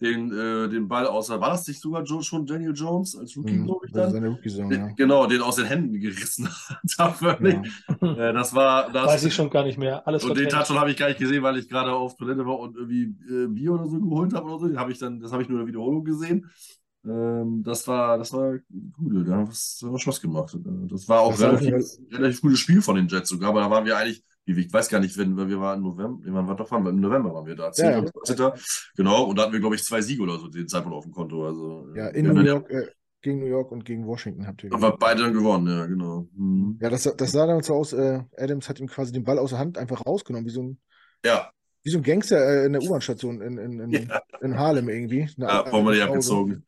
[0.01, 3.67] den, äh, den Ball außer, war das nicht sogar schon Daniel Jones als Rookie, mhm,
[3.67, 4.11] glaube ich dann?
[4.11, 4.89] Seine Rookie -Saison, ja.
[4.97, 6.49] Genau, den aus den Händen gerissen
[6.99, 7.21] hat.
[7.21, 7.63] ja.
[8.15, 9.07] Äh, das war das.
[9.07, 10.07] Weiß ich schon gar nicht mehr.
[10.07, 12.59] Alles und den Touchdown habe ich gar nicht gesehen, weil ich gerade auf Toilette war
[12.59, 14.69] und irgendwie äh, Bier oder so geholt habe oder so.
[14.69, 16.51] Den habe ich dann, das habe ich nur in der Wiederholung gesehen.
[17.07, 18.59] Ähm, das war, das war
[18.97, 20.57] gut, da hat es Spaß gemacht.
[20.89, 23.71] Das war auch das relativ, ein relativ gutes Spiel von den Jets sogar, aber da
[23.71, 26.73] waren wir eigentlich, ich weiß gar nicht, wenn wir waren im November, wann war doch
[26.73, 27.85] im November waren wir da, 10.
[27.85, 28.55] Ja, ja.
[28.97, 31.13] genau, und da hatten wir, glaube ich, zwei Siege oder so den Zeitpunkt auf dem
[31.13, 31.47] Konto.
[31.47, 32.87] Also, ja, in New York, äh,
[33.21, 34.85] gegen New York und gegen Washington habt ihr gewonnen.
[34.85, 36.29] Aber beide dann gewonnen, ja, genau.
[36.35, 36.79] Mhm.
[36.81, 39.51] Ja, das, das sah dann so aus, äh, Adams hat ihm quasi den Ball aus
[39.51, 40.79] der Hand einfach rausgenommen, wie so ein
[41.25, 41.51] ja
[41.85, 44.23] wie so ein Gangster äh, in der U-Bahn-Station in, in, in, ja.
[44.41, 45.29] in, Harlem irgendwie.
[45.37, 46.65] Eine, ja, die abgezogen.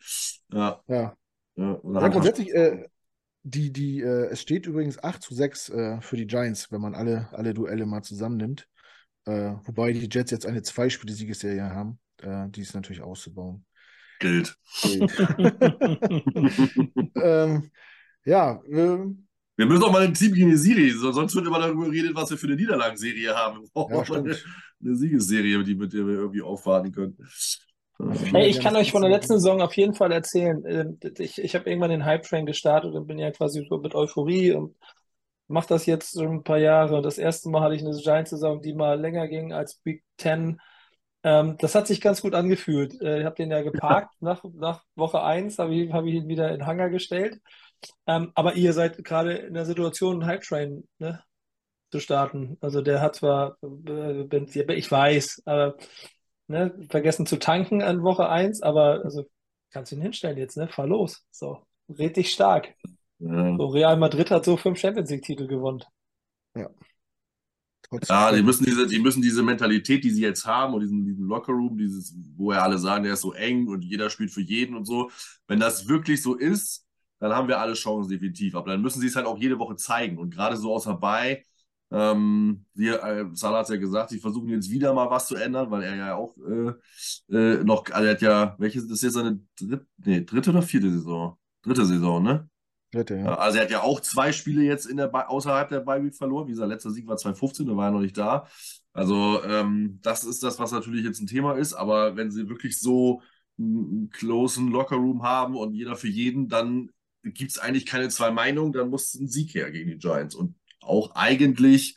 [0.53, 0.83] Ja.
[0.87, 1.17] Ja.
[1.57, 2.87] ja, ja grundsätzlich, äh,
[3.43, 6.95] die, die, äh, es steht übrigens 8 zu 6 äh, für die Giants, wenn man
[6.95, 8.69] alle, alle Duelle mal zusammennimmt.
[9.25, 11.99] Äh, wobei die Jets jetzt eine Zwei-Spiele-Siegesserie haben.
[12.23, 13.65] Äh, die ist natürlich auszubauen.
[14.21, 14.57] Gilt.
[14.83, 15.13] Gilt.
[17.23, 17.71] ähm,
[18.25, 19.26] ja, ähm,
[19.57, 22.31] wir müssen auch mal ein Team gegen die Serie, sonst wird immer darüber geredet, was
[22.31, 23.63] wir für eine Niederlagenserie haben.
[23.63, 24.37] Wir brauchen ja, eine,
[24.83, 27.17] eine Siegesserie, die, mit der wir irgendwie aufwarten können.
[27.99, 30.63] Hey, ich kann euch von der letzten Saison auf jeden Fall erzählen.
[30.67, 34.53] Ähm, ich, ich habe irgendwann den Hype-Train gestartet und bin ja quasi so mit Euphorie
[34.53, 34.77] und
[35.49, 36.97] mache das jetzt schon ein paar Jahre.
[36.97, 40.61] Und das erste Mal hatte ich eine Giants-Saison, die mal länger ging als Big Ten.
[41.23, 43.01] Ähm, das hat sich ganz gut angefühlt.
[43.01, 44.15] Äh, ich habe den ja geparkt.
[44.21, 47.41] Nach, nach Woche 1 habe ich, hab ich ihn wieder in Hangar gestellt.
[48.07, 51.23] Ähm, aber ihr seid gerade in der Situation, einen Hype-Train ne,
[51.91, 52.57] zu starten.
[52.61, 55.77] Also der hat zwar äh, Benzin, ich weiß, aber
[56.49, 59.25] ne, vergessen zu tanken an Woche 1, aber also
[59.71, 60.69] kannst du ihn hinstellen jetzt, ne?
[60.69, 61.25] Fahr los.
[61.31, 62.75] So, red dich stark.
[63.19, 63.57] Ja.
[63.57, 65.83] So, Real Madrid hat so fünf Champions League-Titel gewonnen.
[66.55, 66.71] Ja.
[68.09, 71.27] Ja, die müssen diese, die müssen diese Mentalität, die sie jetzt haben und diesen, diesen
[71.27, 74.75] Lockerroom, dieses, wo ja alle sagen, der ist so eng und jeder spielt für jeden
[74.75, 75.11] und so.
[75.47, 76.86] Wenn das wirklich so ist,
[77.19, 78.55] dann haben wir alle Chancen definitiv.
[78.55, 80.19] Aber dann müssen sie es halt auch jede Woche zeigen.
[80.19, 81.45] Und gerade so außer bei,
[81.91, 85.71] ähm, wir, äh, Salah hat ja gesagt, sie versuchen jetzt wieder mal was zu ändern,
[85.71, 86.73] weil er ja auch äh,
[87.35, 90.63] äh, noch, also er hat ja, welches, das ist jetzt seine dritte, nee, dritte oder
[90.63, 91.39] vierte Saison?
[91.63, 92.49] Dritte Saison, ne?
[92.93, 93.35] Dritte, ja.
[93.37, 96.47] Also er hat ja auch zwei Spiele jetzt in der außerhalb der Bye verloren.
[96.47, 98.47] Wie gesagt, letzter Sieg war 2015, da war er noch nicht da.
[98.93, 101.75] Also ähm, das ist das, was natürlich jetzt ein Thema ist.
[101.75, 103.23] Aber wenn sie wirklich so
[103.59, 106.91] einen closen Lockerroom haben und jeder für jeden, dann
[107.35, 110.35] gibt es eigentlich keine zwei Meinungen, dann muss ein Sieg her gegen die Giants.
[110.35, 111.97] Und auch eigentlich,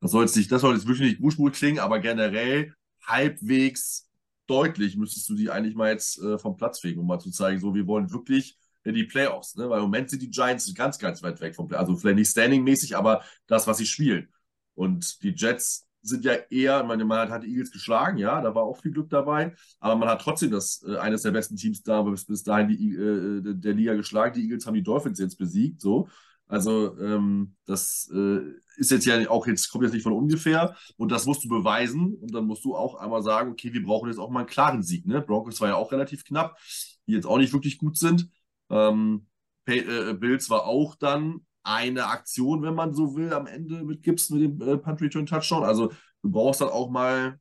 [0.00, 2.74] das soll jetzt nicht, das soll jetzt wirklich nicht Buschbuch klingen, aber generell
[3.04, 4.08] halbwegs
[4.46, 7.60] deutlich müsstest du die eigentlich mal jetzt äh, vom Platz fegen, um mal zu zeigen,
[7.60, 9.68] so, wir wollen wirklich in die Playoffs, ne?
[9.68, 12.30] weil im Moment sind die Giants ganz, ganz weit weg vom Play Also vielleicht nicht
[12.30, 14.28] standing-mäßig, aber das, was sie spielen.
[14.74, 18.62] Und die Jets sind ja eher, meine, man hat die Eagles geschlagen, ja, da war
[18.62, 22.02] auch viel Glück dabei, aber man hat trotzdem das äh, eines der besten Teams da
[22.02, 24.34] bis, bis dahin die, äh, der Liga geschlagen.
[24.34, 26.08] Die Eagles haben die Dolphins jetzt besiegt, so.
[26.50, 28.40] Also ähm, das äh,
[28.76, 32.16] ist jetzt ja auch jetzt, kommt jetzt nicht von ungefähr und das musst du beweisen
[32.16, 34.82] und dann musst du auch einmal sagen, okay, wir brauchen jetzt auch mal einen klaren
[34.82, 35.06] Sieg.
[35.06, 35.20] Ne?
[35.20, 36.58] Broncos war ja auch relativ knapp,
[37.06, 38.28] die jetzt auch nicht wirklich gut sind.
[38.68, 39.26] Ähm,
[39.66, 44.38] äh, Bills war auch dann eine Aktion, wenn man so will, am Ende mit Gibson
[44.38, 45.64] mit dem äh, Punt Return Touchdown.
[45.64, 45.92] Also
[46.22, 47.38] du brauchst dann auch mal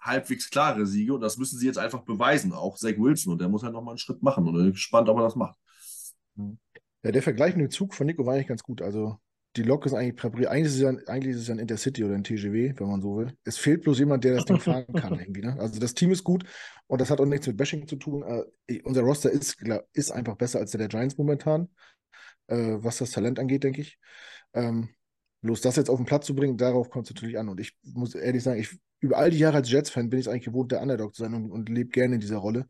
[0.00, 3.48] halbwegs klare Siege und das müssen sie jetzt einfach beweisen, auch Zach Wilson und der
[3.48, 5.58] muss halt nochmal einen Schritt machen und ich bin gespannt, ob er das macht.
[6.36, 6.58] Mhm.
[7.02, 8.82] Ja, der Vergleich mit dem Zug von Nico war eigentlich ganz gut.
[8.82, 9.18] Also
[9.56, 10.50] die Lok ist eigentlich präpariert.
[10.50, 13.00] Eigentlich ist es ja, eigentlich ist es ja ein Intercity oder ein TGW, wenn man
[13.00, 13.32] so will.
[13.44, 15.40] Es fehlt bloß jemand, der das Ding fahren kann irgendwie.
[15.40, 15.56] Ne?
[15.58, 16.44] Also das Team ist gut
[16.86, 18.22] und das hat auch nichts mit Bashing zu tun.
[18.22, 18.42] Uh,
[18.84, 19.56] unser Roster ist,
[19.92, 21.68] ist einfach besser als der der Giants momentan,
[22.50, 23.98] uh, was das Talent angeht, denke ich.
[24.54, 24.88] Ähm,
[25.42, 27.48] bloß das jetzt auf den Platz zu bringen, darauf kommt es natürlich an.
[27.48, 30.44] Und ich muss ehrlich sagen, ich, über all die Jahre als Jets-Fan bin ich eigentlich
[30.44, 32.68] gewohnt, der Underdog zu sein und, und lebe gerne in dieser Rolle.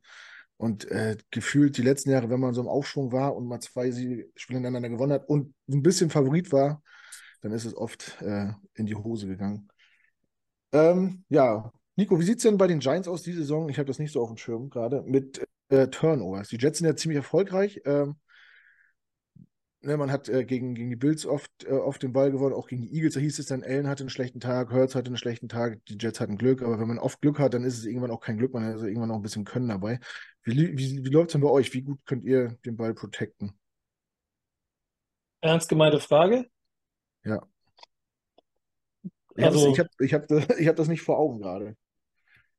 [0.58, 3.90] Und äh, gefühlt die letzten Jahre, wenn man so im Aufschwung war und mal zwei
[3.92, 6.82] Spiele hintereinander gewonnen hat und ein bisschen Favorit war,
[7.42, 9.68] dann ist es oft äh, in die Hose gegangen.
[10.72, 13.68] Ähm, ja, Nico, wie sieht es denn bei den Giants aus diese Saison?
[13.68, 16.48] Ich habe das nicht so auf dem Schirm gerade mit äh, Turnovers.
[16.48, 17.80] Die Jets sind ja ziemlich erfolgreich.
[17.84, 18.16] Ähm,
[19.80, 22.68] ne, man hat äh, gegen, gegen die Bills oft, äh, oft den Ball gewonnen, auch
[22.68, 23.14] gegen die Eagles.
[23.14, 25.96] Da hieß es dann, Allen hatte einen schlechten Tag, Hurts hatte einen schlechten Tag, die
[25.98, 26.62] Jets hatten Glück.
[26.62, 28.74] Aber wenn man oft Glück hat, dann ist es irgendwann auch kein Glück, man hat
[28.74, 30.00] also irgendwann auch ein bisschen Können dabei.
[30.42, 31.72] Wie, wie, wie läuft es denn bei euch?
[31.74, 33.58] Wie gut könnt ihr den Ball protecten?
[35.40, 36.46] Ernst gemeinte Frage?
[37.24, 37.42] Ja.
[39.36, 41.76] Also, ich habe ich hab, ich hab das nicht vor Augen gerade.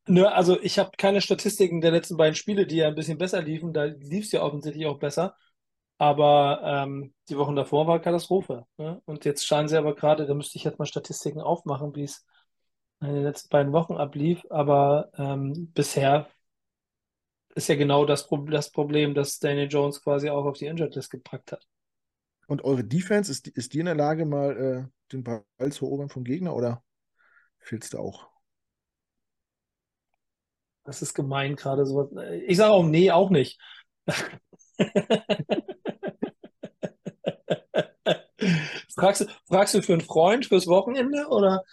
[0.10, 3.42] Nö, also ich habe keine Statistiken der letzten beiden Spiele, die ja ein bisschen besser
[3.42, 3.74] liefen.
[3.74, 5.36] Da lief es ja offensichtlich auch besser.
[5.98, 8.66] Aber ähm, die Wochen davor war Katastrophe.
[8.78, 9.02] Ne?
[9.06, 12.26] Und jetzt scheinen sie aber gerade, da müsste ich jetzt mal Statistiken aufmachen, wie es
[13.02, 14.46] in den letzten beiden Wochen ablief.
[14.50, 16.28] Aber ähm, bisher
[17.56, 20.94] ist ja genau das, Pro das Problem, das Daniel Jones quasi auch auf die Injured
[20.94, 21.68] List gepackt hat.
[22.48, 26.10] Und eure Defense, ist, ist die in der Lage, mal äh, den Ball zu erobern
[26.10, 26.84] vom Gegner oder
[27.60, 28.30] fehlst du auch?
[30.84, 32.10] Das ist gemein gerade so.
[32.46, 33.60] Ich sage auch, nee, auch nicht.
[38.94, 41.64] fragst, du, fragst du für einen Freund fürs Wochenende oder?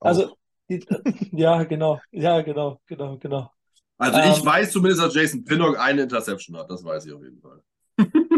[0.00, 0.36] Also,
[0.68, 0.84] die,
[1.32, 3.50] ja, genau, ja, genau, genau, genau.
[3.98, 7.22] Also ich ähm, weiß zumindest, dass Jason Pinnock eine Interception hat, das weiß ich auf
[7.22, 7.62] jeden Fall.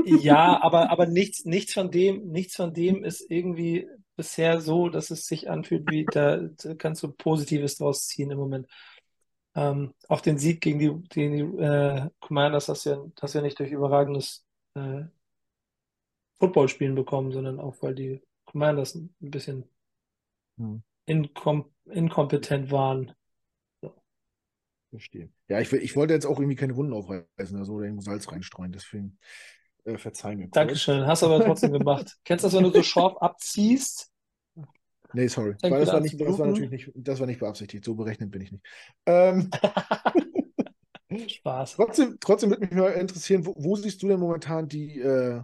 [0.04, 5.10] ja, aber, aber nichts, nichts von dem, nichts von dem ist irgendwie bisher so, dass
[5.10, 8.68] es sich anfühlt, wie da, da kannst du Positives draus ziehen im Moment.
[9.54, 13.40] Ähm, auch den Sieg gegen die, gegen die äh, Commanders hast du ja, hast ja
[13.40, 14.44] nicht durch überragendes
[14.74, 15.04] äh,
[16.38, 19.68] Footballspielen bekommen, sondern auch, weil die Commanders ein bisschen
[20.56, 20.82] hm.
[21.06, 23.12] inkom inkompetent waren.
[24.90, 25.30] Verstehe.
[25.48, 28.30] Ja, ich, ich wollte jetzt auch irgendwie keine Wunden aufreißen oder so oder irgendwo Salz
[28.30, 29.18] reinstreuen, deswegen
[29.84, 30.44] äh, verzeih mir.
[30.44, 30.54] Kurz.
[30.54, 32.16] Dankeschön, hast du aber trotzdem gemacht.
[32.24, 34.10] Kennst du das, wenn du so scharf abziehst?
[35.12, 35.56] Nee, sorry.
[35.62, 37.84] Weil das, war nicht, das war natürlich nicht, das war nicht beabsichtigt.
[37.84, 38.64] So berechnet bin ich nicht.
[39.06, 39.50] Ähm,
[41.28, 41.76] Spaß.
[41.76, 45.40] Trotzdem, trotzdem würde mich mal interessieren, wo, wo siehst du denn momentan die, äh,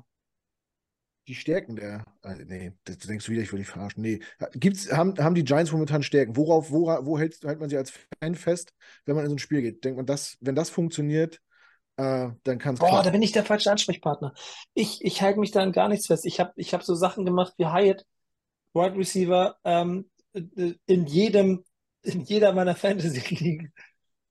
[1.26, 2.04] die Stärken der.
[2.22, 4.02] Äh, nee, das denkst du wieder, ich will dich verarschen.
[4.02, 4.20] Nee.
[4.52, 6.36] Gibt's, haben, haben die Giants momentan Stärken?
[6.36, 8.74] Worauf, wo, wo hält, hält man sie als Fan fest,
[9.06, 9.84] wenn man in so ein Spiel geht?
[9.84, 11.40] Denkt man, das, wenn das funktioniert,
[11.96, 12.80] äh, dann kann es.
[12.80, 13.04] Boah, klappen.
[13.04, 14.34] da bin ich der falsche Ansprechpartner.
[14.74, 16.26] Ich, ich halte mich da an gar nichts fest.
[16.26, 18.04] Ich habe ich hab so Sachen gemacht wie Hyatt,
[18.74, 21.64] Wide Receiver, ähm, in jedem,
[22.02, 23.72] in jeder meiner Fantasy-Ligen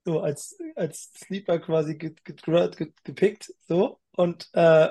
[0.05, 3.53] so als, als Sleeper quasi gepickt.
[3.67, 3.99] So.
[4.15, 4.89] Und äh,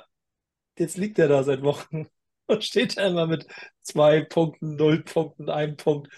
[0.78, 2.08] jetzt liegt er da seit Wochen
[2.46, 3.46] und steht da immer mit
[3.82, 6.08] zwei Punkten, null Punkten, einem Punkt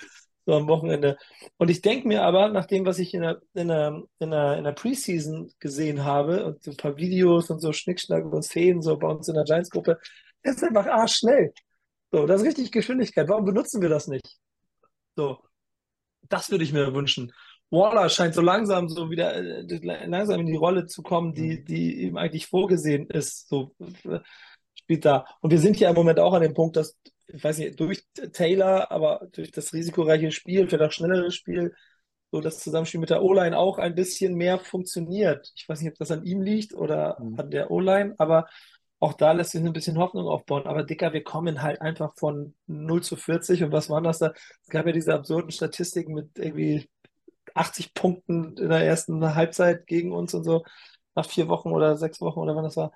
[0.46, 1.16] so am Wochenende.
[1.56, 4.58] Und ich denke mir aber, nach dem, was ich in der, in der, in der,
[4.58, 8.82] in der Preseason gesehen habe und so ein paar Videos und so Schnickschnack und Szenen
[8.82, 9.98] so bei uns in der Giants-Gruppe,
[10.42, 11.52] ist einfach arschschnell.
[12.12, 13.28] So, das ist richtig Geschwindigkeit.
[13.28, 14.38] Warum benutzen wir das nicht?
[15.16, 15.38] So,
[16.28, 17.32] das würde ich mir wünschen.
[17.70, 21.64] Waller scheint so langsam so wieder äh, langsam in die Rolle zu kommen, die, mhm.
[21.64, 23.48] die ihm eigentlich vorgesehen ist.
[23.48, 23.74] So
[24.04, 24.20] äh,
[24.74, 25.26] spielt da.
[25.40, 26.96] Und wir sind ja im Moment auch an dem Punkt, dass,
[27.26, 31.74] ich weiß nicht, durch Taylor, aber durch das risikoreiche Spiel, vielleicht auch schnelleres Spiel,
[32.30, 35.52] so das Zusammenspiel mit der O-Line auch ein bisschen mehr funktioniert.
[35.56, 37.38] Ich weiß nicht, ob das an ihm liegt oder mhm.
[37.38, 38.46] an der O-Line, aber
[38.98, 40.66] auch da lässt sich ein bisschen Hoffnung aufbauen.
[40.66, 44.32] Aber Dicker, wir kommen halt einfach von 0 zu 40 und was waren das da?
[44.62, 46.88] Es gab ja diese absurden Statistiken mit irgendwie
[47.54, 50.64] 80 Punkten in der ersten Halbzeit gegen uns und so,
[51.14, 52.92] nach vier Wochen oder sechs Wochen oder wann das war.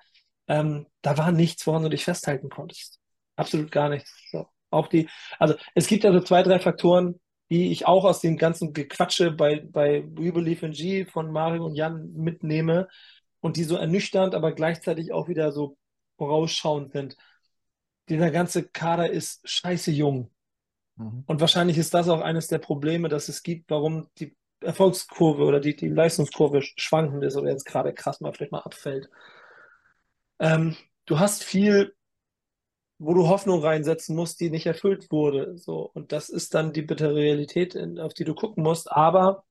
[0.47, 2.99] Ähm, da war nichts, woran du dich festhalten konntest.
[3.35, 4.13] Absolut gar nichts.
[4.31, 4.47] So.
[4.69, 5.09] Auch die,
[5.39, 7.19] also es gibt ja so zwei, drei Faktoren,
[7.49, 11.65] die ich auch aus dem ganzen Gequatsche bei, bei We Believe in G von Mario
[11.65, 12.87] und Jan mitnehme
[13.39, 15.77] und die so ernüchternd, aber gleichzeitig auch wieder so
[16.17, 17.17] vorausschauend sind.
[18.09, 20.29] Dieser ganze Kader ist scheiße jung.
[20.97, 21.23] Mhm.
[21.25, 25.59] Und wahrscheinlich ist das auch eines der Probleme, dass es gibt, warum die Erfolgskurve oder
[25.59, 29.09] die, die Leistungskurve schwankend ist oder jetzt gerade krass mal vielleicht mal abfällt.
[30.39, 30.75] Ähm,
[31.05, 31.93] du hast viel
[32.99, 35.57] wo du Hoffnung reinsetzen musst, die nicht erfüllt wurde.
[35.57, 38.91] So, und das ist dann die bittere Realität, in, auf die du gucken musst.
[38.91, 39.45] Aber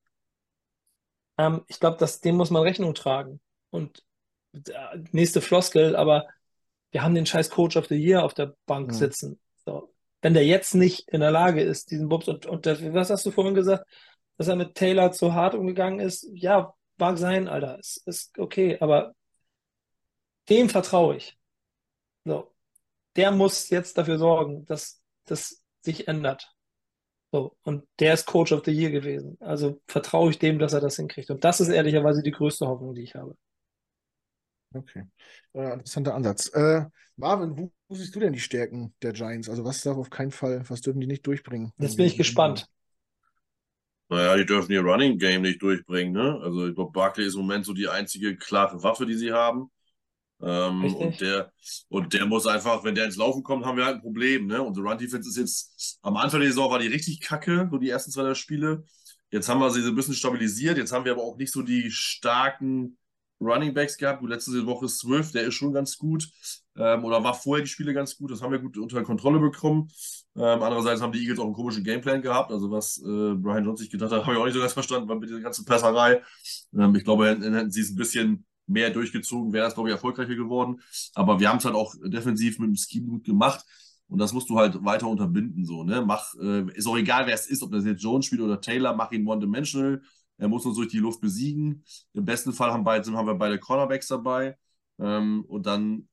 [1.37, 3.41] ähm, ich glaube, dem muss man Rechnung tragen.
[3.71, 4.03] Und
[4.53, 6.27] äh, nächste Floskel, aber
[6.91, 8.97] wir haben den scheiß Coach of the Year auf der Bank ja.
[8.97, 9.39] sitzen.
[9.65, 9.93] So.
[10.21, 13.25] Wenn der jetzt nicht in der Lage ist, diesen Bubs und, und der, was hast
[13.25, 13.85] du vorhin gesagt,
[14.39, 18.77] dass er mit Taylor zu hart umgegangen ist, ja, mag sein, Alter, ist, ist okay,
[18.79, 19.13] aber
[20.49, 21.37] dem vertraue ich.
[22.25, 22.51] So
[23.19, 26.55] der muss jetzt dafür sorgen, dass das sich ändert.
[27.31, 29.37] So, und der ist Coach of the Year gewesen.
[29.41, 31.29] Also vertraue ich dem, dass er das hinkriegt.
[31.29, 33.35] Und das ist ehrlicherweise die größte Hoffnung, die ich habe.
[34.73, 35.03] Okay.
[35.53, 36.47] Äh, interessanter Ansatz.
[36.53, 36.85] Äh,
[37.17, 39.49] Marvin, wo, wo, siehst du denn die Stärken der Giants?
[39.49, 41.73] Also was darf auf keinen Fall, was dürfen die nicht durchbringen?
[41.77, 42.67] Jetzt bin ich gespannt.
[44.09, 46.13] Naja, die dürfen ihr Running Game nicht durchbringen.
[46.13, 46.39] Ne?
[46.41, 49.69] Also ich glaube, Barkley ist im Moment so die einzige klare Waffe, die sie haben.
[50.41, 51.51] Ähm, und, der,
[51.89, 54.47] und der muss einfach, wenn der ins Laufen kommt, haben wir halt ein Problem.
[54.47, 54.61] Ne?
[54.61, 58.11] Unsere Run-Defense ist jetzt, am Anfang der Saison war die richtig kacke, so die ersten
[58.11, 58.83] zwei Spiele.
[59.31, 60.77] Jetzt haben wir sie so ein bisschen stabilisiert.
[60.77, 62.97] Jetzt haben wir aber auch nicht so die starken
[63.39, 64.23] Running Backs gehabt.
[64.23, 66.27] Letzte Woche ist Swift, der ist schon ganz gut.
[66.77, 68.31] Ähm, oder war vorher die Spiele ganz gut.
[68.31, 69.89] Das haben wir gut unter Kontrolle bekommen.
[70.35, 72.51] Ähm, andererseits haben die Eagles auch einen komischen Gameplan gehabt.
[72.51, 75.09] Also, was äh, Brian Jones sich gedacht hat, habe ich auch nicht so ganz verstanden,
[75.09, 76.21] weil mit dieser ganzen Passerei.
[76.73, 79.93] Ähm, ich glaube, dann hätten sie es ein bisschen mehr durchgezogen, wäre das, glaube ich,
[79.95, 80.81] erfolgreicher geworden.
[81.15, 83.65] Aber wir haben es halt auch defensiv mit dem Scheme gut gemacht.
[84.07, 86.01] Und das musst du halt weiter unterbinden, so, ne?
[86.01, 88.95] Mach, äh, ist auch egal, wer es ist, ob das jetzt Jones spielt oder Taylor,
[88.95, 90.01] mach ihn one-dimensional.
[90.37, 91.83] Er muss uns durch die Luft besiegen.
[92.13, 94.57] Im besten Fall haben, beide, haben wir beide Cornerbacks dabei.
[94.99, 96.07] Ähm, und dann,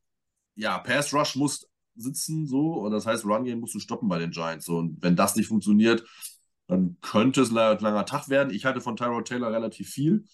[0.56, 2.72] ja, Pass Rush muss sitzen, so.
[2.74, 4.66] Und das heißt, Run Game musst du stoppen bei den Giants.
[4.66, 4.78] So.
[4.78, 6.04] Und wenn das nicht funktioniert,
[6.66, 8.52] dann könnte es ein langer Tag werden.
[8.52, 10.24] Ich halte von Tyrod Taylor relativ viel.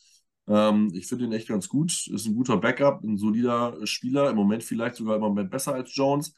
[0.49, 2.07] Ähm, ich finde ihn echt ganz gut.
[2.07, 4.31] Ist ein guter Backup, ein solider Spieler.
[4.31, 6.35] Im Moment vielleicht sogar im Moment besser als Jones.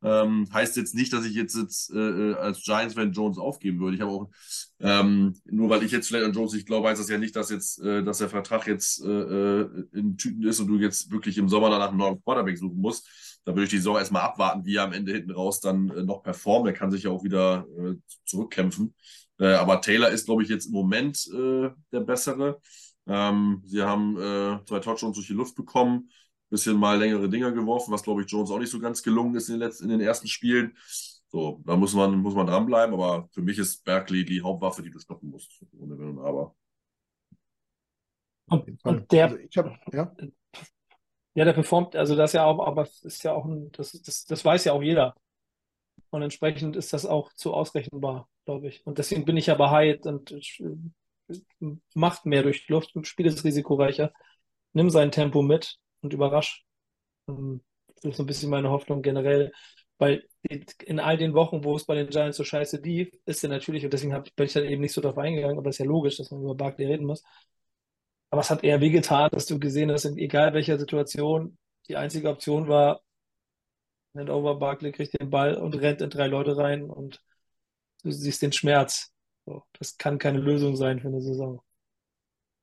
[0.00, 3.96] Ähm, heißt jetzt nicht, dass ich jetzt, jetzt äh, als Giants-Fan Jones aufgeben würde.
[3.96, 4.30] Ich habe auch,
[4.78, 7.50] ähm, nur weil ich jetzt vielleicht an Jones nicht glaube, heißt das ja nicht, dass
[7.50, 11.36] jetzt, äh, dass der Vertrag jetzt äh, äh, in Tüten ist und du jetzt wirklich
[11.36, 13.08] im Sommer danach einen neuen Quarterback suchen musst.
[13.44, 16.02] Da würde ich die Saison erstmal abwarten, wie er am Ende hinten raus dann äh,
[16.02, 16.66] noch performt.
[16.66, 17.94] Der kann sich ja auch wieder äh,
[18.24, 18.94] zurückkämpfen.
[19.38, 22.60] aber Taylor ist, glaube ich, jetzt im Moment der bessere.
[23.08, 26.10] Ähm, sie haben äh, zwei Touchdowns durch die Luft bekommen,
[26.50, 29.48] bisschen mal längere Dinger geworfen, was glaube ich Jones auch nicht so ganz gelungen ist
[29.48, 30.76] in den, letzten, in den ersten Spielen.
[31.28, 34.90] So, da muss man, muss man dranbleiben, aber für mich ist Berkeley die Hauptwaffe, die
[34.90, 35.62] du stoppen musst.
[35.78, 36.54] Ohne Wenn und Aber.
[38.46, 40.14] Und, und der, also ich hab, ja.
[41.38, 44.44] Ja, der performt, also das ja auch, aber ist ja auch ein, das, das, das
[44.44, 45.14] weiß ja auch jeder.
[46.10, 48.86] Und entsprechend ist das auch zu ausrechenbar, glaube ich.
[48.86, 50.32] Und deswegen bin ich ja bei und
[51.94, 54.12] macht mehr durch die Luft, Spiel ist risikoreicher,
[54.72, 56.64] nimm sein Tempo mit und überrasch.
[57.28, 57.62] Ähm,
[57.96, 59.52] das ist so ein bisschen meine Hoffnung generell,
[59.98, 60.24] weil
[60.84, 63.84] in all den Wochen, wo es bei den Giants so scheiße lief, ist er natürlich,
[63.84, 66.16] und deswegen bin ich dann eben nicht so darauf eingegangen, aber das ist ja logisch,
[66.18, 67.22] dass man über Barkley reden muss.
[68.30, 71.56] Aber es hat eher wehgetan, dass du gesehen hast, in egal welcher Situation,
[71.88, 73.00] die einzige Option war,
[74.18, 77.22] Hand over Barkley kriegt den Ball und rennt in drei Leute rein und
[78.02, 79.12] du siehst den Schmerz.
[79.46, 81.60] So, das kann keine Lösung sein für eine Saison.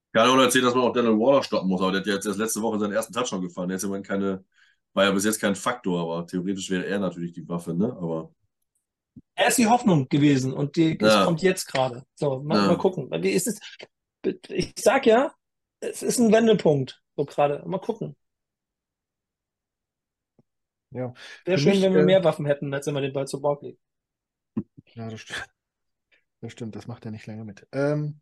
[0.07, 2.25] Ich kann auch erzählen, dass man auch Daniel Waller stoppen muss, aber der hat jetzt
[2.25, 3.69] erst letzte Woche seinen ersten Touchdown gefahren.
[3.69, 4.45] Der ist ja keine,
[4.93, 7.87] war ja bis jetzt kein Faktor, aber theoretisch wäre er natürlich die Waffe, ne?
[7.87, 8.33] Aber.
[9.35, 11.25] Er ist die Hoffnung gewesen und die ja.
[11.25, 12.03] kommt jetzt gerade.
[12.15, 12.67] So, mal, ja.
[12.67, 13.09] mal gucken.
[14.49, 15.33] Ich sag ja,
[15.79, 17.63] es ist ein Wendepunkt, so gerade.
[17.67, 18.15] Mal gucken.
[20.91, 21.13] Ja.
[21.43, 23.61] Wäre schön, mich, wenn wir äh, mehr Waffen hätten, als immer den Ball zu Borg
[23.61, 23.79] legen.
[24.93, 25.49] Ja, das stimmt.
[26.41, 27.67] Das stimmt, das macht er nicht lange mit.
[27.71, 28.21] Ähm,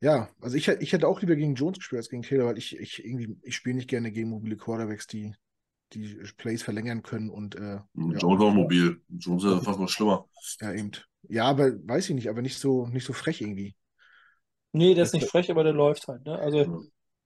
[0.00, 2.78] ja, also ich, ich hätte auch lieber gegen Jones gespielt als gegen Taylor, weil ich,
[2.78, 5.34] ich irgendwie, ich spiele nicht gerne gegen mobile Quarterbacks, die
[5.92, 9.00] die Plays verlängern können und äh, Jones ja, auch mobil.
[9.08, 10.28] Jones ist fast noch schlimmer.
[10.60, 10.90] Ja, eben.
[11.28, 13.74] Ja, aber weiß ich nicht, aber nicht so, nicht so frech irgendwie.
[14.74, 16.24] Nee, der ist nicht frech, aber der läuft halt.
[16.26, 16.36] Ne?
[16.36, 16.84] Also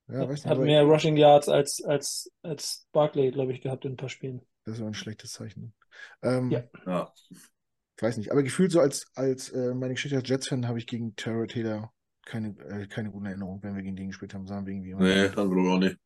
[0.08, 3.92] ja, weiß nicht, hat mehr Rushing Yards als, als, als Barkley, glaube ich, gehabt in
[3.92, 4.42] ein paar Spielen.
[4.64, 5.74] Das war ein schlechtes Zeichen.
[6.22, 6.64] Ähm, ja.
[6.86, 7.12] ja.
[7.30, 10.86] Ich weiß nicht, aber gefühlt so als, als äh, meine Geschichte als Jets-Fan habe ich
[10.86, 11.92] gegen Terror Taylor
[12.24, 14.94] keine, äh, keine guten Erinnerungen, wenn wir gegen den gespielt haben, sagen wir irgendwie.
[14.94, 15.98] Nee, dann wohl auch nicht.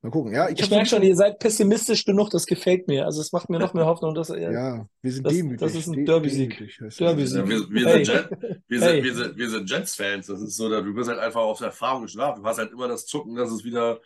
[0.00, 0.32] Mal gucken.
[0.32, 3.04] Ja, ich, ich merke schon, ihr seid pessimistisch genug, das gefällt mir.
[3.04, 4.52] Also es macht mir noch mehr Hoffnung, dass ihr.
[4.52, 5.58] Ja, wir sind das, demütig.
[5.58, 6.56] Das ist ein Derby-Sieg.
[6.98, 8.04] Derby ja, wir, wir, hey.
[8.04, 8.30] sind Jet,
[8.68, 9.02] wir, hey.
[9.02, 10.26] sind, wir, sind, wir sind Jets-Fans.
[10.28, 12.42] Das ist so, du bist halt einfach auf Erfahrung geschlafen.
[12.42, 14.00] Du hast halt immer das Zucken, dass es wieder,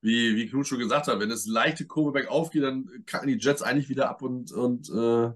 [0.00, 3.38] wie, wie Knut schon gesagt hat, wenn es leichte Kurve bergauf geht, dann kacken die
[3.38, 5.30] Jets eigentlich wieder ab und, und, äh,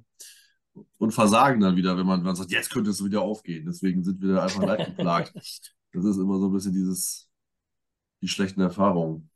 [0.96, 3.66] und versagen dann wieder, wenn man, man sagt, jetzt könnte es wieder aufgehen.
[3.66, 5.34] Deswegen sind wir einfach leicht geplagt.
[5.34, 7.28] Das ist immer so ein bisschen dieses,
[8.22, 9.28] die schlechten Erfahrungen.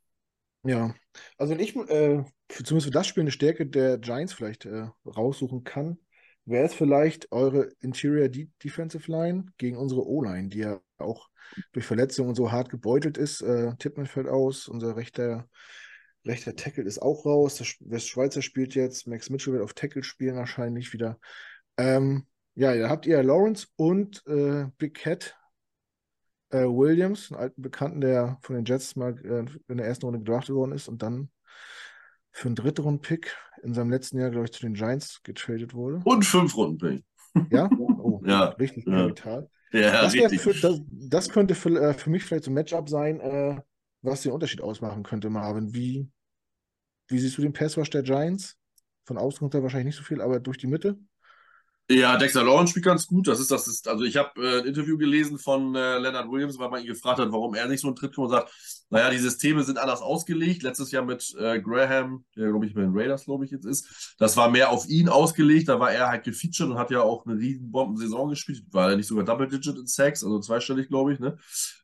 [0.67, 0.95] Ja,
[1.39, 5.65] also wenn ich äh, zumindest für das Spiel eine Stärke der Giants vielleicht äh, raussuchen
[5.65, 5.99] kann,
[6.45, 11.29] wäre es vielleicht eure Interior De Defensive Line gegen unsere O-Line, die ja auch
[11.73, 13.43] durch Verletzungen so hart gebeutelt ist.
[13.43, 15.49] Äh, Tippmann fällt aus, unser rechter,
[16.25, 17.57] rechter Tackle ist auch raus.
[17.57, 21.19] Der Westschweizer spielt jetzt, Max Mitchell wird auf Tackle spielen wahrscheinlich wieder.
[21.77, 25.37] Ähm, ja, da habt ihr Lawrence und äh, Big Cat
[26.51, 30.21] äh, Williams, einen alten Bekannten, der von den Jets mal äh, in der ersten Runde
[30.21, 31.31] gedraftet worden ist und dann
[32.33, 36.03] für einen Drittrunden-Pick in seinem letzten Jahr, glaube ich, zu den Giants getradet wurde.
[36.05, 37.05] Und fünf Runden-Pick.
[37.51, 37.69] Ja?
[38.07, 38.51] Oh, ja.
[38.51, 39.51] Richtig Kapital.
[39.73, 40.41] Ja, das, richtig.
[40.41, 43.61] Für, das, das, könnte für, äh, für, mich vielleicht so ein Matchup sein, äh,
[44.01, 45.75] was den Unterschied ausmachen könnte, Marvin.
[45.75, 46.09] Wie,
[47.09, 48.57] wie siehst du den Passwash der Giants?
[49.05, 50.99] Von außen kommt er wahrscheinlich nicht so viel, aber durch die Mitte?
[51.89, 53.29] Ja, Dexter Lawrence spielt ganz gut.
[53.29, 56.59] Das ist das ist, also ich habe äh, ein Interview gelesen von äh, Leonard Williams,
[56.59, 58.51] weil man ihn gefragt hat, warum er nicht so einen Tritt kommt und sagt,
[58.91, 60.65] naja, die Systeme sind anders ausgelegt.
[60.65, 64.17] Letztes Jahr mit äh, Graham, der glaube ich bei den Raiders, glaube ich, jetzt ist.
[64.19, 65.69] Das war mehr auf ihn ausgelegt.
[65.69, 68.65] Da war er halt gefeatured und hat ja auch eine riesen Bomben-Saison gespielt.
[68.73, 71.39] War er nicht sogar Double Digit in Sacks, also zweistellig, glaube ich, ne?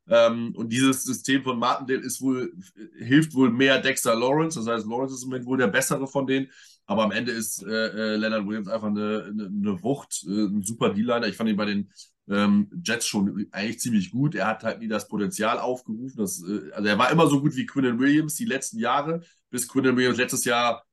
[0.09, 2.53] Ähm, und dieses System von Martindale ist wohl,
[2.99, 4.59] hilft wohl mehr Dexter Lawrence.
[4.59, 6.49] Das heißt, Lawrence ist im Moment wohl der bessere von denen.
[6.93, 10.63] Aber am Ende ist äh, äh, Leonard Williams einfach eine, eine, eine Wucht, äh, ein
[10.63, 11.27] super D-Liner.
[11.27, 11.91] Ich fand ihn bei den
[12.29, 14.35] ähm, Jets schon eigentlich ziemlich gut.
[14.35, 16.17] Er hat halt nie das Potenzial aufgerufen.
[16.17, 19.69] Das, äh, also er war immer so gut wie Quinnen Williams die letzten Jahre, bis
[19.69, 20.85] Quinnen Williams letztes Jahr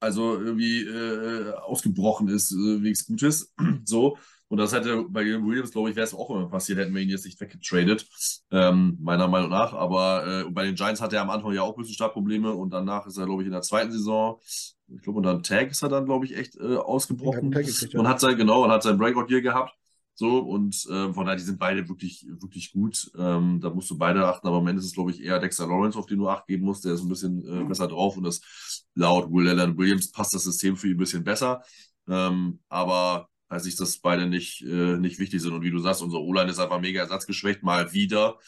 [0.00, 3.52] also irgendwie äh, ausgebrochen ist, äh, wegen Gutes.
[3.84, 4.18] so.
[4.48, 7.08] Und das hätte bei Williams, glaube ich, wäre es auch immer passiert, hätten wir ihn
[7.08, 8.06] jetzt nicht weggetradet,
[8.52, 9.72] ähm, meiner Meinung nach.
[9.72, 12.70] Aber äh, bei den Giants hatte er am Anfang ja auch ein bisschen Startprobleme und
[12.70, 14.40] danach ist er, glaube ich, in der zweiten Saison,
[14.88, 17.50] ich glaube, unter einem Tag ist er dann, glaube ich, echt äh, ausgebrochen.
[17.50, 19.74] Ja, und hat sein, genau, und hat sein Breakout hier gehabt.
[20.18, 23.10] So, und äh, von daher, die sind beide wirklich, wirklich gut.
[23.18, 25.66] Ähm, da musst du beide achten, aber am Ende ist es, glaube ich, eher Dexter
[25.66, 26.86] Lawrence, auf den du Acht geben musst.
[26.86, 28.40] Der ist ein bisschen äh, besser drauf und das
[28.94, 31.62] laut Will Allen Williams passt das System für ihn ein bisschen besser.
[32.08, 35.52] Ähm, aber heißt nicht, dass beide nicht, äh, nicht wichtig sind.
[35.52, 38.38] Und wie du sagst, unser O-Line ist einfach mega ersatzgeschwächt, mal wieder.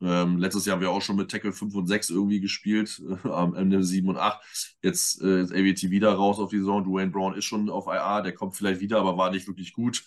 [0.00, 3.28] Ähm, letztes Jahr haben wir auch schon mit Tackle 5 und 6 irgendwie gespielt, äh,
[3.28, 4.76] am Ende 7 und 8.
[4.82, 6.84] Jetzt äh, ist AVT wieder raus auf die Saison.
[6.84, 10.04] Dwayne Brown ist schon auf IA, der kommt vielleicht wieder, aber war nicht wirklich gut.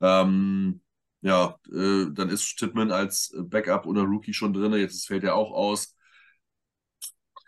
[0.00, 0.80] Ähm,
[1.22, 4.72] ja, äh, dann ist Tippmann als Backup oder Rookie schon drin.
[4.74, 5.96] Jetzt fällt er auch aus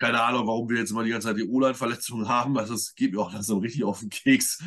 [0.01, 2.57] keine Ahnung, warum wir jetzt immer die ganze Zeit die O-Line-Verletzungen haben.
[2.57, 4.65] Also es geht mir auch langsam richtig auf den Keks,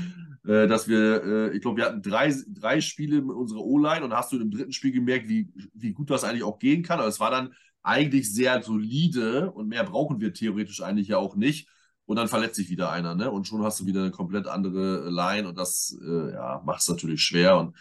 [0.47, 4.13] äh, dass wir, äh, ich glaube, wir hatten drei, drei Spiele mit unserer O-Line und
[4.13, 6.99] hast du im dritten Spiel gemerkt, wie, wie gut das eigentlich auch gehen kann.
[6.99, 11.35] Aber es war dann eigentlich sehr solide und mehr brauchen wir theoretisch eigentlich ja auch
[11.35, 11.67] nicht.
[12.05, 13.31] Und dann verletzt sich wieder einer, ne?
[13.31, 16.89] Und schon hast du wieder eine komplett andere Line und das äh, ja, macht es
[16.89, 17.75] natürlich schwer und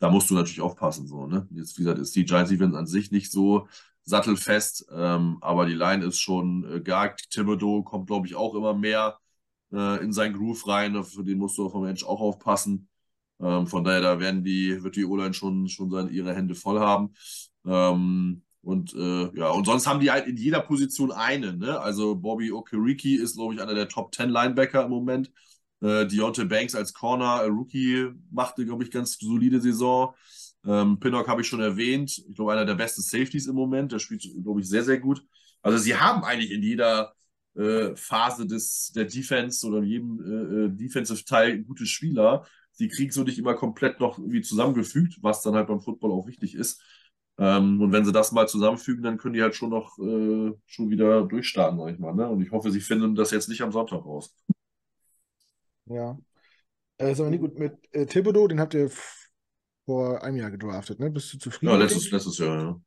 [0.00, 1.46] da musst du natürlich aufpassen, so, ne?
[1.52, 3.66] Jetzt, wie gesagt, ist die Giants Defense an sich nicht so
[4.08, 7.30] sattelfest, ähm, aber die Line ist schon äh, gehakt.
[7.30, 9.18] Thibodeau kommt, glaube ich, auch immer mehr
[9.72, 11.04] äh, in seinen Groove rein.
[11.04, 12.88] Für den musst du vom Mensch auch aufpassen.
[13.40, 16.80] Ähm, von daher, da werden die, wird die O-Line schon, schon seine, ihre Hände voll
[16.80, 17.12] haben.
[17.66, 21.58] Ähm, und äh, ja, und sonst haben die halt in jeder Position einen.
[21.58, 21.78] Ne?
[21.78, 25.30] Also Bobby Okereke ist, glaube ich, einer der Top 10 Linebacker im Moment.
[25.80, 30.14] Äh, Deontay Banks als Corner, Rookie, machte, glaube ich, ganz solide Saison.
[30.66, 32.18] Ähm, Pinnock habe ich schon erwähnt.
[32.28, 33.92] Ich glaube, einer der besten Safeties im Moment.
[33.92, 35.24] Der spielt, glaube ich, sehr, sehr gut.
[35.62, 37.14] Also sie haben eigentlich in jeder
[37.54, 42.46] äh, Phase des, der Defense oder in jedem äh, äh Defensive-Teil gute Spieler.
[42.72, 46.26] Sie kriegen so nicht immer komplett noch irgendwie zusammengefügt, was dann halt beim Football auch
[46.26, 46.80] wichtig ist.
[47.38, 50.90] Ähm, und wenn sie das mal zusammenfügen, dann können die halt schon noch äh, schon
[50.90, 52.14] wieder durchstarten, sag ich mal.
[52.14, 52.28] Ne?
[52.28, 54.34] Und ich hoffe, sie finden das jetzt nicht am Sonntag raus.
[55.86, 56.18] Ja.
[56.98, 58.90] Äh, ist aber nicht gut mit äh, Thibodeau, den habt ihr
[59.88, 61.10] vor einem Jahr gedraftet, ne?
[61.10, 61.72] Bist du zufrieden?
[61.72, 62.80] Ja, letztes, letztes Jahr,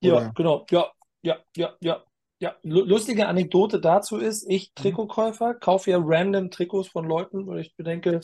[0.00, 0.10] ja.
[0.10, 0.66] Ja, genau.
[0.68, 0.90] Ja,
[1.22, 2.04] ja, ja, ja.
[2.40, 4.82] Ja, lustige Anekdote dazu ist, ich mhm.
[4.82, 8.20] Trikotkäufer, kaufe ja random Trikots von Leuten, weil ich bedenke,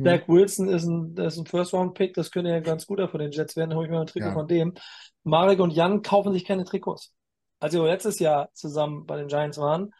[0.00, 0.06] Hm.
[0.06, 3.56] Zach Wilson ist ein, ist ein First-Round-Pick, das könnte ja ganz guter von den Jets
[3.56, 4.32] werden, da hole ich mal ein Trikot ja.
[4.32, 4.74] von dem.
[5.24, 7.12] Marek und Jan kaufen sich keine Trikots.
[7.60, 9.92] Als wir letztes Jahr zusammen bei den Giants waren,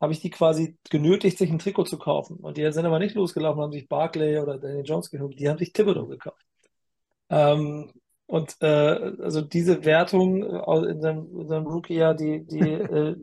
[0.00, 2.36] habe ich die quasi genötigt, sich ein Trikot zu kaufen.
[2.36, 5.58] Und die sind aber nicht losgelaufen, haben sich Barclay oder Daniel Jones geholt, die haben
[5.58, 6.44] sich Thibodeau gekauft.
[7.30, 7.92] Ähm,
[8.26, 13.16] und äh, also diese Wertung äh, in seinem, in seinem Rookie-Jahr, die, die, äh,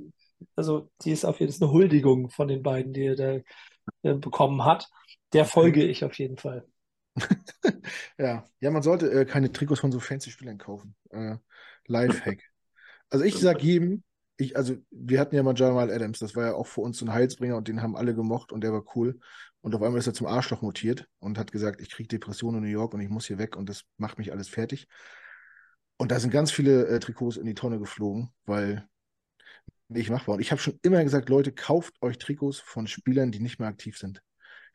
[0.55, 3.31] also die ist auf jeden Fall eine Huldigung von den beiden, die er da
[4.01, 4.89] äh, bekommen hat.
[5.33, 6.65] Der folge ich auf jeden Fall.
[8.17, 8.45] ja.
[8.59, 10.95] ja, man sollte äh, keine Trikots von so fancy Spielern kaufen.
[11.11, 11.35] Äh,
[11.87, 12.41] Lifehack.
[13.09, 14.03] Also ich sag jedem,
[14.37, 17.05] ich, also wir hatten ja mal Jamal Adams, das war ja auch für uns so
[17.05, 19.19] ein Heilsbringer und den haben alle gemocht und der war cool.
[19.65, 22.65] Und auf einmal ist er zum Arschloch mutiert und hat gesagt, ich kriege Depressionen in
[22.65, 24.87] New York und ich muss hier weg und das macht mich alles fertig.
[25.97, 28.87] Und da sind ganz viele äh, Trikots in die Tonne geflogen, weil
[29.87, 30.35] nicht machbar.
[30.35, 33.67] Und ich habe schon immer gesagt, Leute, kauft euch Trikots von Spielern, die nicht mehr
[33.67, 34.21] aktiv sind.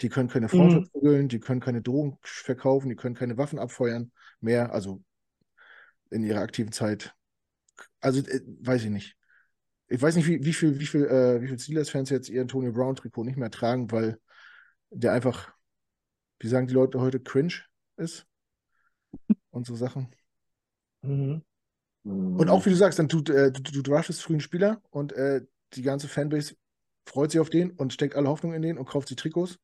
[0.00, 1.28] Die können keine Frauen mhm.
[1.28, 4.10] die können keine Drogen verkaufen, die können keine Waffen abfeuern
[4.40, 5.04] mehr, also
[6.10, 7.14] in ihrer aktiven Zeit.
[8.00, 9.16] Also äh, weiß ich nicht.
[9.86, 12.72] Ich weiß nicht, wie, wie viel, wie viel, äh, wie viel Steelers-Fans jetzt ihr Antonio
[12.72, 14.18] Brown-Trikot nicht mehr tragen, weil
[14.90, 15.52] der einfach,
[16.38, 17.54] wie sagen die Leute heute, cringe
[17.96, 18.26] ist
[19.50, 20.08] und so Sachen.
[21.02, 21.42] Mhm.
[22.02, 25.42] Und auch wie du sagst, dann du, äh, du, du draftest frühen Spieler und äh,
[25.74, 26.54] die ganze Fanbase
[27.06, 29.58] freut sich auf den und steckt alle Hoffnung in den und kauft sich Trikots.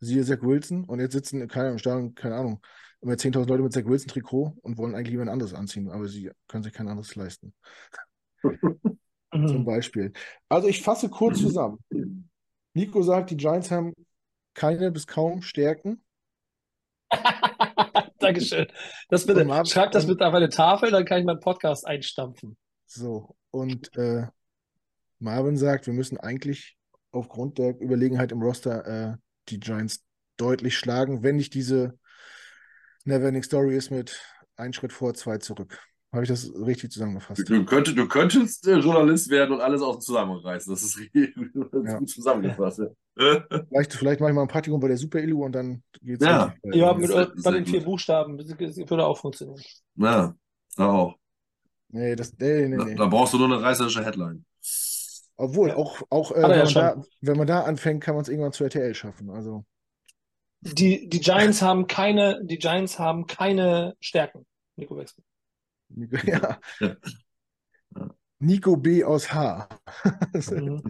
[0.00, 2.60] Siehe Zach Wilson und jetzt sitzen keine, im Stadion, keine Ahnung,
[3.00, 6.30] immer 10.000 Leute mit Zach Wilson Trikot und wollen eigentlich jemand anderes anziehen, aber sie
[6.48, 7.54] können sich kein anderes leisten.
[9.32, 10.12] Zum Beispiel.
[10.48, 11.78] Also ich fasse kurz zusammen.
[12.74, 13.94] Nico sagt, die Giants haben
[14.54, 16.02] keine bis kaum Stärken.
[18.18, 18.66] Dankeschön.
[19.08, 22.56] Das bitte, Marvin, schreib das bitte auf eine Tafel, dann kann ich meinen Podcast einstampfen.
[22.86, 24.26] So, und äh,
[25.18, 26.76] Marvin sagt, wir müssen eigentlich
[27.10, 29.16] aufgrund der Überlegenheit im Roster äh,
[29.48, 30.04] die Giants
[30.36, 31.98] deutlich schlagen, wenn nicht diese
[33.04, 34.20] Neverending Story ist mit
[34.56, 35.78] ein Schritt vor, zwei zurück.
[36.12, 37.48] Habe ich das richtig zusammengefasst?
[37.48, 40.72] Du, könntest, du könntest äh, Journalist werden und alles aus dem Zusammenreißen.
[40.72, 41.98] Das ist ja.
[41.98, 42.78] gut zusammengefasst.
[42.78, 42.86] Ja.
[43.16, 46.26] Vielleicht, vielleicht mache ich mal ein Praktikum bei der Super Illu und dann geht es
[46.26, 47.10] Ja, ja mit,
[47.42, 49.62] bei den vier Buchstaben würde auch funktionieren.
[49.96, 50.34] Ja,
[50.76, 51.16] da auch.
[51.88, 52.94] Nee, das, nee, nee, nee.
[52.96, 54.44] Da, da brauchst du nur eine reißerische Headline.
[55.36, 58.52] Obwohl, auch, auch äh, wenn, man da, wenn, man da, anfängt, kann man es irgendwann
[58.52, 59.30] zu RTL schaffen.
[59.30, 59.64] Also.
[60.60, 64.46] Die, die Giants haben keine, die Giants haben keine Stärken,
[64.76, 65.22] Nico Wechsel.
[65.88, 66.58] Nico, ja.
[68.38, 69.68] Nico B aus H.
[70.50, 70.82] Mhm.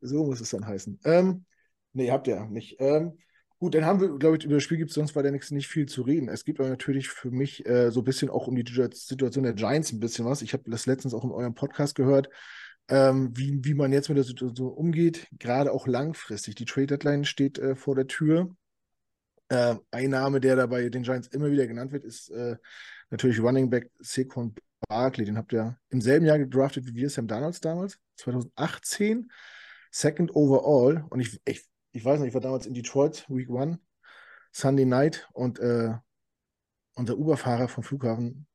[0.00, 1.00] so muss es dann heißen.
[1.04, 1.44] Ähm,
[1.92, 2.76] nee, habt ihr nicht.
[2.80, 3.18] Ähm,
[3.58, 5.68] gut, dann haben wir, glaube ich, über das Spiel gibt es sonst weiter nichts, nicht
[5.68, 6.28] viel zu reden.
[6.28, 9.54] Es gibt aber natürlich für mich äh, so ein bisschen auch um die Situation der
[9.54, 10.42] Giants ein bisschen was.
[10.42, 12.28] Ich habe das letztens auch in eurem Podcast gehört,
[12.88, 16.56] ähm, wie, wie man jetzt mit der Situation umgeht, gerade auch langfristig.
[16.56, 18.54] Die Trade Deadline steht äh, vor der Tür.
[19.48, 22.56] Äh, ein Name, der dabei den Giants immer wieder genannt wird, ist äh,
[23.10, 24.54] natürlich Running Back Saquon
[24.88, 25.24] Barkley.
[25.24, 29.30] Den habt ihr im selben Jahr gedraftet wie wir, Sam Donalds damals, 2018.
[29.92, 31.04] Second overall.
[31.10, 33.80] Und ich, ich, ich weiß nicht, ich war damals in Detroit, Week One,
[34.52, 35.94] Sunday Night und äh,
[36.94, 38.46] unser Uberfahrer vom Flughafen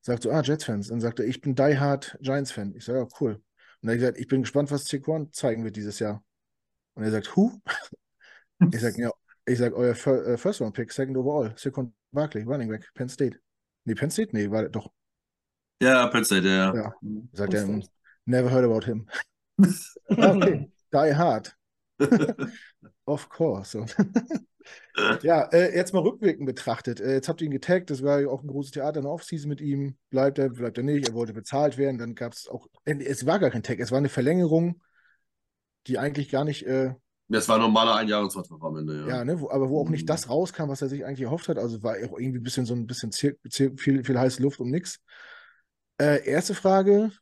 [0.00, 0.88] sagt so, ah, Jets-Fans.
[0.88, 2.74] Dann sagt er, ich bin Die Hard Giants-Fan.
[2.76, 3.42] Ich sage, ja, cool.
[3.80, 6.22] Und er hat gesagt, ich bin gespannt, was Saquon zeigen wird dieses Jahr.
[6.94, 7.52] Und er sagt, who?
[8.72, 9.10] ich sage, ja,
[9.46, 13.38] ich sage, euer äh, First Round Pick, Second Overall, Saquon Barkley, Running Back, Penn State.
[13.84, 14.30] Nee, Penn State?
[14.32, 14.92] Nee, war doch.
[15.82, 16.74] Ja, Penn State, ja.
[16.74, 16.94] Ja,
[17.32, 17.82] sagt er,
[18.26, 19.08] never heard about him.
[20.08, 21.56] okay, Die Hard.
[23.04, 23.84] of course.
[25.22, 27.00] ja, äh, jetzt mal rückwirkend betrachtet.
[27.00, 29.12] Äh, jetzt habt ihr ihn getaggt, das war ja auch ein großes Theater in der
[29.12, 29.96] Offseason mit ihm.
[30.10, 31.98] Bleibt er, bleibt er nicht, er wollte bezahlt werden.
[31.98, 34.82] Dann gab es auch, äh, es war gar kein Tag, es war eine Verlängerung,
[35.86, 36.94] die eigentlich gar nicht äh,
[37.28, 39.08] das war ein normaler Einjahresvertrag am Ende, ja.
[39.08, 40.08] Ja, ne, wo, aber wo auch nicht mhm.
[40.08, 41.58] das rauskam, was er sich eigentlich erhofft hat.
[41.58, 44.60] Also war auch irgendwie ein bisschen so ein bisschen Zir Zir viel, viel heiße Luft
[44.60, 45.00] um nichts.
[45.98, 47.12] Äh, erste Frage: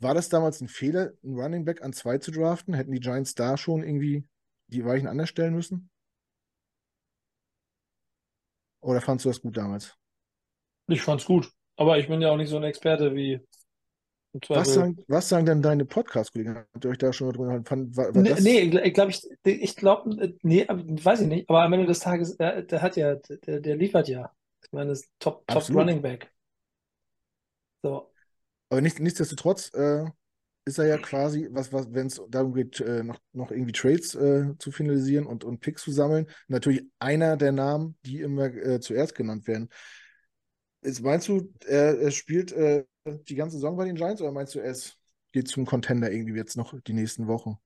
[0.00, 2.74] War das damals ein Fehler, einen Running Back an zwei zu draften?
[2.74, 4.24] Hätten die Giants da schon irgendwie
[4.68, 5.90] die Weichen anders stellen müssen?
[8.80, 9.96] Oder fandst du das gut damals?
[10.86, 11.50] Ich fand's gut.
[11.76, 13.40] Aber ich bin ja auch nicht so ein Experte wie
[14.48, 16.56] was sagen, was sagen denn deine Podcast-Kollegen?
[16.56, 19.26] Habt ihr euch da schon mal drüber fand, war, war nee, nee, ich glaube, ich,
[19.44, 21.48] ich glaube, nee, weiß ich nicht.
[21.48, 24.30] Aber am Ende des Tages, der, der hat ja, der, der, liefert ja.
[24.62, 26.30] Ich meine, das ist Top, Top Running Back.
[27.82, 28.10] So.
[28.70, 30.04] Aber nicht, nichtsdestotrotz äh,
[30.64, 34.14] ist er ja quasi, was, was, wenn es darum geht, äh, noch, noch irgendwie Trades
[34.14, 38.80] äh, zu finalisieren und, und Picks zu sammeln, natürlich einer der Namen, die immer äh,
[38.80, 39.70] zuerst genannt werden.
[40.82, 44.54] Ist, meinst du, er, er spielt äh, die ganze Saison bei den Giants oder meinst
[44.54, 44.96] du, es
[45.32, 47.58] geht zum Contender irgendwie jetzt noch die nächsten Wochen?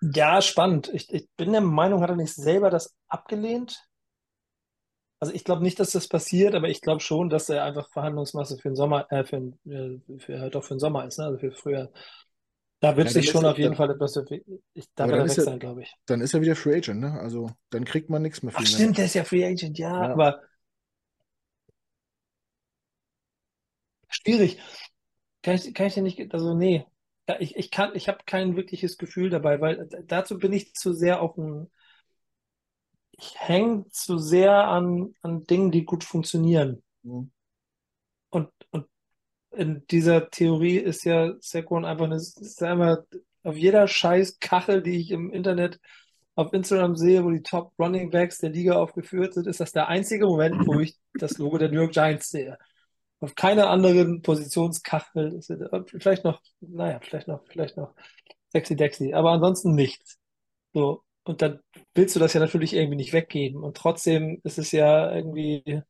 [0.00, 0.90] Ja, spannend.
[0.92, 3.87] Ich, ich bin der Meinung, hat er nicht selber das abgelehnt?
[5.20, 8.56] Also ich glaube nicht, dass das passiert, aber ich glaube schon, dass er einfach Verhandlungsmasse
[8.56, 11.24] für den Sommer, äh, für, äh, für, doch für den Sommer ist, ne?
[11.24, 11.90] also für früher.
[12.80, 14.16] Da wird ja, sich schon auf jeden Fall etwas,
[14.74, 15.92] ich, da wird er weg er, sein, glaube ich.
[16.06, 17.18] Dann ist er wieder Free Agent, ne?
[17.18, 18.66] Also dann kriegt man nichts mehr für ihn.
[18.66, 20.12] Stimmt, der ist ja Free Agent, ja, ja.
[20.12, 20.42] aber
[24.08, 24.60] schwierig.
[25.42, 26.86] Kann ich, kann ich dir nicht, also nee,
[27.40, 31.20] ich, ich kann, ich habe kein wirkliches Gefühl dabei, weil dazu bin ich zu sehr
[31.20, 31.70] auf ein,
[33.18, 36.82] ich hänge zu sehr an, an Dingen, die gut funktionieren.
[37.02, 37.30] Mhm.
[38.30, 38.86] Und, und
[39.50, 42.98] in dieser Theorie ist ja Saquon einfach eine, ist einfach
[43.42, 45.80] auf jeder scheiß Kachel, die ich im Internet
[46.34, 49.88] auf Instagram sehe, wo die Top Running Backs der Liga aufgeführt sind, ist das der
[49.88, 52.56] einzige Moment, wo ich das Logo der New York Giants sehe
[53.20, 55.40] auf keiner anderen Positionskachel.
[55.86, 57.94] Vielleicht noch, naja, vielleicht noch, vielleicht noch
[58.50, 60.18] sexy Dexy, aber ansonsten nichts.
[60.72, 61.02] So.
[61.28, 61.60] Und dann
[61.92, 63.62] willst du das ja natürlich irgendwie nicht weggeben.
[63.62, 65.82] Und trotzdem ist es ja irgendwie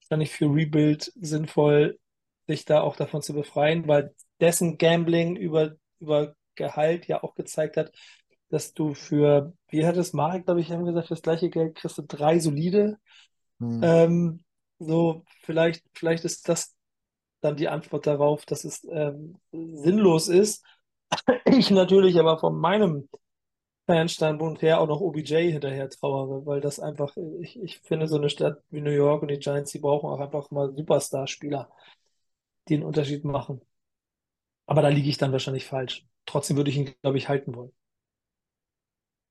[0.00, 1.98] wahrscheinlich für Rebuild sinnvoll,
[2.46, 7.76] sich da auch davon zu befreien, weil dessen Gambling über, über Gehalt ja auch gezeigt
[7.76, 7.90] hat,
[8.48, 11.74] dass du für, wie hat es Marek, glaube ich, haben gesagt, für das gleiche Geld
[11.74, 12.98] kriegst du drei solide.
[13.58, 13.80] Hm.
[13.82, 14.44] Ähm,
[14.78, 16.76] so, vielleicht, vielleicht ist das
[17.40, 20.64] dann die Antwort darauf, dass es ähm, sinnlos ist.
[21.46, 23.08] Ich natürlich aber von meinem
[23.86, 28.30] Fanstandpunkt her auch noch OBJ hinterher trauere, weil das einfach, ich, ich finde, so eine
[28.30, 31.70] Stadt wie New York und die Giants, die brauchen auch einfach mal Superstar-Spieler,
[32.68, 33.60] die einen Unterschied machen.
[34.66, 36.06] Aber da liege ich dann wahrscheinlich falsch.
[36.26, 37.72] Trotzdem würde ich ihn, glaube ich, halten wollen.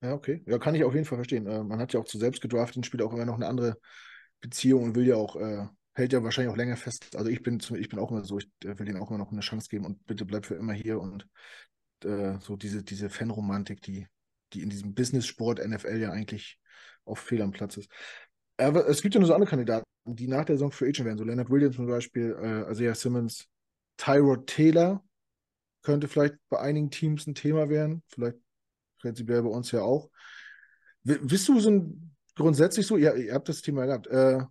[0.01, 0.41] Ja, okay.
[0.45, 1.47] Ja, kann ich auf jeden Fall verstehen.
[1.47, 3.77] Äh, man hat ja auch zu selbst gedraftet und spielt auch immer noch eine andere
[4.41, 7.15] Beziehung und will ja auch, äh, hält ja wahrscheinlich auch länger fest.
[7.15, 9.31] Also ich bin, ich bin auch immer so, ich äh, will denen auch immer noch
[9.31, 11.27] eine Chance geben und bitte bleib für immer hier und
[12.39, 14.05] so diese, diese Fanromantik, die,
[14.55, 16.59] die in diesem Business-Sport NFL ja eigentlich
[17.05, 17.89] auf fehl am Platz ist.
[18.57, 21.17] Aber es gibt ja nur so andere Kandidaten, die nach der Saison für Agent werden.
[21.17, 23.47] So Leonard Williams zum Beispiel, äh, Isaiah Simmons,
[23.97, 25.03] Tyrod Taylor
[25.83, 28.01] könnte vielleicht bei einigen Teams ein Thema werden.
[28.07, 28.37] Vielleicht
[28.99, 30.09] prinzipiell bei uns ja auch.
[31.03, 34.41] W bist du so ein grundsätzlich so, ja, ihr habt das Thema gehabt, äh,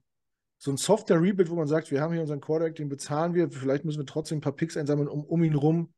[0.58, 3.84] so ein Software-Rebuild, wo man sagt, wir haben hier unseren Quarterback, den bezahlen wir, vielleicht
[3.84, 5.92] müssen wir trotzdem ein paar Picks einsammeln, um, um ihn rum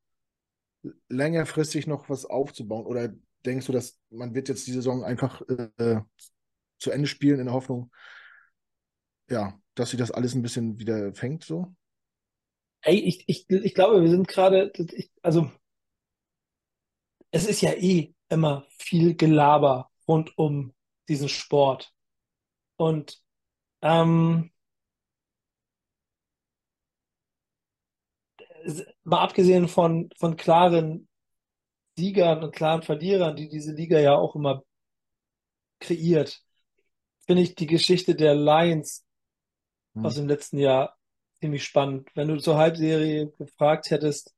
[1.08, 2.86] längerfristig noch was aufzubauen?
[2.86, 3.14] Oder
[3.46, 6.00] denkst du, dass man wird jetzt die Saison einfach äh,
[6.78, 7.90] zu Ende spielen in der Hoffnung,
[9.30, 11.74] ja, dass sie das alles ein bisschen wieder fängt so?
[12.82, 14.72] Ey, ich, ich, ich glaube, wir sind gerade,
[15.22, 15.50] also
[17.30, 20.72] es ist ja eh immer viel Gelaber rund um
[21.08, 21.92] diesen Sport.
[22.76, 23.20] Und
[23.82, 24.50] ähm,
[29.04, 31.05] mal abgesehen von, von klaren
[31.96, 34.62] Siegern und klaren Verlierern, die diese Liga ja auch immer
[35.80, 36.42] kreiert,
[37.26, 39.04] finde ich die Geschichte der Lions
[39.94, 40.06] hm.
[40.06, 40.96] aus dem letzten Jahr
[41.40, 42.08] ziemlich spannend.
[42.14, 44.34] Wenn du zur Halbserie gefragt hättest,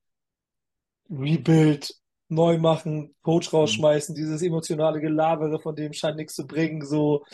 [1.11, 1.95] Rebuild,
[2.29, 3.59] neu machen, Coach mhm.
[3.59, 4.17] rausschmeißen, mhm.
[4.17, 7.25] dieses emotionale Gelabere, von dem scheint nichts zu bringen, so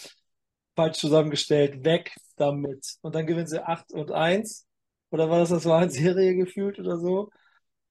[0.77, 2.97] falsch zusammengestellt, weg damit.
[3.01, 4.67] Und dann gewinnen sie 8 und 1.
[5.11, 7.31] Oder war das, das war eine Serie gefühlt oder so?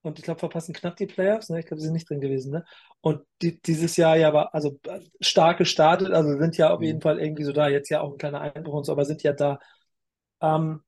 [0.04, 1.48] Und ich glaube, verpassen knapp die Playoffs.
[1.48, 1.60] Ne?
[1.60, 2.52] Ich glaube, sie sind nicht drin gewesen.
[2.52, 2.64] Ne?
[3.00, 4.78] Und die, dieses Jahr ja war also
[5.18, 6.12] stark gestartet.
[6.12, 6.84] Also sind ja auf mhm.
[6.84, 7.68] jeden Fall irgendwie so da.
[7.68, 9.58] Jetzt ja auch ein kleiner Einbruch und so, aber sind ja da.
[10.42, 10.82] Ähm,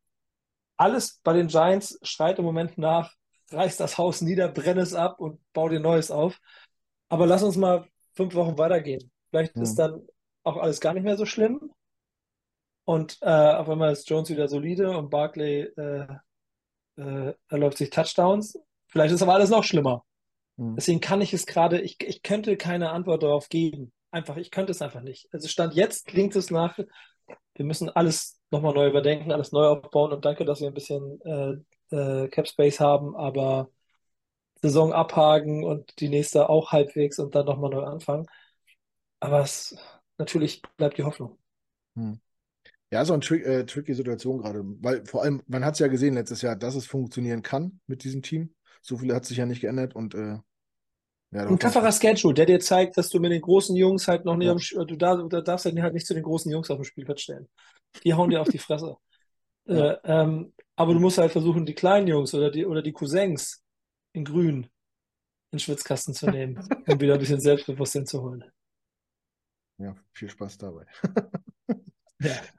[0.77, 3.15] alles bei den Giants schreit im Moment nach,
[3.51, 6.39] reiß das Haus nieder, brenne es ab und bau dir Neues auf.
[7.09, 9.11] Aber lass uns mal fünf Wochen weitergehen.
[9.31, 9.63] Vielleicht mhm.
[9.63, 10.07] ist dann
[10.43, 11.73] auch alles gar nicht mehr so schlimm.
[12.85, 16.07] Und äh, auf einmal ist Jones wieder solide und Barkley äh,
[16.97, 18.59] äh, erläuft sich Touchdowns.
[18.97, 20.07] Vielleicht ist aber alles noch schlimmer.
[20.57, 20.75] Mhm.
[20.77, 23.93] Deswegen kann ich es gerade, ich, ich könnte keine Antwort darauf geben.
[24.11, 25.29] Einfach, ich könnte es einfach nicht.
[25.33, 30.15] Also Stand jetzt klingt es nach, wir müssen alles nochmal neu überdenken, alles neu aufbauen
[30.15, 31.21] und danke, dass wir ein bisschen
[31.91, 33.69] äh, äh, Cap Space haben, aber
[34.63, 38.25] Saison abhaken und die nächste auch halbwegs und dann nochmal neu anfangen.
[39.21, 39.77] Aber es
[40.17, 41.39] natürlich bleibt die Hoffnung.
[41.97, 42.19] Hm.
[42.91, 45.89] Ja, so eine tri äh, tricky Situation gerade, weil vor allem, man hat es ja
[45.89, 48.56] gesehen letztes Jahr, dass es funktionieren kann mit diesem Team.
[48.87, 50.39] So viel hat sich ja nicht geändert und äh,
[51.33, 54.37] ja, ein tougherer Schedule, der dir zeigt, dass du mit den großen Jungs halt noch
[54.37, 54.81] nicht, ja.
[54.81, 57.49] am, du, darfst, du darfst halt nicht zu den großen Jungs auf dem Spielplatz stellen.
[58.05, 58.97] Die hauen dir auf die Fresse.
[59.69, 59.95] Ja.
[59.95, 63.65] Äh, ähm, aber du musst halt versuchen, die kleinen Jungs oder die, oder die Cousins
[64.13, 64.71] in grün in
[65.55, 66.57] den Schwitzkasten zu nehmen,
[66.87, 68.45] um wieder ein bisschen Selbstbewusstsein zu holen.
[69.79, 70.87] Ja, viel Spaß dabei.
[72.21, 72.31] ja.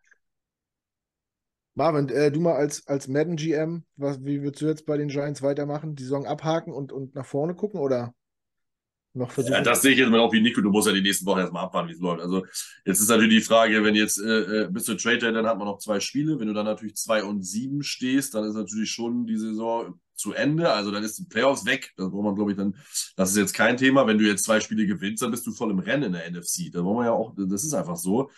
[1.78, 5.10] Marvin, äh, du mal als, als Madden GM, was, wie würdest du jetzt bei den
[5.10, 5.96] Giants weitermachen?
[5.96, 8.16] Die Saison abhaken und, und nach vorne gucken oder
[9.14, 9.54] noch versuchen.
[9.54, 10.60] Ja, das sehe ich jetzt mal auch wie Nico.
[10.62, 12.22] Du musst ja die nächsten Wochen erstmal abwarten, wie es läuft.
[12.22, 12.46] Also
[12.84, 15.68] jetzt ist natürlich die Frage, wenn jetzt äh, äh bist du Trader, dann hat man
[15.68, 16.40] noch zwei Spiele.
[16.40, 20.34] Wenn du dann natürlich zwei und sieben stehst, dann ist natürlich schon die Saison zu
[20.34, 20.72] Ende.
[20.72, 21.94] Also dann ist die Playoffs weg.
[21.98, 22.76] Das braucht man, glaube ich, dann.
[23.16, 24.08] Das ist jetzt kein Thema.
[24.08, 26.72] Wenn du jetzt zwei Spiele gewinnst, dann bist du voll im Rennen in der NFC.
[26.72, 27.34] Da wollen wir ja auch.
[27.38, 28.30] Das ist einfach so.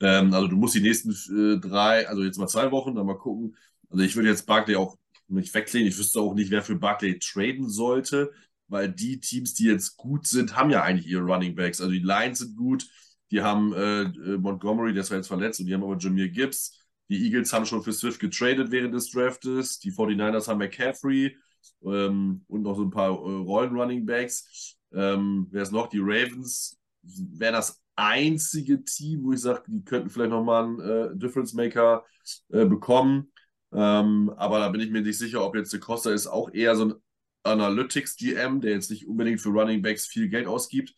[0.00, 3.18] Ähm, also du musst die nächsten äh, drei, also jetzt mal zwei Wochen, dann mal
[3.18, 3.56] gucken.
[3.90, 4.98] Also ich würde jetzt Barkley auch
[5.28, 5.88] nicht weglegen.
[5.88, 8.30] Ich wüsste auch nicht, wer für Barkley traden sollte
[8.68, 11.80] weil die Teams, die jetzt gut sind, haben ja eigentlich ihre Running Backs.
[11.80, 12.86] Also die Lions sind gut,
[13.30, 16.77] die haben äh, äh Montgomery, der ist jetzt verletzt, und die haben aber Jameer Gibbs.
[17.08, 19.78] Die Eagles haben schon für Swift getradet während des Draftes.
[19.78, 21.36] Die 49ers haben McCaffrey
[21.82, 24.76] ähm, und noch so ein paar äh, Rollen-Running Backs.
[24.92, 25.88] Ähm, wer ist noch?
[25.88, 31.16] Die Ravens wäre das einzige Team, wo ich sage, die könnten vielleicht nochmal einen äh,
[31.16, 32.04] Difference Maker
[32.50, 33.32] äh, bekommen.
[33.72, 36.76] Ähm, aber da bin ich mir nicht sicher, ob jetzt der Costa ist auch eher
[36.76, 36.94] so ein
[37.42, 40.94] Analytics GM, der jetzt nicht unbedingt für Running Backs viel Geld ausgibt.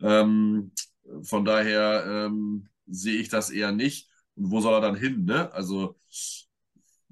[0.00, 0.72] Ähm,
[1.22, 4.08] von daher ähm, sehe ich das eher nicht.
[4.36, 5.24] Und wo soll er dann hin?
[5.24, 5.52] Ne?
[5.52, 5.96] Also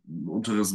[0.09, 0.75] ein unteres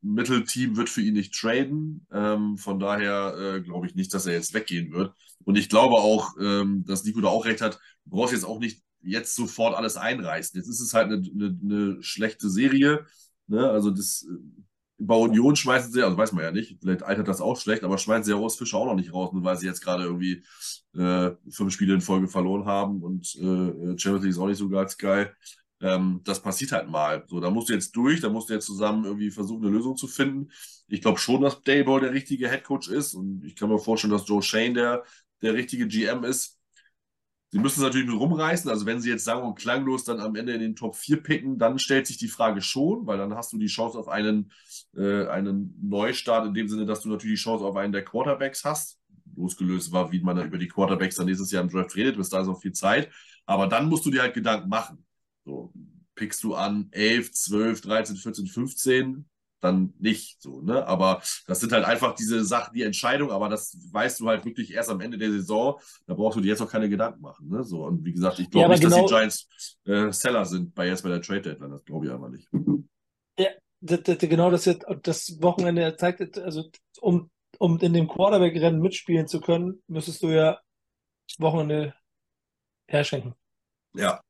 [0.00, 2.06] Mittelteam wird für ihn nicht traden.
[2.12, 5.14] Ähm, von daher äh, glaube ich nicht, dass er jetzt weggehen wird.
[5.44, 8.58] Und ich glaube auch, ähm, dass Nico da auch recht hat, du brauchst jetzt auch
[8.58, 10.58] nicht jetzt sofort alles einreißen.
[10.58, 13.06] Jetzt ist es halt eine, eine, eine schlechte Serie.
[13.46, 13.68] Ne?
[13.68, 14.26] Also das
[15.06, 17.98] bei Union schmeißen sie, also weiß man ja nicht, vielleicht altert das auch schlecht, aber
[17.98, 20.44] schmeißen sie ja Urs Fischer auch noch nicht raus, nur weil sie jetzt gerade irgendwie
[20.96, 24.68] äh, fünf Spiele in Folge verloren haben und äh, Champions League ist auch nicht so
[24.68, 25.34] ganz geil.
[25.82, 27.24] Ähm, das passiert halt mal.
[27.26, 29.96] So, da musst du jetzt durch, da musst du jetzt zusammen irgendwie versuchen, eine Lösung
[29.96, 30.50] zu finden.
[30.86, 34.28] Ich glaube schon, dass Dayball der richtige Headcoach ist und ich kann mir vorstellen, dass
[34.28, 35.04] Joe Shane der,
[35.42, 36.58] der richtige GM ist.
[37.50, 38.70] Sie müssen es natürlich mit rumreißen.
[38.70, 41.58] Also wenn sie jetzt sagen und klanglos dann am Ende in den Top 4 picken,
[41.58, 44.52] dann stellt sich die Frage schon, weil dann hast du die Chance auf einen,
[44.96, 48.64] äh, einen Neustart in dem Sinne, dass du natürlich die Chance auf einen der Quarterbacks
[48.64, 48.98] hast.
[49.36, 52.30] Losgelöst war, wie man da über die Quarterbacks dann nächstes Jahr im Draft redet, bis
[52.30, 53.10] da ist noch viel Zeit.
[53.44, 55.04] Aber dann musst du dir halt Gedanken machen.
[55.44, 55.72] So,
[56.14, 59.28] pickst du an 11, 12, 13, 14, 15,
[59.62, 60.86] dann nicht so, ne?
[60.86, 64.72] Aber das sind halt einfach diese Sachen, die Entscheidung, aber das weißt du halt wirklich
[64.72, 65.78] erst am Ende der Saison.
[66.06, 67.62] Da brauchst du dir jetzt auch keine Gedanken machen, ne?
[67.62, 70.74] So, und wie gesagt, ich glaube ja, nicht, genau, dass die Giants äh, Seller sind
[70.74, 71.70] bei jetzt bei der Trade Deadline.
[71.70, 72.48] Das glaube ich einfach nicht.
[73.38, 73.50] Ja,
[73.80, 76.64] das, das, genau das jetzt, das Wochenende zeigt, also
[77.00, 80.60] um, um in dem Quarterback-Rennen mitspielen zu können, müsstest du ja
[81.38, 81.94] Wochenende
[82.88, 83.34] herschenken.
[83.94, 84.20] Ja,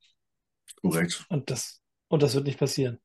[0.82, 1.24] korrekt.
[1.28, 3.00] Und das, und das wird nicht passieren.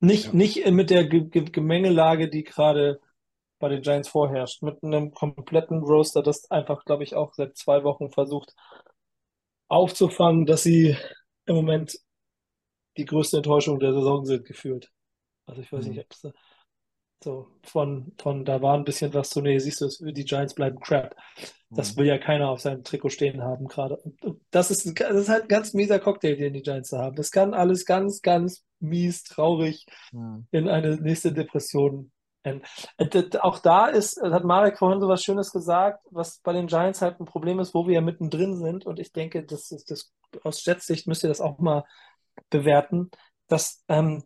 [0.00, 0.32] Nicht, ja.
[0.32, 3.00] nicht mit der Ge Ge Gemengelage, die gerade
[3.58, 4.62] bei den Giants vorherrscht.
[4.62, 8.54] Mit einem kompletten Roster, das einfach, glaube ich, auch seit zwei Wochen versucht
[9.68, 10.96] aufzufangen, dass sie
[11.46, 11.98] im Moment
[12.96, 14.90] die größte Enttäuschung der Saison sind, gefühlt.
[15.46, 15.90] Also ich weiß mhm.
[15.90, 16.32] nicht, ob es
[17.22, 20.78] so von, von da war ein bisschen was zu, nee, siehst du, die Giants bleiben
[20.80, 21.16] crap.
[21.70, 22.00] Das mhm.
[22.00, 23.98] will ja keiner auf seinem Trikot stehen haben gerade.
[24.50, 27.16] Das, ist, das ist halt ein ganz mieser Cocktail, den die Giants da haben.
[27.16, 30.46] Das kann alles ganz, ganz mies, traurig mhm.
[30.50, 32.10] in eine nächste Depression
[32.42, 32.64] enden.
[33.40, 37.20] Auch da ist, hat Marek vorhin so was Schönes gesagt, was bei den Giants halt
[37.20, 38.86] ein Problem ist, wo wir ja mittendrin sind.
[38.86, 40.12] Und ich denke, das ist das,
[40.44, 41.84] aus Jetsicht müsst ihr das auch mal
[42.50, 43.10] bewerten,
[43.48, 44.22] dass ähm,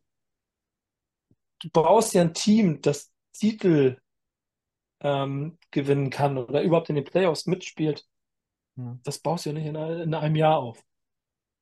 [1.62, 3.98] du brauchst ja ein Team, das Titel
[5.00, 8.06] ähm, gewinnen kann oder überhaupt in den Playoffs mitspielt.
[8.76, 9.00] Hm.
[9.04, 10.82] Das baust du ja nicht in, in einem Jahr auf.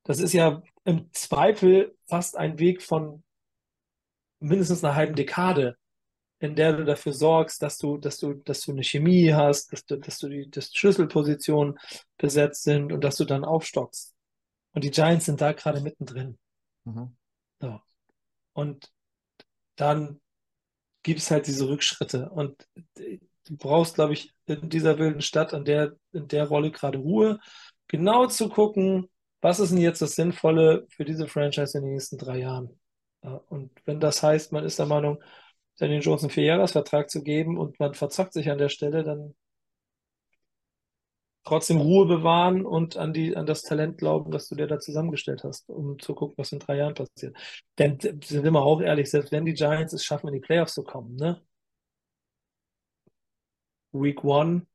[0.03, 3.23] Das ist ja im Zweifel fast ein Weg von
[4.39, 5.77] mindestens einer halben Dekade,
[6.39, 9.85] in der du dafür sorgst, dass du, dass du, dass du eine Chemie hast, dass
[9.85, 11.77] du, dass du die dass Schlüsselpositionen
[12.17, 14.15] besetzt sind und dass du dann aufstockst.
[14.73, 16.39] Und die Giants sind da gerade mittendrin.
[16.85, 17.15] Mhm.
[17.59, 17.79] So.
[18.53, 18.91] Und
[19.81, 20.21] dann
[21.03, 22.29] gibt es halt diese Rückschritte.
[22.29, 26.99] Und du brauchst, glaube ich, in dieser wilden Stadt, an der, in der Rolle gerade
[26.99, 27.39] Ruhe,
[27.87, 29.09] genau zu gucken,
[29.41, 32.79] was ist denn jetzt das Sinnvolle für diese Franchise in den nächsten drei Jahren?
[33.21, 35.21] Und wenn das heißt, man ist der Meinung,
[35.79, 39.33] Daniel Jones einen Vierjahresvertrag zu geben und man verzockt sich an der Stelle, dann
[41.43, 45.43] trotzdem Ruhe bewahren und an, die, an das Talent glauben, das du dir da zusammengestellt
[45.43, 47.35] hast, um zu gucken, was in drei Jahren passiert.
[47.77, 50.83] Denn sind wir auch ehrlich, selbst wenn die Giants es schaffen, in die Playoffs zu
[50.83, 51.41] kommen, ne?
[53.91, 54.67] Week One,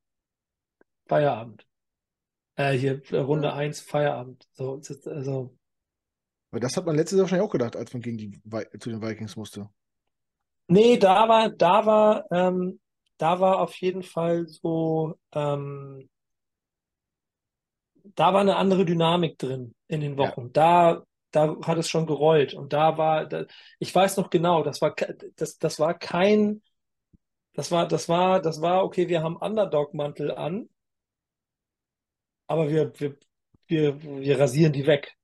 [1.06, 1.66] Feierabend.
[2.56, 4.46] Äh, hier äh, Runde 1, Feierabend.
[4.52, 5.56] So, also.
[6.50, 8.40] Aber das hat man letztes Jahr wahrscheinlich auch gedacht, als man gegen die
[8.78, 9.70] zu den Vikings musste.
[10.68, 12.80] Nee, da war, da war, ähm,
[13.18, 16.08] da war auf jeden Fall so, ähm,
[18.14, 20.42] da war eine andere Dynamik drin in den Wochen.
[20.42, 20.50] Ja.
[20.52, 23.46] Da, da hat es schon gerollt und da war, da,
[23.78, 24.94] ich weiß noch genau, das war,
[25.36, 26.62] das, das war kein,
[27.52, 30.68] das war, das war, das war, okay, wir haben Underdog-Mantel an
[32.46, 33.16] aber wir, wir,
[33.66, 35.16] wir, wir rasieren die weg.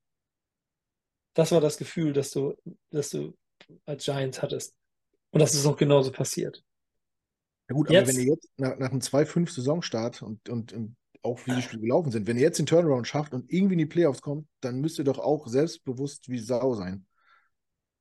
[1.34, 2.54] Das war das Gefühl, das du,
[2.90, 3.36] das du
[3.86, 4.74] als Giants hattest.
[5.30, 6.62] Und das ist auch genauso passiert.
[7.68, 11.38] Ja gut, jetzt, aber wenn ihr jetzt nach, nach einem 2-5-Saisonstart und, und, und auch
[11.46, 13.86] wie die Spiele gelaufen sind, wenn ihr jetzt den Turnaround schafft und irgendwie in die
[13.86, 17.06] Playoffs kommt, dann müsst ihr doch auch selbstbewusst wie Sau sein.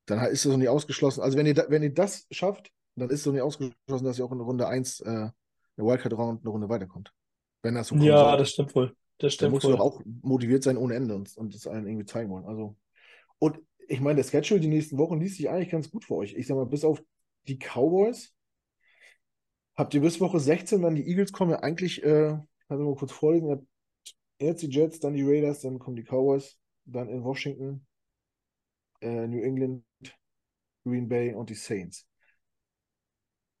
[0.06, 1.22] Dann ist das doch nicht ausgeschlossen.
[1.22, 4.18] Also wenn ihr, da, wenn ihr das schafft, dann ist es doch nicht ausgeschlossen, dass
[4.18, 5.32] ihr auch in Runde 1 äh, eine
[5.76, 7.12] Wildcard-Round eine Runde weiterkommt.
[7.62, 8.06] Wenn das so kommt.
[8.06, 8.38] Ja, soll.
[8.38, 8.96] das stimmt wohl.
[9.18, 9.72] Das stimmt dann musst wohl.
[9.72, 12.44] du doch auch motiviert sein ohne Ende und, und das allen irgendwie zeigen wollen.
[12.44, 12.76] Also,
[13.38, 13.58] und
[13.88, 16.34] ich meine, der Schedule die nächsten Wochen liest sich eigentlich ganz gut für euch.
[16.34, 17.02] Ich sag mal, bis auf
[17.46, 18.34] die Cowboys
[19.74, 22.38] habt ihr bis Woche 16, wenn die Eagles kommen, eigentlich, äh,
[22.72, 23.66] also mal kurz vorlesen,
[24.38, 27.86] erst die Jets, dann die Raiders, dann kommen die Cowboys, dann in Washington,
[29.00, 29.84] äh, New England,
[30.84, 32.06] Green Bay und die Saints.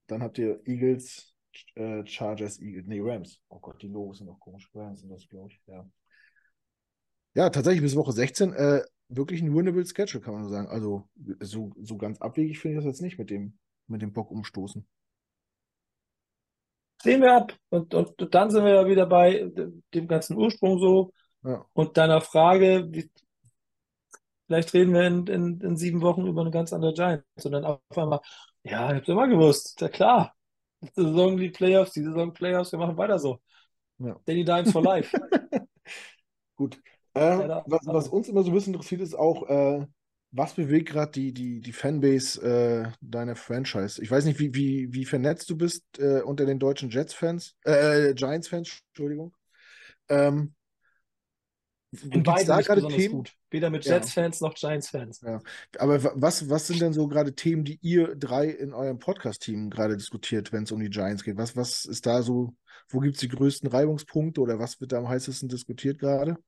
[0.08, 1.34] Dann habt ihr Eagles,
[1.74, 3.40] äh, Chargers, Eagles, nee, Rams.
[3.48, 4.68] Oh Gott, die Logos sind noch komisch.
[4.74, 5.88] Rams sind das, glaube ich, ja.
[7.34, 10.68] Ja, tatsächlich bis Woche 16 äh, wirklich ein winnable Schedule, kann man sagen.
[10.68, 11.08] Also
[11.40, 14.86] so, so ganz abwegig finde ich das jetzt nicht mit dem, mit dem Bock umstoßen.
[17.02, 17.52] Sehen wir ab.
[17.68, 19.50] Und, und dann sind wir ja wieder bei
[19.92, 21.12] dem ganzen Ursprung so.
[21.42, 21.66] Ja.
[21.72, 23.10] Und deiner Frage, wie,
[24.46, 27.44] vielleicht reden wir in, in, in, sieben Wochen über eine ganz andere Giants.
[27.44, 28.20] Und dann auf einmal,
[28.62, 30.32] ja, ich hab's immer gewusst, ja klar.
[30.80, 33.40] Die Saison die Playoffs, die Saison Playoffs, wir machen weiter so.
[33.98, 34.16] Ja.
[34.24, 35.16] Danny Dimes for life.
[36.56, 36.80] Gut.
[37.14, 39.86] Äh, was, was, uns immer so ein bisschen interessiert, ist auch, äh,
[40.32, 44.02] was bewegt gerade die, die, die Fanbase äh, deiner Franchise?
[44.02, 48.14] Ich weiß nicht, wie, wie, wie vernetzt du bist äh, unter den deutschen Jets-Fans, äh,
[48.14, 49.34] Giants-Fans, Entschuldigung.
[50.08, 50.54] Ähm,
[52.10, 53.16] in beiden da gerade Themen?
[53.16, 53.34] Gut.
[53.50, 54.46] Weder mit Jets-Fans ja.
[54.46, 55.20] noch Giants-Fans.
[55.20, 55.42] Ja.
[55.78, 59.98] Aber was, was sind denn so gerade Themen, die ihr drei in eurem Podcast-Team gerade
[59.98, 61.36] diskutiert, wenn es um die Giants geht?
[61.36, 62.56] Was, was ist da so,
[62.88, 66.38] wo gibt es die größten Reibungspunkte oder was wird da am heißesten diskutiert gerade?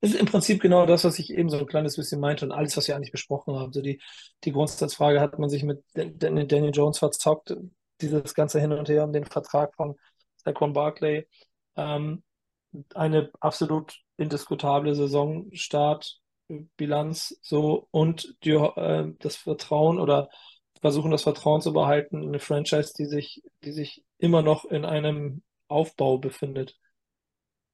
[0.00, 2.76] Ist im Prinzip genau das, was ich eben so ein kleines bisschen meinte und alles,
[2.76, 3.66] was wir eigentlich besprochen haben.
[3.66, 4.00] Also die,
[4.44, 7.56] die Grundsatzfrage, hat man sich mit Daniel Jones verzockt,
[8.00, 9.96] dieses ganze Hin und Her um den Vertrag von
[10.36, 11.26] Saquon Barkley.
[11.76, 12.22] Ähm,
[12.94, 16.20] eine absolut indiskutable Saisonstart,
[16.76, 20.28] Bilanz so und die, äh, das Vertrauen oder
[20.80, 24.84] versuchen das Vertrauen zu behalten in eine Franchise, die sich, die sich immer noch in
[24.84, 26.76] einem Aufbau befindet.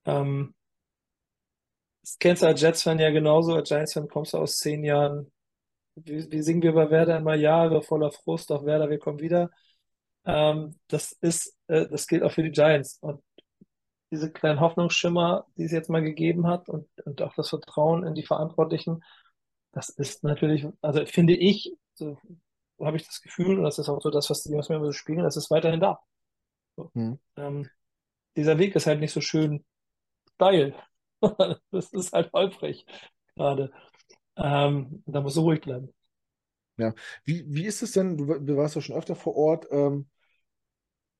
[0.06, 0.54] Ähm,
[2.02, 3.54] das kennst du als Jets-Fan ja genauso.
[3.54, 5.30] Als Giants-Fan kommst du aus zehn Jahren.
[5.94, 9.50] Wie, wie, singen wir bei Werder immer Jahre voller Frust auf Werder, wir kommen wieder.
[10.24, 12.98] Ähm, das ist, äh, das gilt auch für die Giants.
[13.00, 13.22] Und
[14.10, 18.14] diese kleinen Hoffnungsschimmer, die es jetzt mal gegeben hat und, und auch das Vertrauen in
[18.14, 19.02] die Verantwortlichen,
[19.72, 22.18] das ist natürlich, also finde ich, so
[22.80, 24.86] habe ich das Gefühl, und das ist auch so das, was die Jungs mir immer
[24.86, 26.00] so spielen, das ist weiterhin da.
[26.76, 26.90] So.
[26.94, 27.18] Hm.
[27.36, 27.70] Ähm,
[28.36, 29.64] dieser Weg ist halt nicht so schön
[30.34, 30.74] steil.
[31.70, 32.84] das ist halt holprig
[33.34, 33.72] gerade.
[34.36, 35.92] Ähm, da musst du ruhig bleiben.
[36.78, 36.94] Ja,
[37.24, 38.16] wie, wie ist es denn?
[38.16, 39.66] Du, warst ja schon öfter vor Ort.
[39.70, 40.08] Ähm,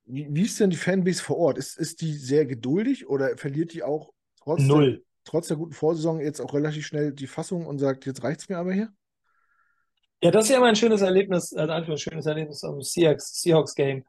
[0.05, 1.59] wie, wie, ist denn die Fanbase vor Ort?
[1.59, 4.12] Ist, ist die sehr geduldig oder verliert die auch
[4.43, 4.93] trotz, Null.
[4.93, 8.41] Der, trotz der guten Vorsaison jetzt auch relativ schnell die Fassung und sagt, jetzt reicht
[8.41, 8.93] es mir aber hier?
[10.23, 13.74] Ja, das ist ja immer ein schönes Erlebnis, also ein schönes Erlebnis am Seahawks, Seahawks
[13.74, 14.05] Game,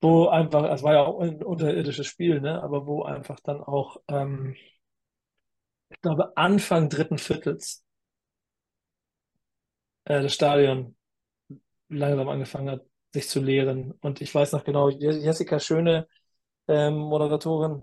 [0.00, 3.96] wo einfach, es war ja auch ein unterirdisches Spiel, ne, aber wo einfach dann auch
[4.08, 4.56] ähm,
[5.90, 7.84] ich glaube, Anfang dritten Viertels
[10.04, 10.96] äh, das Stadion
[11.88, 13.92] langsam angefangen hat, sich zu leeren.
[14.00, 16.08] Und ich weiß noch genau, Jessica Schöne,
[16.68, 17.82] ähm, Moderatorin,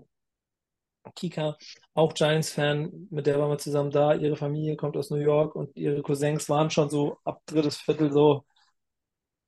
[1.14, 1.56] Kika,
[1.94, 4.14] auch Giants-Fan, mit der waren wir zusammen da.
[4.14, 8.12] Ihre Familie kommt aus New York und ihre Cousins waren schon so ab drittes Viertel
[8.12, 8.44] so,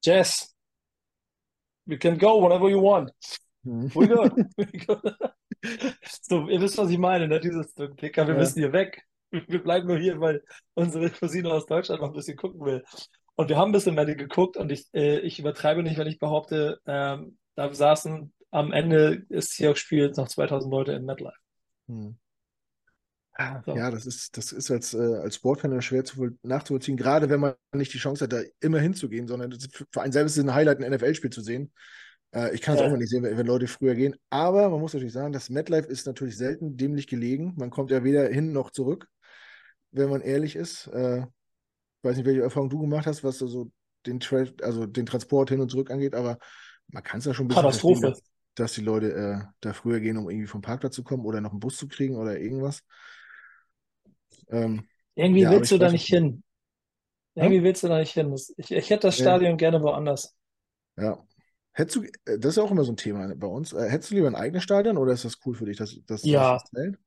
[0.05, 0.55] Jess,
[1.87, 3.13] you can go whenever you want.
[3.65, 3.91] Mhm.
[3.95, 4.33] We good.
[4.57, 5.28] We good.
[6.23, 7.41] So, ihr wisst, was ich meine, ne?
[7.41, 8.41] Dieses Dicker, wir ja.
[8.41, 9.03] müssen hier weg.
[9.31, 10.43] Wir bleiben nur hier, weil
[10.75, 12.83] unsere Cousine aus Deutschland noch ein bisschen gucken will.
[13.35, 16.19] Und wir haben ein bisschen mehr geguckt und ich, äh, ich übertreibe nicht, wenn ich
[16.19, 21.37] behaupte, ähm, da saßen am Ende des Seahawks-Spiels noch 2000 Leute in MetLife.
[21.89, 22.17] Hm.
[23.65, 23.77] So.
[23.77, 27.55] Ja, das ist, das ist als, äh, als Sportfan schwer zu, nachzuvollziehen, gerade wenn man
[27.73, 29.57] nicht die Chance hat, da immer hinzugehen, sondern
[29.93, 31.73] für einen selbst ist ein Highlight, ein NFL-Spiel zu sehen.
[32.35, 32.87] Äh, ich kann es ja.
[32.87, 34.17] auch mal nicht sehen, wenn, wenn, Leute früher gehen.
[34.31, 37.55] Aber man muss natürlich sagen, das MetLife ist natürlich selten dämlich gelegen.
[37.57, 39.09] Man kommt ja weder hin noch zurück,
[39.91, 40.87] wenn man ehrlich ist.
[40.89, 43.71] Äh, ich weiß nicht, welche Erfahrung du gemacht hast, was so
[44.07, 46.39] den, Tra also den Transport hin und zurück angeht, aber
[46.89, 48.01] man kann es ja schon ein bisschen Katastrophe.
[48.03, 48.23] Dass,
[48.55, 51.51] dass die Leute äh, da früher gehen, um irgendwie vom Parkplatz zu kommen oder noch
[51.51, 52.83] einen Bus zu kriegen oder irgendwas.
[54.49, 56.43] Ähm, irgendwie ja, willst du da nicht hin.
[57.35, 57.63] Irgendwie ja?
[57.63, 58.35] willst du da nicht hin.
[58.57, 59.57] Ich, ich hätte das Stadion ja.
[59.57, 60.35] gerne woanders.
[60.97, 61.25] Ja,
[61.79, 63.73] Hättest du, äh, das ist auch immer so ein Thema bei uns.
[63.73, 66.25] Äh, hättest du lieber ein eigenes Stadion oder ist das cool für dich, dass, dass
[66.25, 66.55] ja.
[66.55, 66.99] das Ein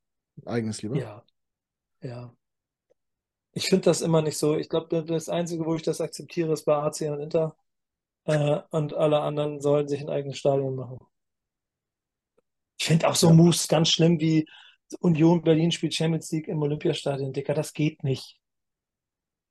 [0.46, 0.96] eigenes lieber?
[0.96, 1.26] Ja.
[2.02, 2.34] Ja.
[3.52, 4.56] Ich finde das immer nicht so.
[4.56, 7.58] Ich glaube, das Einzige, wo ich das akzeptiere, ist bei AC und Inter.
[8.24, 11.00] Äh, und alle anderen sollen sich ein eigenes Stadion machen.
[12.80, 13.34] Ich finde auch so ja.
[13.34, 14.48] Moves ganz schlimm wie
[15.02, 17.34] Union Berlin spielt Champions League im Olympiastadion.
[17.34, 18.40] Dicker, das geht nicht.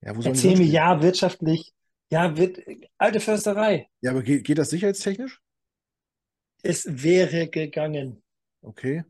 [0.01, 1.75] Ja, wo Erzähl mir, ja, wirtschaftlich,
[2.11, 2.61] ja, wird,
[2.99, 3.89] alte Försterei.
[4.01, 5.41] Ja, aber geht, geht das sicherheitstechnisch?
[6.63, 8.23] Es wäre gegangen.
[8.63, 9.05] Okay.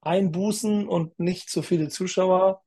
[0.00, 2.62] Einbußen und nicht so viele Zuschauer.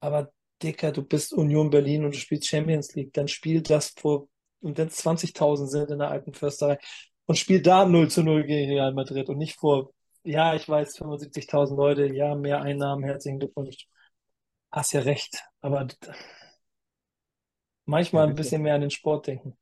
[0.00, 0.32] Aber
[0.62, 3.12] Dicker, du bist Union Berlin und du spielst Champions League.
[3.12, 4.28] Dann spiel das vor,
[4.60, 6.78] und wenn es 20.000 sind in der alten Försterei
[7.26, 9.92] und spiel da 0 zu 0 gegen Real Madrid und nicht vor,
[10.24, 13.86] ja, ich weiß, 75.000 Leute, ja, mehr Einnahmen, herzlichen Glückwunsch.
[14.70, 15.42] Hast ja recht.
[15.60, 15.86] Aber
[17.86, 19.56] Manchmal ein bisschen mehr an den Sport denken.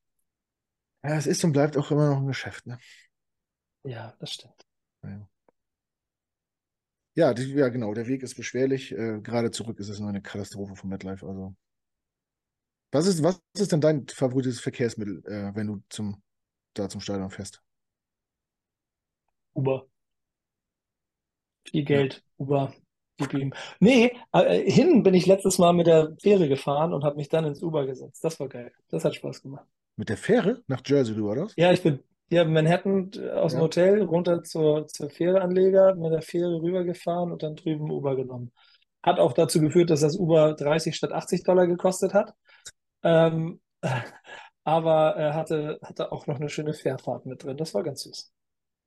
[1.03, 2.79] Ja, es ist und bleibt auch immer noch ein Geschäft, ne?
[3.85, 4.65] Ja, das stimmt.
[5.03, 5.29] Ja,
[7.15, 8.93] ja, die, ja genau, der Weg ist beschwerlich.
[8.93, 11.27] Äh, gerade zurück ist es nur eine Katastrophe von MetLife.
[11.27, 11.55] Also.
[12.91, 16.23] Was ist, was ist denn dein favorites Verkehrsmittel, äh, wenn du zum,
[16.75, 17.63] da zum Stadion fährst?
[19.55, 19.87] Uber.
[21.69, 22.23] Viel Geld, ja.
[22.39, 22.75] Uber
[23.23, 23.53] geblieben.
[23.81, 27.45] Nee, äh, hin bin ich letztes Mal mit der Fähre gefahren und habe mich dann
[27.45, 28.23] ins Uber gesetzt.
[28.25, 28.73] Das war geil.
[28.91, 29.67] Das hat Spaß gemacht.
[29.97, 31.49] Mit der Fähre nach Jersey, du oder?
[31.57, 33.59] Ja, ich bin hier in Manhattan äh, aus ja.
[33.59, 38.53] dem Hotel runter zur, zur Fähreanleger, mit der Fähre rübergefahren und dann drüben Uber genommen.
[39.03, 42.33] Hat auch dazu geführt, dass das Uber 30 statt 80 Dollar gekostet hat.
[43.03, 43.61] Ähm,
[44.65, 47.57] aber er hatte, hatte auch noch eine schöne Fährfahrt mit drin.
[47.59, 48.33] Das war ganz süß.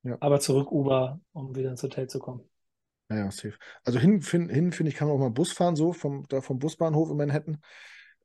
[0.04, 0.18] Ja.
[0.22, 2.50] Aber zurück Uber, um wieder ins Hotel zu kommen.
[3.10, 3.54] Ja, ja, safe.
[3.84, 6.42] Also hin, hin, hin finde ich, kann man auch mal Bus fahren, so vom, da
[6.42, 7.62] vom Busbahnhof in Manhattan.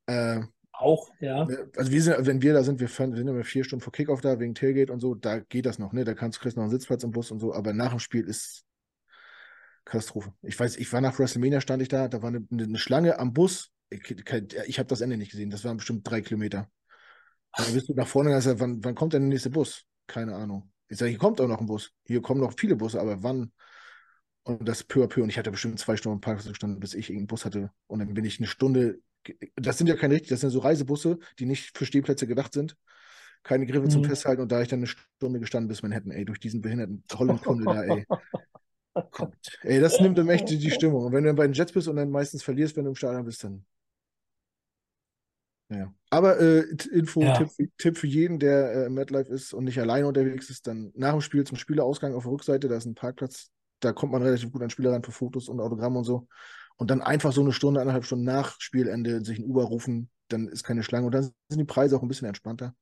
[0.07, 0.41] Äh,
[0.71, 1.47] auch, ja.
[1.77, 4.39] Also wir sind, wenn wir da sind, wir sind immer vier Stunden vor Kickoff da,
[4.39, 6.03] wegen Tailgate und so, da geht das noch, ne?
[6.03, 8.25] Da kannst du kriegst noch einen Sitzplatz im Bus und so, aber nach dem Spiel
[8.25, 8.65] ist
[9.85, 10.33] Katastrophe.
[10.41, 13.33] Ich weiß, ich war nach WrestleMania, stand ich da, da war eine, eine Schlange am
[13.33, 13.71] Bus.
[13.89, 16.67] Ich, ich habe das Ende nicht gesehen, das waren bestimmt drei Kilometer.
[17.55, 19.85] Da bist du nach vorne gesagt, wann, wann kommt denn der nächste Bus?
[20.07, 20.71] Keine Ahnung.
[20.87, 21.91] Ich sage, hier kommt auch noch ein Bus.
[22.05, 23.51] Hier kommen noch viele Busse, aber wann?
[24.43, 25.21] Und das peu à peu.
[25.21, 27.71] Und ich hatte bestimmt zwei Stunden im Park gestanden, bis ich irgendeinen Bus hatte.
[27.87, 28.99] Und dann bin ich eine Stunde.
[29.55, 32.75] Das sind ja keine richtig, das sind so Reisebusse, die nicht für Stehplätze gedacht sind.
[33.43, 33.89] Keine Griffe mhm.
[33.89, 34.41] zum Festhalten.
[34.41, 37.83] Und da ich dann eine Stunde gestanden bis Manhattan, ey, durch diesen behinderten Hollandtunnel da,
[37.83, 38.05] ey.
[39.11, 39.59] Kommt.
[39.61, 41.05] Ey, das nimmt dann echt die Stimmung.
[41.05, 42.95] Und wenn du dann bei den Jets bist und dann meistens verlierst, wenn du im
[42.95, 43.65] Stadion bist, dann.
[45.69, 45.93] Ja.
[46.09, 47.37] Aber äh, Info, ja.
[47.37, 50.91] Tipp, Tipp, für jeden, der äh, im MetLife ist und nicht alleine unterwegs ist, dann
[50.95, 53.51] nach dem Spiel zum Spielerausgang auf der Rückseite, da ist ein Parkplatz,
[53.81, 56.27] da kommt man relativ gut an Spieler ran für Fotos und Autogramme und so.
[56.77, 60.47] Und dann einfach so eine Stunde, eineinhalb Stunden nach Spielende sich ein Uber rufen, dann
[60.47, 61.05] ist keine Schlange.
[61.07, 62.73] Und dann sind die Preise auch ein bisschen entspannter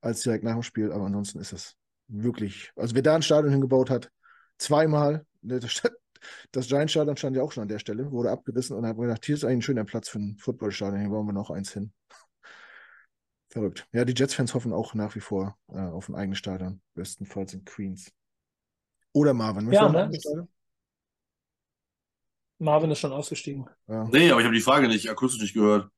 [0.00, 0.92] als direkt nach dem Spiel.
[0.92, 1.76] Aber ansonsten ist das
[2.08, 4.10] wirklich, also wer da ein Stadion hingebaut hat,
[4.58, 8.90] zweimal, ne, das, Giant-Stadion stand ja auch schon an der Stelle, wurde abgerissen und dann
[8.90, 11.32] haben wir gedacht, hier ist eigentlich ein schöner Platz für ein Footballstadion, hier bauen wir
[11.32, 11.92] noch eins hin.
[13.50, 13.86] Verrückt.
[13.92, 17.64] Ja, die Jets-Fans hoffen auch nach wie vor äh, auf ein eigenes Stadion, bestenfalls in
[17.64, 18.12] Queens.
[19.12, 19.72] Oder Marvin.
[19.72, 20.10] Ja, ne?
[22.58, 23.68] Marvin ist schon ausgestiegen.
[23.86, 24.04] Ja.
[24.04, 25.90] Nee, aber ich habe die Frage nicht akustisch nicht gehört.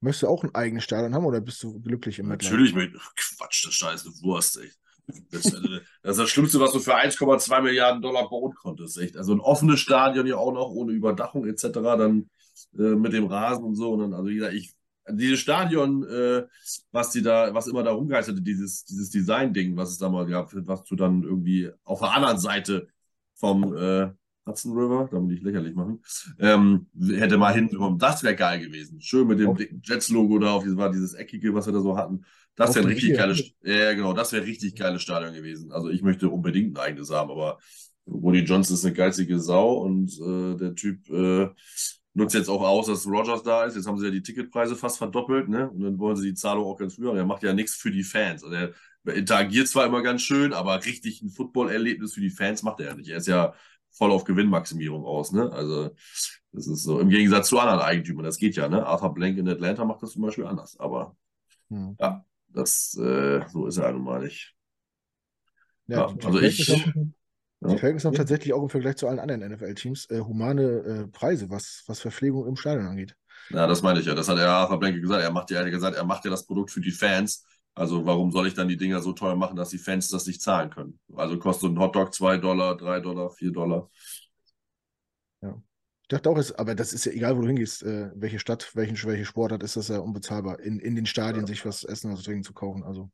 [0.00, 3.64] Möchtest du auch ein eigenes Stadion haben oder bist du glücklich im Natürlich, mit, Quatsch,
[3.64, 4.78] das scheiße Wurst, echt.
[5.30, 9.16] Das, das, ist das Schlimmste, was du für 1,2 Milliarden Dollar bauen konntest, echt.
[9.16, 12.30] Also ein offenes Stadion ja auch noch, ohne Überdachung etc., dann
[12.78, 13.92] äh, mit dem Rasen und so.
[13.92, 14.74] Und dann, also wie gesagt, ich
[15.10, 16.44] dieses Stadion, äh,
[16.92, 20.50] was die da, was immer da rumgeisterte, dieses, dieses Design-Ding, was es da mal gab,
[20.54, 22.88] was du dann irgendwie auf der anderen Seite
[23.34, 24.10] vom äh,
[24.46, 26.02] Hudson River, da muss ich lächerlich machen,
[26.38, 26.86] ähm,
[27.16, 27.98] hätte mal hinbekommen.
[27.98, 29.00] Das wäre geil gewesen.
[29.00, 29.74] Schön mit dem okay.
[29.82, 32.24] Jets-Logo da auf, war dieses eckige, was wir da so hatten.
[32.56, 35.72] Das wäre richtig geiles, ja genau, das wäre richtig geiles Stadion gewesen.
[35.72, 37.58] Also ich möchte unbedingt ein eigenes haben, aber
[38.06, 41.48] Woody Johnson ist eine geizige Sau und äh, der Typ äh,
[42.14, 43.74] nutzt jetzt auch aus, dass Rogers da ist.
[43.74, 45.68] Jetzt haben sie ja die Ticketpreise fast verdoppelt, ne?
[45.68, 47.10] Und dann wollen sie die Zahlung auch ganz früher.
[47.10, 48.44] Und er macht ja nichts für die Fans.
[48.44, 48.72] Also er
[49.14, 52.94] interagiert zwar immer ganz schön, aber richtig ein Football-Erlebnis für die Fans macht er ja
[52.94, 53.08] nicht.
[53.08, 53.54] Er ist ja
[53.90, 55.50] voll auf Gewinnmaximierung aus, ne?
[55.52, 55.90] Also
[56.52, 58.24] das ist so im Gegensatz zu anderen Eigentümern.
[58.24, 58.86] Das geht ja, ne?
[58.86, 60.78] Arthur Blank in Atlanta macht das zum Beispiel anders.
[60.78, 61.16] Aber
[61.68, 61.96] hm.
[61.98, 64.54] ja, das äh, so ist er nun mal nicht.
[65.88, 66.92] Ja, ja also ich.
[67.60, 71.48] Die Falcons haben tatsächlich auch im Vergleich zu allen anderen NFL-Teams äh, humane äh, Preise,
[71.48, 73.16] was, was Verpflegung im Stadion angeht.
[73.50, 74.14] Ja, das meine ich ja.
[74.14, 75.22] Das hat er Blanke gesagt.
[75.22, 77.46] Er macht ja er gesagt, er macht ja das Produkt für die Fans.
[77.74, 80.40] Also warum soll ich dann die Dinger so teuer machen, dass die Fans das nicht
[80.40, 80.98] zahlen können?
[81.16, 83.90] Also kostet ein Hotdog 2 Dollar, 3 Dollar, 4 Dollar.
[85.42, 85.60] Ja.
[86.02, 88.96] Ich dachte auch, aber das ist ja egal, wo du hingehst, äh, welche Stadt, welchen,
[89.08, 91.46] welche Sportart ist das ja unbezahlbar, in, in den Stadien ja.
[91.46, 92.84] sich was essen, was trinken zu kaufen.
[92.84, 93.10] Also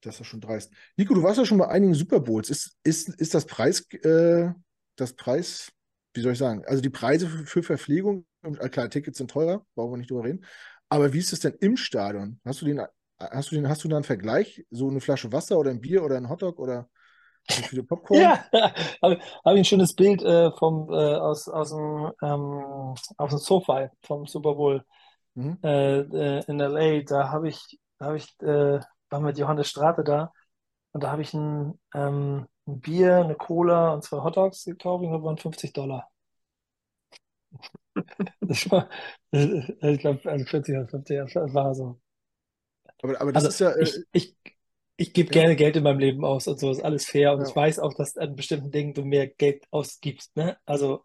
[0.00, 0.72] Das ist schon dreist.
[0.96, 2.50] Nico, du warst ja schon bei einigen Super Bowls.
[2.50, 4.50] Ist, ist, ist das Preis, äh,
[4.96, 5.72] das Preis,
[6.14, 9.64] wie soll ich sagen, also die Preise für, für Verpflegung, äh, klar, Tickets sind teurer,
[9.74, 10.44] brauchen wir nicht drüber reden.
[10.88, 12.40] Aber wie ist es denn im Stadion?
[12.44, 12.80] Hast du den,
[13.18, 14.64] hast du den, hast du da einen Vergleich?
[14.70, 16.88] So eine Flasche Wasser oder ein Bier oder ein Hotdog oder
[17.48, 18.20] wie viele Popcorn?
[18.20, 18.44] Ja,
[19.02, 23.38] habe hab ich ein schönes Bild äh, vom, äh, aus, aus, dem, ähm, aus dem
[23.38, 24.84] Sofa vom Super Bowl
[25.34, 25.58] mhm.
[25.62, 27.02] äh, äh in LA.
[27.02, 28.34] Da habe ich, hab ich
[29.10, 30.32] war mit Johannes Strate da
[30.92, 35.12] und da habe ich ein, ähm, ein, Bier, eine Cola und zwei Hotdogs gekauft und
[35.12, 36.10] das waren 50 Dollar.
[38.40, 38.88] Das war,
[39.32, 42.00] ich glaube, also 40 oder 50, das war so.
[43.02, 43.70] Aber, aber das also ist ja.
[43.70, 44.54] Äh, ich, ich,
[44.96, 45.42] ich gebe ja.
[45.42, 47.48] gerne Geld in meinem Leben aus und so ist alles fair und ja.
[47.48, 50.36] ich weiß auch, dass an bestimmten Dingen du mehr Geld ausgibst.
[50.36, 50.58] Ne?
[50.64, 51.02] Also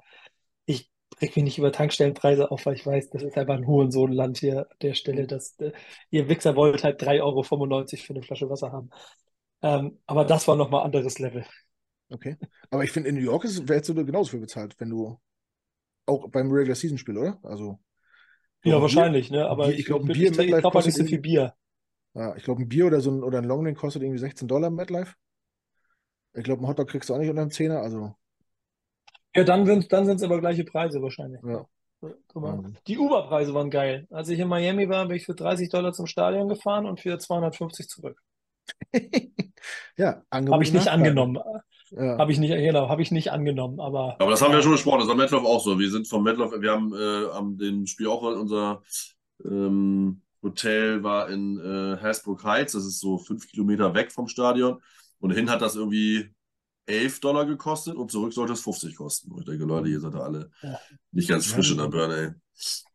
[1.21, 4.69] reg mich nicht über Tankstellenpreise auf, weil ich weiß, das ist einfach ein Hurensohnland hier
[4.69, 5.27] an der Stelle.
[5.27, 5.71] Dass, äh,
[6.09, 8.89] ihr Wichser wollt halt 3,95 Euro für eine Flasche Wasser haben.
[9.61, 11.45] Ähm, aber das war nochmal anderes Level.
[12.09, 12.37] Okay.
[12.69, 15.19] Aber ich finde, in New York hättest du genauso viel bezahlt, wenn du
[16.05, 17.39] auch beim Regular Season Spiel, oder?
[17.43, 17.79] Also.
[18.63, 19.49] Ja, wahrscheinlich, Bier, ne?
[19.49, 21.53] Aber Bier, ich, glaube, ein Bier ich, ich glaube nicht so viel Bier.
[22.13, 24.67] Ja, ich glaube, ein Bier oder so ein, oder ein Longdrink kostet irgendwie 16 Dollar
[24.67, 25.15] im MetLife.
[26.33, 28.15] Ich glaube, ein Hotdog kriegst du auch nicht unter einem Zehner, also.
[29.35, 31.41] Ja, dann sind dann es aber gleiche Preise wahrscheinlich.
[31.43, 31.65] Ja.
[32.87, 34.07] Die Uber-Preise waren geil.
[34.11, 37.17] Als ich in Miami war, bin ich für 30 Dollar zum Stadion gefahren und für
[37.17, 38.21] 250 zurück.
[39.97, 40.53] ja, angenommen.
[40.53, 41.39] Habe ich nicht angenommen.
[41.91, 42.17] Ja.
[42.17, 44.15] Habe ich nicht, genau, habe ich nicht angenommen, aber.
[44.19, 45.79] Aber das haben wir ja schon besprochen, das ist am Metloff auch so.
[45.79, 48.81] Wir sind vom Metloff, wir haben äh, am dem Spiel auch unser
[49.45, 54.81] ähm, Hotel war in äh, Hasbrook Heights, das ist so fünf Kilometer weg vom Stadion.
[55.19, 56.33] Und hin hat das irgendwie
[56.85, 59.31] 11 Dollar gekostet und zurück sollte es 50 kosten.
[59.31, 60.79] Und ich denke, Leute, ihr seid da alle ja.
[61.11, 62.29] nicht ganz frisch in der Birne, ey.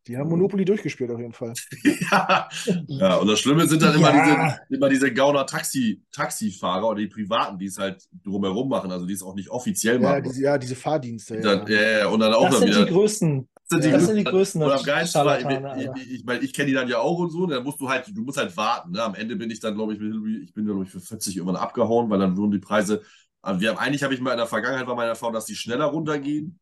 [0.06, 1.52] Die haben Monopoly durchgespielt auf jeden Fall.
[2.10, 2.48] ja.
[2.86, 7.08] ja, und das Schlimme sind dann immer diese, immer diese Gauner Taxi, Taxifahrer oder die
[7.08, 10.14] Privaten, die es halt drumherum machen, also die es auch nicht offiziell machen.
[10.14, 11.40] Ja, diese, ja, diese Fahrdienste.
[11.40, 11.98] Dann, ja.
[11.98, 13.48] ja, und dann auch das dann sind wieder, die größten.
[13.68, 14.62] Das sind die, das sind die größten.
[14.62, 17.30] Und am geilsten war, ich, ich, ich, mein, ich kenne die dann ja auch und
[17.30, 18.92] so, dann musst du halt, du musst halt warten.
[18.92, 19.02] Ne?
[19.02, 22.08] Am Ende bin ich dann, glaube ich, ich bin, glaube ich, für 40 irgendwann abgehauen,
[22.08, 23.02] weil dann wurden die Preise
[23.42, 25.54] also wir haben, eigentlich habe ich mal in der Vergangenheit war meine Erfahrung, dass die
[25.54, 26.58] schneller runtergehen,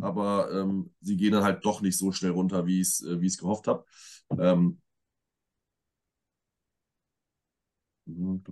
[0.00, 3.40] aber ähm, sie gehen dann halt doch nicht so schnell runter, wie ich es äh,
[3.40, 3.84] gehofft habe.
[4.38, 4.80] Ähm,
[8.06, 8.42] mhm,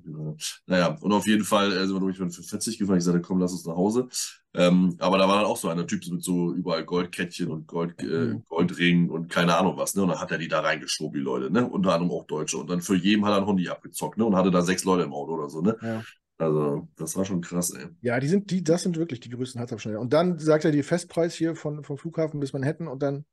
[0.67, 2.99] naja, und auf jeden Fall äh, sind wir durch für 40 gefahren.
[2.99, 4.09] Ich sagte, komm, lass uns nach Hause.
[4.55, 8.01] Ähm, aber da war dann auch so einer Typ mit so überall Goldkettchen und Gold,
[8.03, 8.45] äh, mhm.
[8.49, 9.95] Goldringen und keine Ahnung was.
[9.95, 10.03] Ne?
[10.03, 11.51] Und dann hat er die da reingeschoben, die Leute.
[11.51, 11.67] Ne?
[11.69, 12.59] Unter anderem auch Deutsche.
[12.59, 14.25] Und dann für jeden hat er ein Hundi abgezockt ne?
[14.25, 15.61] und hatte da sechs Leute im Auto oder so.
[15.61, 15.77] Ne?
[15.81, 16.03] Ja.
[16.39, 17.89] Also, das war schon krass, ey.
[18.01, 20.01] Ja, die sind, die, das sind wirklich die größten Heizabschneider.
[20.01, 23.25] Und dann sagt er die Festpreis hier von, vom Flughafen bis Manhattan und dann,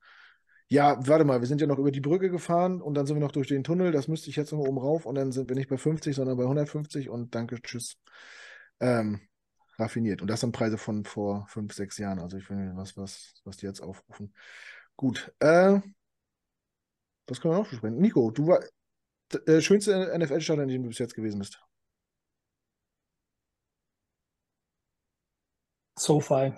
[0.67, 3.21] ja, warte mal, wir sind ja noch über die Brücke gefahren und dann sind wir
[3.21, 5.55] noch durch den Tunnel, das müsste ich jetzt noch oben rauf und dann sind wir
[5.55, 7.97] nicht bei 50, sondern bei 150 und danke, tschüss.
[8.79, 9.21] Ähm,
[9.77, 10.21] raffiniert.
[10.21, 12.19] Und das sind Preise von vor fünf, sechs Jahren.
[12.19, 14.33] Also ich finde, was, was, was die jetzt aufrufen.
[14.95, 15.33] Gut.
[15.39, 15.79] Äh,
[17.27, 17.97] was können wir noch besprechen?
[17.97, 18.63] Nico, du war
[19.47, 21.59] äh, schönste NFL-Stadion, in dem du bis jetzt gewesen bist.
[26.05, 26.53] SoFi.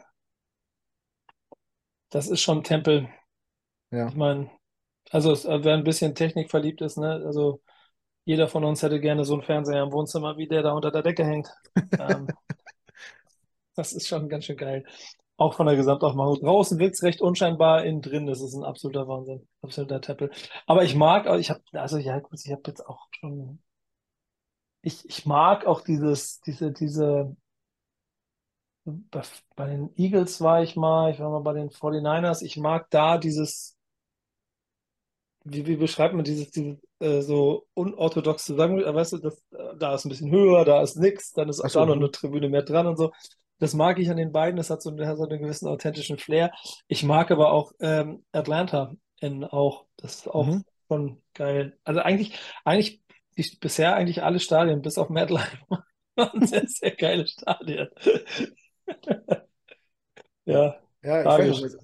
[2.09, 3.09] Das ist schon Tempel.
[3.91, 4.07] Ja.
[4.07, 4.49] Ich meine,
[5.09, 5.33] also
[5.63, 7.61] wer ein bisschen Technik verliebt ist, ne, also
[8.25, 11.01] jeder von uns hätte gerne so einen Fernseher im Wohnzimmer, wie der da unter der
[11.01, 11.47] Decke hängt.
[11.99, 12.27] ähm,
[13.75, 14.85] das ist schon ganz schön geil.
[15.37, 16.41] Auch von der Gesamtaufmachung.
[16.41, 19.47] Draußen wirkt es recht unscheinbar, innen drin das ist ein absoluter Wahnsinn.
[19.61, 20.31] Absoluter Tempel.
[20.65, 23.61] Aber ich mag, ich habe, also ja, ich habe jetzt auch schon,
[24.81, 27.37] ich, ich mag auch dieses, diese, diese
[29.11, 29.21] bei,
[29.55, 32.43] bei den Eagles war ich mal, ich war mal bei den 49ers.
[32.43, 33.77] Ich mag da dieses,
[35.43, 39.95] wie, wie beschreibt man dieses, dieses äh, so unorthodox zusammen, weißt du, das, äh, da
[39.95, 42.49] ist ein bisschen höher, da ist nichts, dann ist auch so, da noch eine Tribüne
[42.49, 43.11] mehr dran und so.
[43.59, 46.51] Das mag ich an den beiden, das hat so, hat so einen gewissen authentischen Flair.
[46.87, 50.63] Ich mag aber auch ähm, Atlanta in auch, das ist auch mhm.
[50.87, 51.77] schon geil.
[51.83, 53.01] Also eigentlich, eigentlich,
[53.37, 55.57] die, bisher eigentlich alle Stadien, bis auf MetLife,
[56.15, 57.89] waren sehr, sehr geile Stadien.
[60.45, 60.79] ja.
[61.03, 61.77] Ja, ich weiß,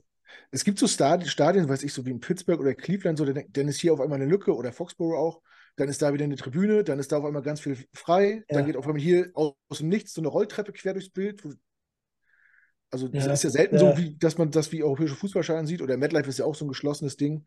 [0.51, 3.79] es gibt so Stadien, weiß ich, so wie in Pittsburgh oder Cleveland, so, dann ist
[3.79, 5.41] hier auf einmal eine Lücke oder Foxborough auch,
[5.75, 8.57] dann ist da wieder eine Tribüne, dann ist da auf einmal ganz viel frei, ja.
[8.57, 11.41] dann geht auf einmal hier aus, dem Nichts so eine Rolltreppe quer durchs Bild.
[12.91, 13.33] also es ja.
[13.33, 13.95] ist ja selten ja.
[13.95, 16.65] so, wie, dass man das wie europäische Fußballstadien sieht oder MetLife ist ja auch so
[16.65, 17.45] ein geschlossenes Ding.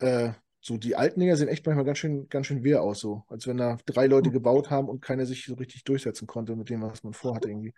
[0.00, 3.22] Äh, so die alten Dinger sehen echt manchmal ganz schön, ganz schön wehr aus, so
[3.28, 4.34] als wenn da drei Leute hm.
[4.34, 7.72] gebaut haben und keiner sich so richtig durchsetzen konnte mit dem, was man vorhatte irgendwie.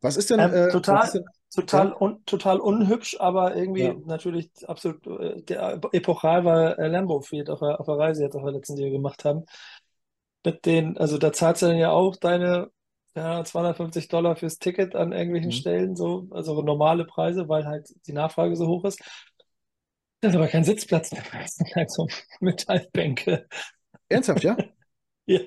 [0.00, 0.40] Was ist denn.
[0.40, 1.24] Ähm, äh, total, denn,
[1.54, 3.94] total, un, total unhübsch, aber irgendwie ja.
[4.04, 8.36] natürlich absolut äh, der, epochal, weil äh, Lambo Field auf der, auf der Reise jetzt
[8.36, 9.44] auf der letzten, die wir gemacht haben.
[10.44, 12.70] mit den, also da zahlst du dann ja auch deine
[13.16, 15.54] ja, 250 Dollar fürs Ticket an irgendwelchen mhm.
[15.54, 19.00] Stellen, so, also normale Preise, weil halt die Nachfrage so hoch ist.
[20.20, 21.20] Das ist aber kein Sitzplatz, das
[21.56, 22.06] sind halt so
[22.40, 23.48] Metallbänke.
[24.08, 24.56] Ernsthaft, ja?
[25.26, 25.40] ja.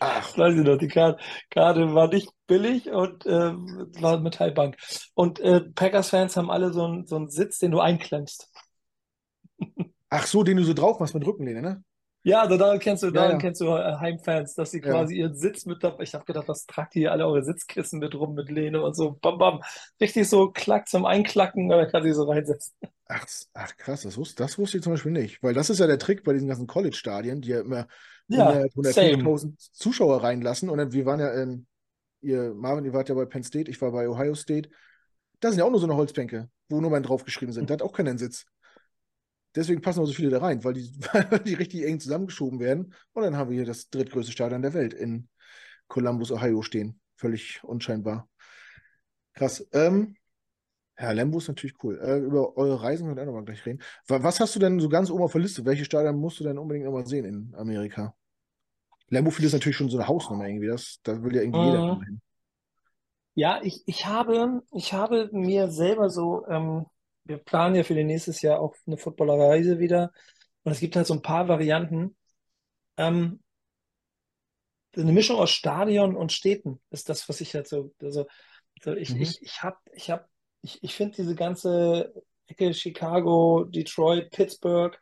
[0.00, 0.26] Ach.
[0.26, 3.52] Das weiß ich noch, die Karte, Karte war nicht billig und äh,
[4.00, 4.76] war Metallbank.
[5.14, 8.50] Und äh, Packers-Fans haben alle so einen so Sitz, den du einklemmst.
[10.08, 11.84] Ach so, den du so drauf machst mit Rückenlehne, ne?
[12.22, 13.40] Ja, also daran kennst du, daran ja, ja.
[13.40, 15.20] kennst du äh, Heimfans, dass sie quasi ja.
[15.20, 16.02] ihren Sitz mit dabei.
[16.02, 19.12] Ich habe gedacht, was tragt ihr alle eure Sitzkissen mit rum mit Lehne und so,
[19.12, 19.62] bam, bam.
[20.00, 22.74] Richtig so klack zum Einklacken, dann kann sie so reinsetzen.
[23.06, 25.40] Ach, ach krass, das wusste, das wusste ich zum Beispiel nicht.
[25.40, 27.86] Weil das ist ja der Trick bei diesen ganzen College-Stadien, die ja immer
[28.28, 30.68] ja, 105.000 Zuschauer reinlassen.
[30.68, 31.66] Und dann, wir waren ja, ähm,
[32.20, 34.68] ihr, Marvin, ihr wart ja bei Penn State, ich war bei Ohio State.
[35.40, 37.70] Da sind ja auch nur so eine Holzbänke, wo Nummern draufgeschrieben sind.
[37.70, 38.46] Da hat auch keinen Sitz.
[39.54, 42.94] Deswegen passen auch so viele da rein, weil die, weil die richtig eng zusammengeschoben werden.
[43.12, 45.28] Und dann haben wir hier das drittgrößte Stadion der Welt in
[45.88, 47.00] Columbus, Ohio stehen.
[47.16, 48.28] Völlig unscheinbar.
[49.32, 49.66] Krass.
[49.72, 50.16] Ähm,
[50.98, 51.98] ja, Lambo ist natürlich cool.
[52.00, 53.82] Äh, über eure Reisen können wir auch nochmal gleich reden.
[54.08, 55.64] Was hast du denn so ganz oben auf der Liste?
[55.64, 58.14] Welche Stadion musst du denn unbedingt nochmal sehen in Amerika?
[59.08, 60.68] Lambo Field ist natürlich schon so eine Hausnummer irgendwie.
[60.68, 61.66] Das, da will ja irgendwie mhm.
[61.66, 62.20] jeder hin.
[63.34, 66.86] Ja, ich, ich, habe, ich habe mir selber so ähm,
[67.26, 70.12] wir planen ja für den nächstes Jahr auch eine Footballerreise wieder.
[70.62, 72.16] Und es gibt halt so ein paar Varianten.
[72.96, 73.40] Ähm,
[74.96, 78.26] eine Mischung aus Stadion und Städten ist das, was ich halt so, also,
[78.78, 79.22] also ich, mhm.
[79.22, 80.24] ich, ich habe, ich habe,
[80.62, 82.12] ich, ich finde diese ganze
[82.46, 84.98] Ecke Chicago, Detroit, Pittsburgh,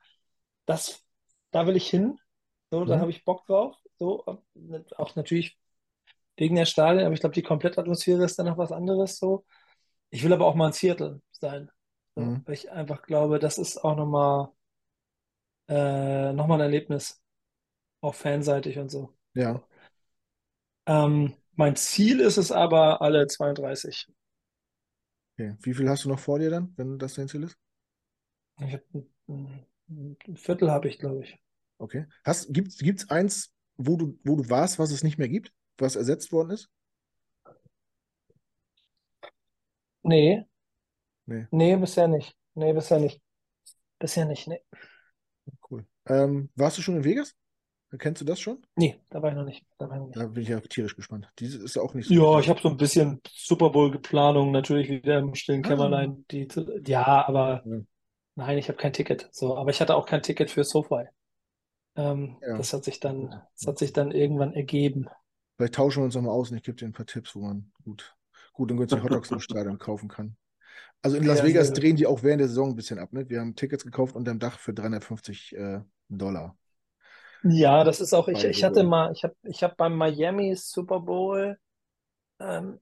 [0.67, 1.03] das,
[1.51, 2.19] da will ich hin.
[2.71, 2.87] So, mhm.
[2.87, 3.77] da habe ich Bock drauf.
[3.99, 4.25] So,
[4.97, 5.59] auch natürlich
[6.37, 9.19] wegen der Stadien, aber ich glaube, die Komplettatmosphäre ist dann noch was anderes.
[9.19, 9.45] So.
[10.11, 11.71] Ich will aber auch mal in Seattle sein.
[12.17, 12.43] So, mhm.
[12.45, 14.49] Weil ich einfach glaube, das ist auch nochmal
[15.69, 17.21] äh, noch ein Erlebnis.
[18.01, 19.15] Auch fanseitig und so.
[19.35, 19.63] Ja.
[20.87, 24.09] Ähm, mein Ziel ist es aber alle 32.
[25.35, 25.56] Okay.
[25.62, 27.56] Wie viel hast du noch vor dir dann, wenn das dein Ziel ist?
[28.61, 28.82] Ich hab,
[29.28, 31.39] ein, ein Viertel habe ich, glaube ich.
[31.78, 32.06] Okay.
[32.51, 36.32] Gibt es eins, wo du, wo du warst, was es nicht mehr gibt, was ersetzt
[36.32, 36.70] worden ist?
[40.02, 40.44] Nee,
[41.27, 41.47] Nee.
[41.51, 42.36] Nee, bisher nicht.
[42.55, 43.23] Nee, bisher nicht.
[43.98, 44.61] Bisher nicht, nee.
[45.70, 45.86] Cool.
[46.06, 47.35] Ähm, warst du schon in Vegas?
[47.99, 48.65] Kennst du das schon?
[48.77, 49.65] Nee, da war ich noch nicht.
[49.79, 50.16] Da, ich noch nicht.
[50.16, 51.31] da bin ich ja tierisch gespannt.
[51.39, 52.15] Diese ist auch nicht so.
[52.15, 55.69] Ja, ich habe so ein bisschen Super Bowl-Planung natürlich wieder im stillen ah.
[55.69, 56.25] Kämmerlein.
[56.31, 56.49] Die,
[56.87, 57.79] ja, aber ja.
[58.37, 59.29] nein, ich habe kein Ticket.
[59.33, 61.05] So, aber ich hatte auch kein Ticket für SoFi.
[61.97, 62.57] Ähm, ja.
[62.57, 65.09] Das hat sich dann, das hat sich dann irgendwann ergeben.
[65.57, 67.71] Vielleicht tauschen wir uns nochmal aus und ich gebe dir ein paar Tipps, wo man
[67.85, 68.16] gut,
[68.53, 70.37] gut und günstig Hotdogs im Stadion kaufen kann.
[71.03, 73.12] Also in Las ja, Vegas drehen die auch während der Saison ein bisschen ab.
[73.12, 73.29] Ne?
[73.29, 76.57] Wir haben Tickets gekauft unter dem Dach für 350 äh, Dollar.
[77.45, 81.01] Ja, das ist auch, ich, ich hatte mal, ich habe ich hab beim Miami Super
[81.01, 81.59] Bowl,
[82.41, 82.81] ähm,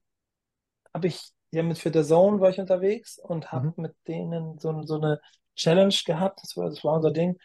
[0.93, 3.73] habe ich, ja mit für der Zone war ich unterwegs und habe mhm.
[3.77, 5.19] mit denen so, so eine
[5.55, 7.37] Challenge gehabt, das war, das war unser Ding.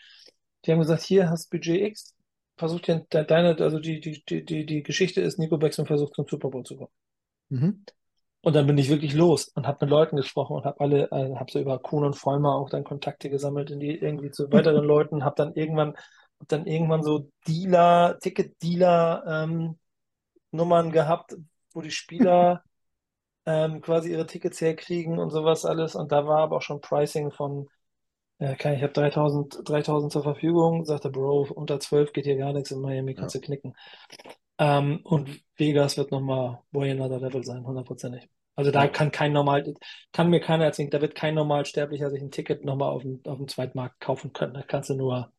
[0.65, 2.15] Die haben gesagt, hier hast Budget X,
[2.57, 6.51] versucht dir deine, also die, die, die, die Geschichte ist, Nico Beckson versucht zum Super
[6.51, 6.93] Bowl zu kommen.
[7.49, 7.85] Mhm.
[8.41, 11.35] Und dann bin ich wirklich los und habe mit Leuten gesprochen und habe alle, äh,
[11.35, 14.85] habe so über Kuhn und Vollmer auch dann Kontakte gesammelt in die irgendwie zu weiteren
[14.85, 15.95] Leuten, habe dann irgendwann,
[16.41, 19.79] hab dann irgendwann so Dealer, Ticket-Dealer ähm,
[20.51, 21.37] Nummern gehabt,
[21.73, 22.63] wo die Spieler
[23.47, 25.95] ähm, quasi ihre Tickets herkriegen und sowas alles.
[25.95, 27.69] Und da war aber auch schon Pricing von,
[28.39, 32.53] äh, kann, ich habe 3000, 3000 zur Verfügung, sagte Bro, unter 12 geht hier gar
[32.53, 33.41] nichts in Miami, kannst ja.
[33.41, 33.75] du knicken.
[34.59, 38.29] Ähm, und Vegas wird nochmal way another level sein, hundertprozentig.
[38.59, 39.73] Also da kann kein normal,
[40.13, 43.37] kann mir keiner erzählen, da wird kein Normalsterblicher sich ein Ticket nochmal auf dem, auf
[43.37, 44.55] dem Zweitmarkt kaufen können.
[44.55, 45.33] Da kannst du nur,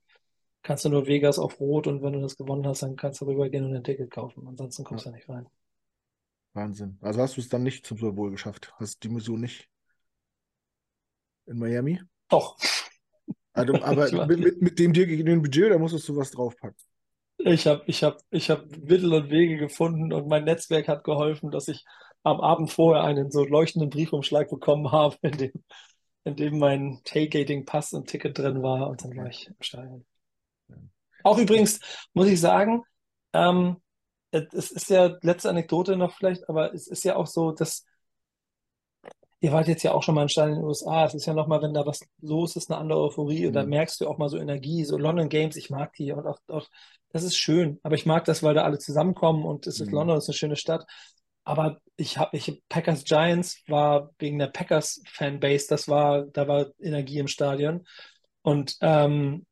[0.70, 3.26] kannst du nur Vegas auf Rot und wenn du das gewonnen hast, dann kannst du
[3.26, 4.48] rübergehen und ein Ticket kaufen.
[4.48, 5.12] Ansonsten kommst ja.
[5.12, 5.48] du nicht rein.
[6.54, 7.00] Wahnsinn.
[7.02, 8.72] Also hast du es dann nicht zum Super Bowl geschafft?
[8.78, 9.68] Hast die Mission nicht
[11.48, 12.00] in Miami?
[12.28, 12.56] Doch.
[13.54, 16.78] Also, aber mit, mit, mit, dem dir gegebenen Budget, da musstest du was draufpacken.
[17.40, 21.50] Ich habe ich hab, ich hab Mittel und Wege gefunden und mein Netzwerk hat geholfen,
[21.50, 21.84] dass ich
[22.22, 25.64] am Abend vorher einen so leuchtenden Briefumschlag bekommen habe, in dem,
[26.26, 30.06] in dem mein Tailgating-Pass und Ticket drin war und dann war ich im Stadion.
[31.24, 31.80] Auch übrigens,
[32.14, 32.84] muss ich sagen,
[33.34, 33.78] ähm,
[34.32, 37.86] es ist ja letzte Anekdote noch vielleicht, aber es ist ja auch so, dass
[39.42, 41.06] Ihr wart jetzt ja auch schon mal in Stadien in den USA.
[41.06, 43.48] Es ist ja nochmal, wenn da was los ist, eine andere Euphorie.
[43.48, 43.70] Und da mhm.
[43.70, 44.84] merkst du auch mal so Energie.
[44.84, 46.12] So London Games, ich mag die.
[46.12, 46.68] Und auch, auch,
[47.12, 47.80] das ist schön.
[47.84, 49.96] Aber ich mag das, weil da alle zusammenkommen und es ist mhm.
[49.96, 50.86] London, es ist eine schöne Stadt.
[51.46, 56.68] Aber ich habe, ich Packers Giants war wegen der Packers Fanbase, das war, da war
[56.80, 57.86] Energie im Stadion.
[58.42, 59.46] Und ähm,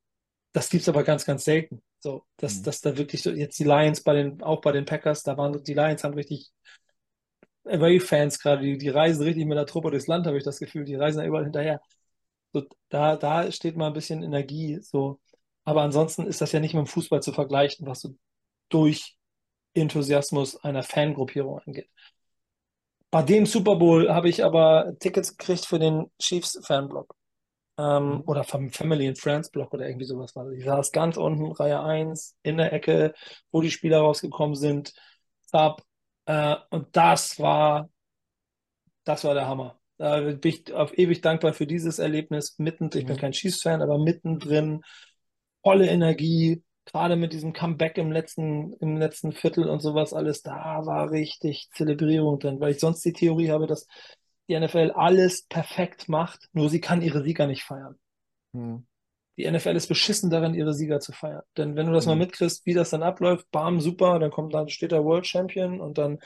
[0.57, 1.83] das gibt es aber ganz, ganz selten.
[1.99, 2.63] So, dass, mhm.
[2.63, 5.63] dass da wirklich so jetzt die Lions bei den, auch bei den Packers, da waren
[5.63, 6.49] die Lions haben richtig
[7.65, 10.83] Away-Fans gerade, die, die reisen richtig mit der Truppe durchs Land, habe ich das Gefühl,
[10.83, 11.79] die reisen da überall hinterher.
[12.53, 14.79] So, da, da steht mal ein bisschen Energie.
[14.81, 15.19] So.
[15.63, 18.15] Aber ansonsten ist das ja nicht mit dem Fußball zu vergleichen, was so
[18.69, 19.15] durch
[19.75, 21.89] Enthusiasmus einer Fangruppierung angeht.
[23.11, 27.13] Bei dem Super Bowl habe ich aber Tickets gekriegt für den Chiefs Fanblock.
[27.77, 28.23] Ähm, mhm.
[28.25, 30.51] Oder vom Family and Friends Block oder irgendwie sowas war.
[30.51, 33.13] Ich saß ganz unten, Reihe 1, in der Ecke,
[33.51, 34.93] wo die Spieler rausgekommen sind.
[35.43, 35.83] Sub.
[36.25, 37.89] Äh, und das war,
[39.03, 39.79] das war der Hammer.
[39.97, 42.57] Da bin ich auf ewig dankbar für dieses Erlebnis.
[42.59, 43.19] Mitten, ich bin mhm.
[43.19, 44.81] kein Chiefs-Fan, aber mittendrin,
[45.63, 50.85] volle Energie, gerade mit diesem Comeback im letzten, im letzten Viertel und sowas alles, da
[50.85, 53.87] war richtig Zelebrierung drin, weil ich sonst die Theorie habe, dass
[54.47, 57.95] die NFL alles perfekt macht, nur sie kann ihre Sieger nicht feiern.
[58.53, 58.85] Hm.
[59.37, 61.43] Die NFL ist beschissen darin, ihre Sieger zu feiern.
[61.57, 62.11] Denn wenn du das hm.
[62.11, 65.79] mal mitkriegst, wie das dann abläuft, bam, super, dann kommt dann steht der World Champion
[65.79, 66.19] und dann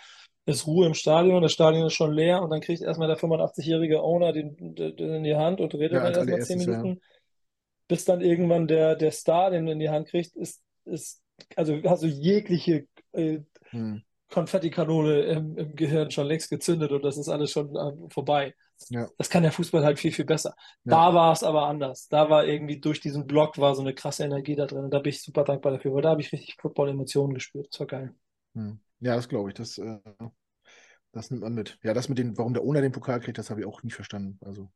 [0.45, 4.01] ist Ruhe im Stadion, das Stadion ist schon leer und dann kriegt erstmal der 85-jährige
[4.01, 6.87] Owner den, den, in die Hand und redet ja, dann erstmal 10 Minuten.
[6.87, 6.95] Ja
[7.91, 11.21] bis dann irgendwann der, der Star den in die Hand kriegt, ist, ist
[11.57, 13.39] also hast du jegliche äh,
[13.71, 14.01] hm.
[14.31, 18.55] Konfettikanone im, im, Gehirn schon längst gezündet und das ist alles schon äh, vorbei.
[18.89, 19.07] Ja.
[19.17, 20.55] Das kann der Fußball halt viel, viel besser.
[20.85, 21.09] Ja.
[21.09, 22.07] Da war es aber anders.
[22.07, 24.99] Da war irgendwie durch diesen Block war so eine krasse Energie da drin und da
[24.99, 27.67] bin ich super dankbar dafür, weil da habe ich richtig Football-Emotionen gespürt.
[27.71, 28.15] Das war geil.
[28.55, 28.79] Hm.
[29.01, 29.55] Ja, das glaube ich.
[29.55, 29.99] Das, äh,
[31.11, 31.77] das nimmt man mit.
[31.83, 33.91] Ja, das mit den, warum der Owner den Pokal kriegt, das habe ich auch nie
[33.91, 34.39] verstanden.
[34.41, 34.71] Also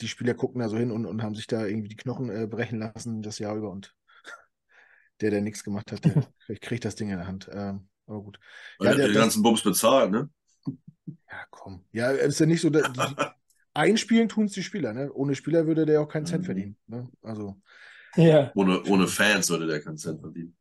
[0.00, 2.46] die Spieler gucken da so hin und, und haben sich da irgendwie die Knochen äh,
[2.46, 3.94] brechen lassen das Jahr über und
[5.20, 7.48] der, der nichts gemacht hat, der kriegt das Ding in der Hand.
[7.52, 8.38] Ähm, aber gut.
[8.78, 10.28] Weil ja, der, den ganzen Bums bezahlt, ne?
[11.06, 11.84] Ja, komm.
[11.92, 12.82] Ja, ist ja nicht so, die,
[13.74, 15.12] einspielen tun es die Spieler, ne?
[15.12, 16.46] Ohne Spieler würde der auch keinen Cent mhm.
[16.46, 16.76] verdienen.
[16.86, 17.08] Ne?
[17.22, 17.60] Also.
[18.16, 18.50] Ja.
[18.54, 20.56] Ohne, ohne Fans würde der keinen Cent verdienen.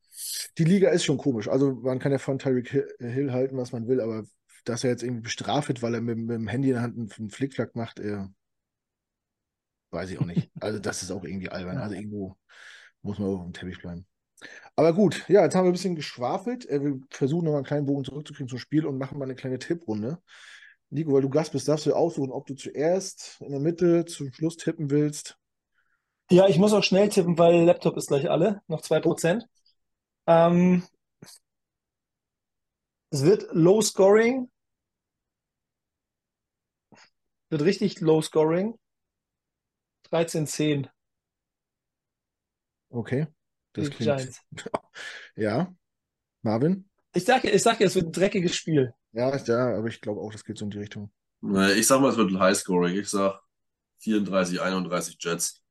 [0.58, 1.48] Die Liga ist schon komisch.
[1.48, 2.70] Also man kann ja von Tyreek
[3.00, 4.26] Hill halten, was man will, aber
[4.66, 7.18] dass er jetzt irgendwie bestraft wird, weil er mit, mit dem Handy in der Hand
[7.18, 8.26] einen Flickflack macht, äh,
[9.96, 10.52] Weiß ich auch nicht.
[10.60, 11.78] Also das ist auch irgendwie albern.
[11.78, 12.36] Also irgendwo
[13.02, 14.06] muss man auf dem Teppich bleiben.
[14.76, 16.70] Aber gut, ja, jetzt haben wir ein bisschen geschwafelt.
[16.70, 19.60] Äh, wir versuchen nochmal einen kleinen Bogen zurückzukriegen zum Spiel und machen mal eine kleine
[19.60, 20.20] Tipprunde.
[20.90, 24.32] Nico, weil du Gast bist, darfst du aussuchen, ob du zuerst in der Mitte zum
[24.32, 25.38] Schluss tippen willst.
[26.30, 29.44] Ja, ich muss auch schnell tippen, weil Laptop ist gleich alle, noch 2%.
[29.44, 30.32] Oh.
[30.32, 30.84] Ähm,
[33.12, 34.50] es wird Low Scoring.
[37.50, 38.78] Wird richtig Low Scoring.
[40.12, 40.90] 13-10.
[42.90, 43.28] Okay.
[43.76, 44.18] Das die klingt.
[44.18, 44.42] Giants.
[45.36, 45.74] ja.
[46.42, 46.90] Marvin?
[47.14, 48.94] Ich sage, ich sage, es wird ein dreckiges Spiel.
[49.12, 51.12] Ja, ja, aber ich glaube auch, das geht so in die Richtung.
[51.76, 52.98] Ich sag mal, es wird ein Highscoring.
[52.98, 53.40] Ich sag
[54.00, 55.62] 34, 31 Jets.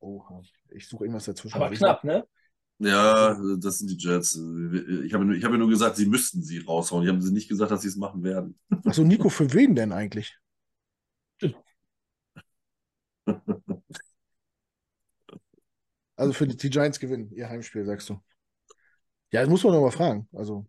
[0.00, 0.42] Oha.
[0.70, 1.56] Ich suche irgendwas dazwischen.
[1.56, 2.26] Aber knapp, ne?
[2.78, 4.34] Ja, das sind die Jets.
[5.04, 7.04] Ich habe, ich habe nur gesagt, sie müssten sie raushauen.
[7.04, 8.58] Ich habe sie nicht gesagt, dass sie es machen werden.
[8.84, 10.36] Achso, Nico, für wen denn eigentlich?
[16.16, 18.20] Also für die, die, Giants gewinnen ihr Heimspiel, sagst du.
[19.32, 20.28] Ja, das muss man noch mal fragen.
[20.32, 20.66] Also.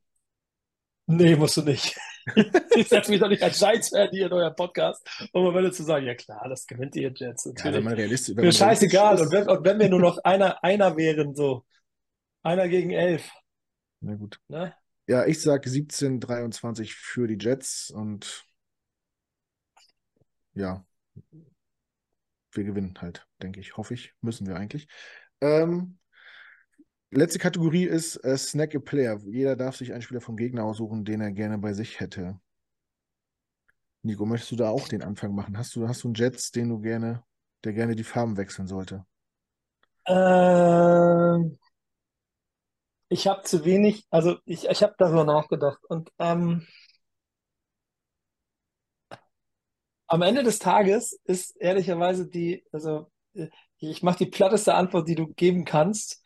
[1.07, 1.95] Nee, musst du nicht.
[2.75, 5.83] ich setze mich doch nicht als Giants-Fan hier in eurem Podcast, um am Ende zu
[5.83, 7.45] sagen, ja klar, das gewinnt ihr Jets.
[7.45, 7.77] Natürlich.
[7.77, 9.21] Ja, wenn realistisch, wenn Mir scheißegal.
[9.21, 11.63] Und wenn, und wenn wir nur noch einer, einer wären, so.
[12.41, 13.31] Einer gegen elf.
[14.01, 14.39] Na gut.
[14.47, 14.73] Ne?
[15.07, 18.45] Ja, ich sage 17, 23 für die Jets und
[20.53, 20.85] ja,
[22.51, 23.77] wir gewinnen halt, denke ich.
[23.77, 24.13] Hoffe ich.
[24.21, 24.87] Müssen wir eigentlich.
[25.41, 25.97] Ähm,
[27.11, 29.19] letzte Kategorie ist äh, Snack a Player.
[29.25, 32.39] Jeder darf sich einen Spieler vom Gegner aussuchen, den er gerne bei sich hätte.
[34.01, 35.57] Nico, möchtest du da auch den Anfang machen?
[35.57, 37.23] Hast du, hast du einen Jets, den du gerne,
[37.63, 39.05] der gerne die Farben wechseln sollte?
[40.07, 41.57] Ähm,
[43.09, 46.67] ich habe zu wenig, also ich, ich habe darüber nachgedacht und ähm,
[50.07, 53.47] am Ende des Tages ist ehrlicherweise die, also äh,
[53.79, 56.23] ich mache die platteste Antwort, die du geben kannst,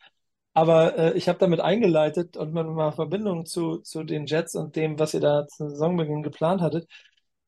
[0.54, 4.76] aber äh, ich habe damit eingeleitet und mit einer Verbindung zu, zu den Jets und
[4.76, 6.88] dem, was ihr da zum Saisonbeginn geplant hattet,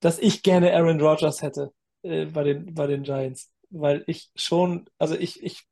[0.00, 1.72] dass ich gerne Aaron Rodgers hätte
[2.02, 3.50] äh, bei, den, bei den Giants.
[3.70, 5.66] Weil ich schon, also ich, ich,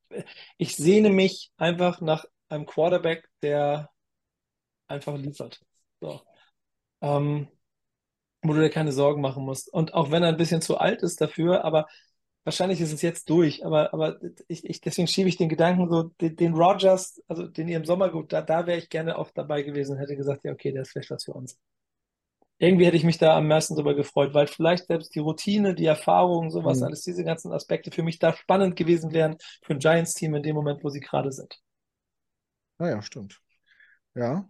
[0.58, 3.90] ich sehne mich einfach nach einem Quarterback, der
[4.88, 5.60] einfach liefert.
[6.00, 6.20] So.
[7.02, 7.48] Ähm,
[8.42, 9.72] wo du dir keine Sorgen machen musst.
[9.72, 11.86] Und auch wenn er ein bisschen zu alt ist dafür, aber
[12.44, 13.64] wahrscheinlich ist es jetzt durch.
[13.64, 14.18] Aber, aber
[14.48, 17.84] ich, ich, deswegen schiebe ich den Gedanken so, den, den Rogers, also den ihr im
[17.84, 20.72] Sommer gut, da, da wäre ich gerne auch dabei gewesen und hätte gesagt, ja, okay,
[20.72, 21.58] der ist vielleicht was für uns.
[22.58, 25.86] Irgendwie hätte ich mich da am meisten darüber gefreut, weil vielleicht selbst die Routine, die
[25.86, 26.84] Erfahrung, sowas, mhm.
[26.84, 30.56] alles diese ganzen Aspekte für mich da spannend gewesen wären für ein Giants-Team in dem
[30.56, 31.58] Moment, wo sie gerade sind.
[32.78, 33.40] Naja, ah stimmt.
[34.14, 34.46] Ja.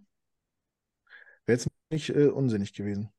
[1.47, 3.13] Wäre jetzt nicht äh, unsinnig gewesen.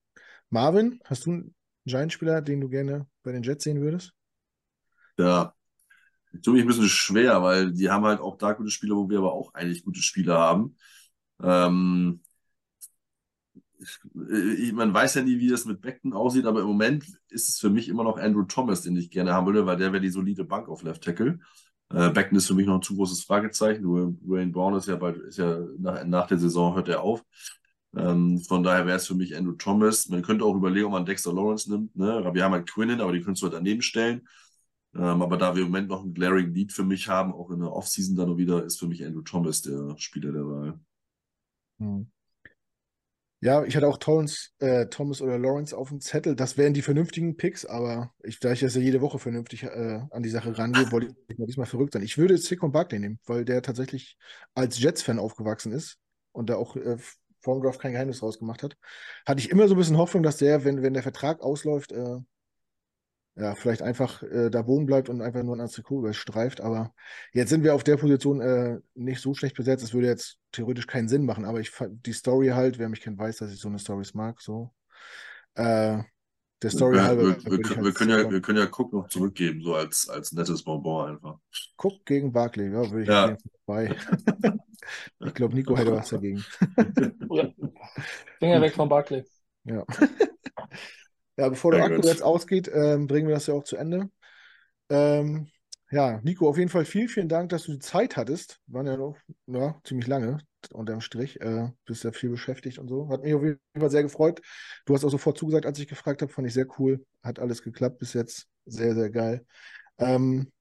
[0.49, 4.14] Marvin, hast du einen Giant-Spieler, den du gerne bei den Jets sehen würdest?
[5.22, 5.53] Ja,
[6.43, 9.19] tue mich ein bisschen schwer, weil die haben halt auch da gute Spieler, wo wir
[9.19, 10.77] aber auch eigentlich gute Spieler haben.
[11.43, 12.22] Ähm,
[14.57, 17.57] ich, man weiß ja nie, wie das mit Beckton aussieht, aber im Moment ist es
[17.60, 20.10] für mich immer noch Andrew Thomas, den ich gerne haben würde, weil der wäre die
[20.10, 21.39] solide Bank auf Left Tackle.
[21.89, 23.84] Äh, Beckton ist für mich noch ein zu großes Fragezeichen.
[23.85, 27.23] Wayne Brown ist ja bald, ist ja nach, nach der Saison hört er auf.
[27.95, 30.07] Ähm, von daher wäre es für mich Andrew Thomas.
[30.10, 31.95] Man könnte auch überlegen, ob man Dexter Lawrence nimmt.
[31.95, 32.30] Ne?
[32.34, 34.27] Wir haben halt Quinnen, aber die könntest du halt daneben stellen.
[34.93, 37.59] Ähm, aber da wir im Moment noch einen glaring Lead für mich haben, auch in
[37.59, 40.80] der Offseason dann noch wieder, ist für mich Andrew Thomas der Spieler der Wahl.
[41.80, 42.11] Hm.
[43.43, 46.35] Ja, ich hatte auch Thomas, äh, Thomas oder Lawrence auf dem Zettel.
[46.35, 50.01] Das wären die vernünftigen Picks, aber ich, da ich jetzt ja jede Woche vernünftig äh,
[50.11, 52.03] an die Sache rangehe, wollte ich mal diesmal verrückt sein.
[52.03, 54.15] Ich würde Saquon Barkley nehmen, weil der tatsächlich
[54.53, 55.97] als Jets-Fan aufgewachsen ist
[56.34, 56.97] und da auch äh,
[57.43, 58.77] Draft kein Geheimnis rausgemacht hat.
[59.26, 62.19] Hatte ich immer so ein bisschen Hoffnung, dass der, wenn, wenn der Vertrag ausläuft, äh,
[63.35, 66.61] ja, vielleicht einfach äh, da wohnen bleibt und einfach nur ein Trikot überstreift.
[66.61, 66.93] Aber
[67.33, 69.83] jetzt sind wir auf der Position äh, nicht so schlecht besetzt.
[69.83, 71.45] Es würde jetzt theoretisch keinen Sinn machen.
[71.45, 74.41] Aber ich die Story halt, wer mich kennt, weiß, dass ich so eine Stories mag.
[74.41, 74.73] So.
[75.55, 75.99] Äh,
[76.61, 77.23] der Story wir, halber.
[77.23, 80.31] Wir, wir, wir, halt können ja, wir können ja Cook noch zurückgeben, so als, als
[80.33, 81.37] nettes Bonbon einfach.
[81.77, 83.35] Cook gegen Barkley, ja, würde ich ja.
[83.65, 83.95] bei.
[85.25, 86.43] ich glaube, Nico hätte was dagegen.
[88.39, 89.23] Finger weg von Barkley.
[89.63, 89.85] Ja.
[91.37, 94.09] Ja, bevor der Akku jetzt ausgeht, ähm, bringen wir das ja auch zu Ende.
[94.89, 95.47] Ähm,
[95.89, 98.59] ja, Nico, auf jeden Fall vielen, vielen Dank, dass du die Zeit hattest.
[98.67, 99.17] Waren ja noch
[99.47, 100.39] ja, ziemlich lange
[100.71, 101.41] unterm Strich.
[101.41, 103.09] Äh, bist ja viel beschäftigt und so.
[103.09, 104.41] Hat mich auf jeden Fall sehr gefreut.
[104.85, 106.31] Du hast auch sofort zugesagt, als ich gefragt habe.
[106.31, 107.05] Fand ich sehr cool.
[107.23, 108.47] Hat alles geklappt bis jetzt.
[108.65, 109.45] Sehr, sehr geil.
[109.97, 110.51] Ähm,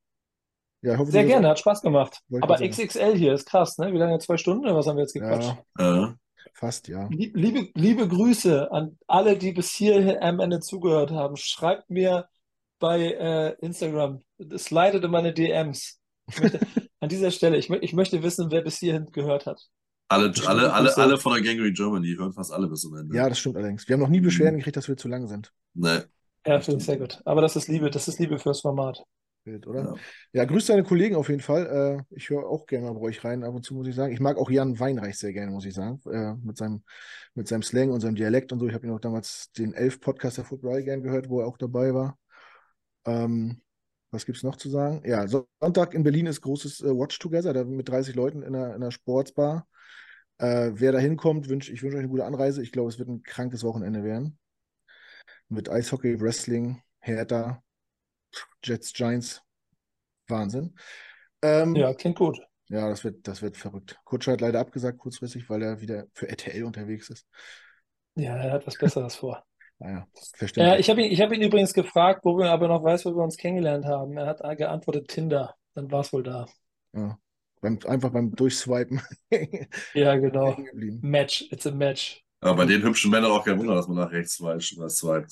[0.82, 2.20] ja, hoffe, sehr gerne, hat Spaß gemacht.
[2.40, 3.92] Aber XXL hier ist krass, ne?
[3.92, 4.18] Wie lange?
[4.18, 5.55] Zwei Stunden oder was haben wir jetzt gequatscht?
[5.78, 6.14] Ja.
[6.54, 7.08] Fast, ja.
[7.10, 11.36] Liebe, liebe Grüße an alle, die bis hier am Ende zugehört haben.
[11.36, 12.28] Schreibt mir
[12.78, 14.22] bei äh, Instagram,
[14.56, 16.00] slidet in meine DMs.
[16.40, 16.60] Möchte,
[17.00, 19.60] an dieser Stelle, ich, ich, möchte wissen, wer bis hierhin gehört hat.
[20.08, 23.16] Alle, alle, alle, alle von der Gangrene Germany hören fast alle bis zum Ende.
[23.16, 23.86] Ja, das stimmt allerdings.
[23.86, 25.52] Wir haben noch nie Beschwerden gekriegt, dass wir zu lang sind.
[25.74, 26.00] Nee.
[26.44, 27.20] Ja, finde ich sehr gut.
[27.24, 29.04] Aber das ist Liebe, das ist Liebe fürs Format.
[29.44, 29.82] Bild, oder?
[29.82, 29.94] Ja.
[30.32, 32.06] ja, grüß deine Kollegen auf jeden Fall.
[32.10, 34.12] Äh, ich höre auch gerne mal bei euch rein, ab und zu muss ich sagen.
[34.12, 36.00] Ich mag auch Jan Weinreich sehr gerne, muss ich sagen.
[36.10, 36.82] Äh, mit, seinem,
[37.34, 38.66] mit seinem Slang und seinem Dialekt und so.
[38.66, 41.94] Ich habe ihn auch damals den Elf-Podcast der Football gern gehört, wo er auch dabei
[41.94, 42.18] war.
[43.06, 43.62] Ähm,
[44.10, 45.02] was gibt es noch zu sagen?
[45.04, 48.68] Ja, Sonntag in Berlin ist großes äh, Watch Together, da mit 30 Leuten in einer,
[48.68, 49.68] in einer Sportsbar.
[50.38, 52.62] Äh, wer da hinkommt, wünsch, ich wünsche euch eine gute Anreise.
[52.62, 54.38] Ich glaube, es wird ein krankes Wochenende werden.
[55.48, 57.62] Mit Eishockey, Wrestling, Hertha,
[58.62, 59.43] Jets, Giants.
[60.28, 60.74] Wahnsinn.
[61.43, 62.39] Ähm, ja, klingt gut.
[62.69, 63.98] Ja, das wird, das wird verrückt.
[64.05, 67.27] Kutscher hat leider abgesagt kurzfristig, weil er wieder für RTL unterwegs ist.
[68.15, 69.44] Ja, er hat was Besseres vor.
[69.78, 70.77] Naja, verständlich.
[70.77, 73.24] Äh, ich habe ihn, hab ihn übrigens gefragt, wo wir aber noch weiß, wo wir
[73.24, 74.16] uns kennengelernt haben.
[74.16, 75.57] Er hat geantwortet Tinder.
[75.74, 76.47] Dann war es wohl da.
[76.93, 77.19] Ja,
[77.61, 79.01] beim, einfach beim Durchswipen.
[79.94, 80.57] ja, genau.
[81.01, 82.23] Match, it's a match.
[82.40, 85.31] Aber bei den hübschen Männern auch kein Wunder, dass man nach rechts swiped.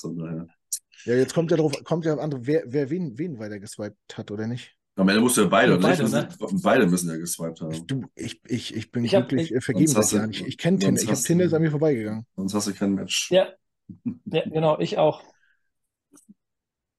[1.04, 4.30] Ja, jetzt kommt ja drauf, kommt ja andere, wer, wer wen, wen weiter geswiped hat
[4.30, 4.76] oder nicht.
[4.96, 6.28] Am Ende musst du ja beide, beide, ne?
[6.62, 7.86] beide müssen ja geswiped haben.
[7.86, 10.44] Du, ich, ich, ich bin ich glücklich hab, vergeben das Jahr nicht.
[10.44, 11.00] Ich kenne Tinder.
[11.00, 12.26] Ich habe Tinder ist an mir vorbeigegangen.
[12.34, 13.30] Sonst hast du kein Match.
[13.30, 13.48] Ja.
[14.24, 15.22] ja, genau, ich auch.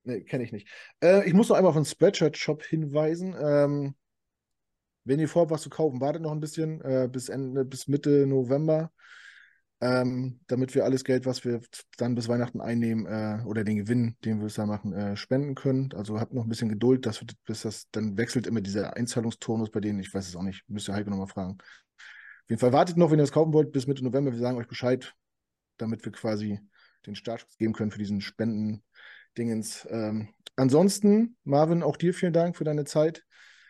[0.05, 0.67] Nee, kenne ich nicht.
[1.03, 3.35] Äh, ich muss noch einmal auf den Spreadshirt-Shop hinweisen.
[3.39, 3.95] Ähm,
[5.03, 8.25] wenn ihr vorhabt, was zu kaufen, wartet noch ein bisschen äh, bis, Ende, bis Mitte
[8.25, 8.91] November
[9.81, 11.61] ähm, damit wir alles Geld, was wir
[11.97, 15.55] dann bis Weihnachten einnehmen äh, oder den Gewinn, den wir es da machen, äh, spenden
[15.55, 15.89] können.
[15.95, 19.71] Also habt noch ein bisschen Geduld, dass wir, bis das dann wechselt immer dieser Einzahlungstonus
[19.71, 19.99] bei denen.
[19.99, 21.57] Ich weiß es auch nicht, müsst ihr Heike nochmal fragen.
[21.59, 24.31] Auf jeden Fall wartet noch, wenn ihr das kaufen wollt, bis Mitte November.
[24.31, 25.13] Wir sagen euch Bescheid,
[25.77, 26.59] damit wir quasi
[27.05, 29.87] den Startschuss geben können für diesen Spenden-Dingens.
[29.89, 33.23] Ähm, ansonsten, Marvin, auch dir vielen Dank für deine Zeit.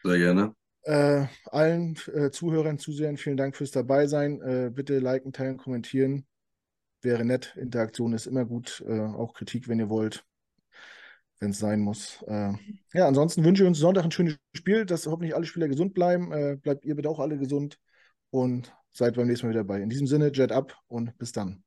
[0.04, 0.56] Sehr gerne.
[0.84, 4.42] Äh, allen äh, Zuhörern, Zusehern, vielen Dank fürs Dabeisein.
[4.42, 6.26] Äh, bitte liken, teilen, kommentieren.
[7.02, 7.56] Wäre nett.
[7.58, 8.84] Interaktion ist immer gut.
[8.88, 10.26] Äh, auch Kritik, wenn ihr wollt,
[11.40, 12.22] wenn es sein muss.
[12.28, 12.54] Äh,
[12.94, 16.32] ja, ansonsten wünsche ich uns Sonntag ein schönes Spiel, dass hoffentlich alle Spieler gesund bleiben.
[16.32, 17.80] Äh, bleibt ihr bitte auch alle gesund
[18.32, 19.82] und seid beim nächsten Mal wieder dabei.
[19.82, 21.64] In diesem Sinne, Jet ab und bis dann.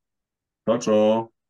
[0.67, 1.42] Ciao, ciao.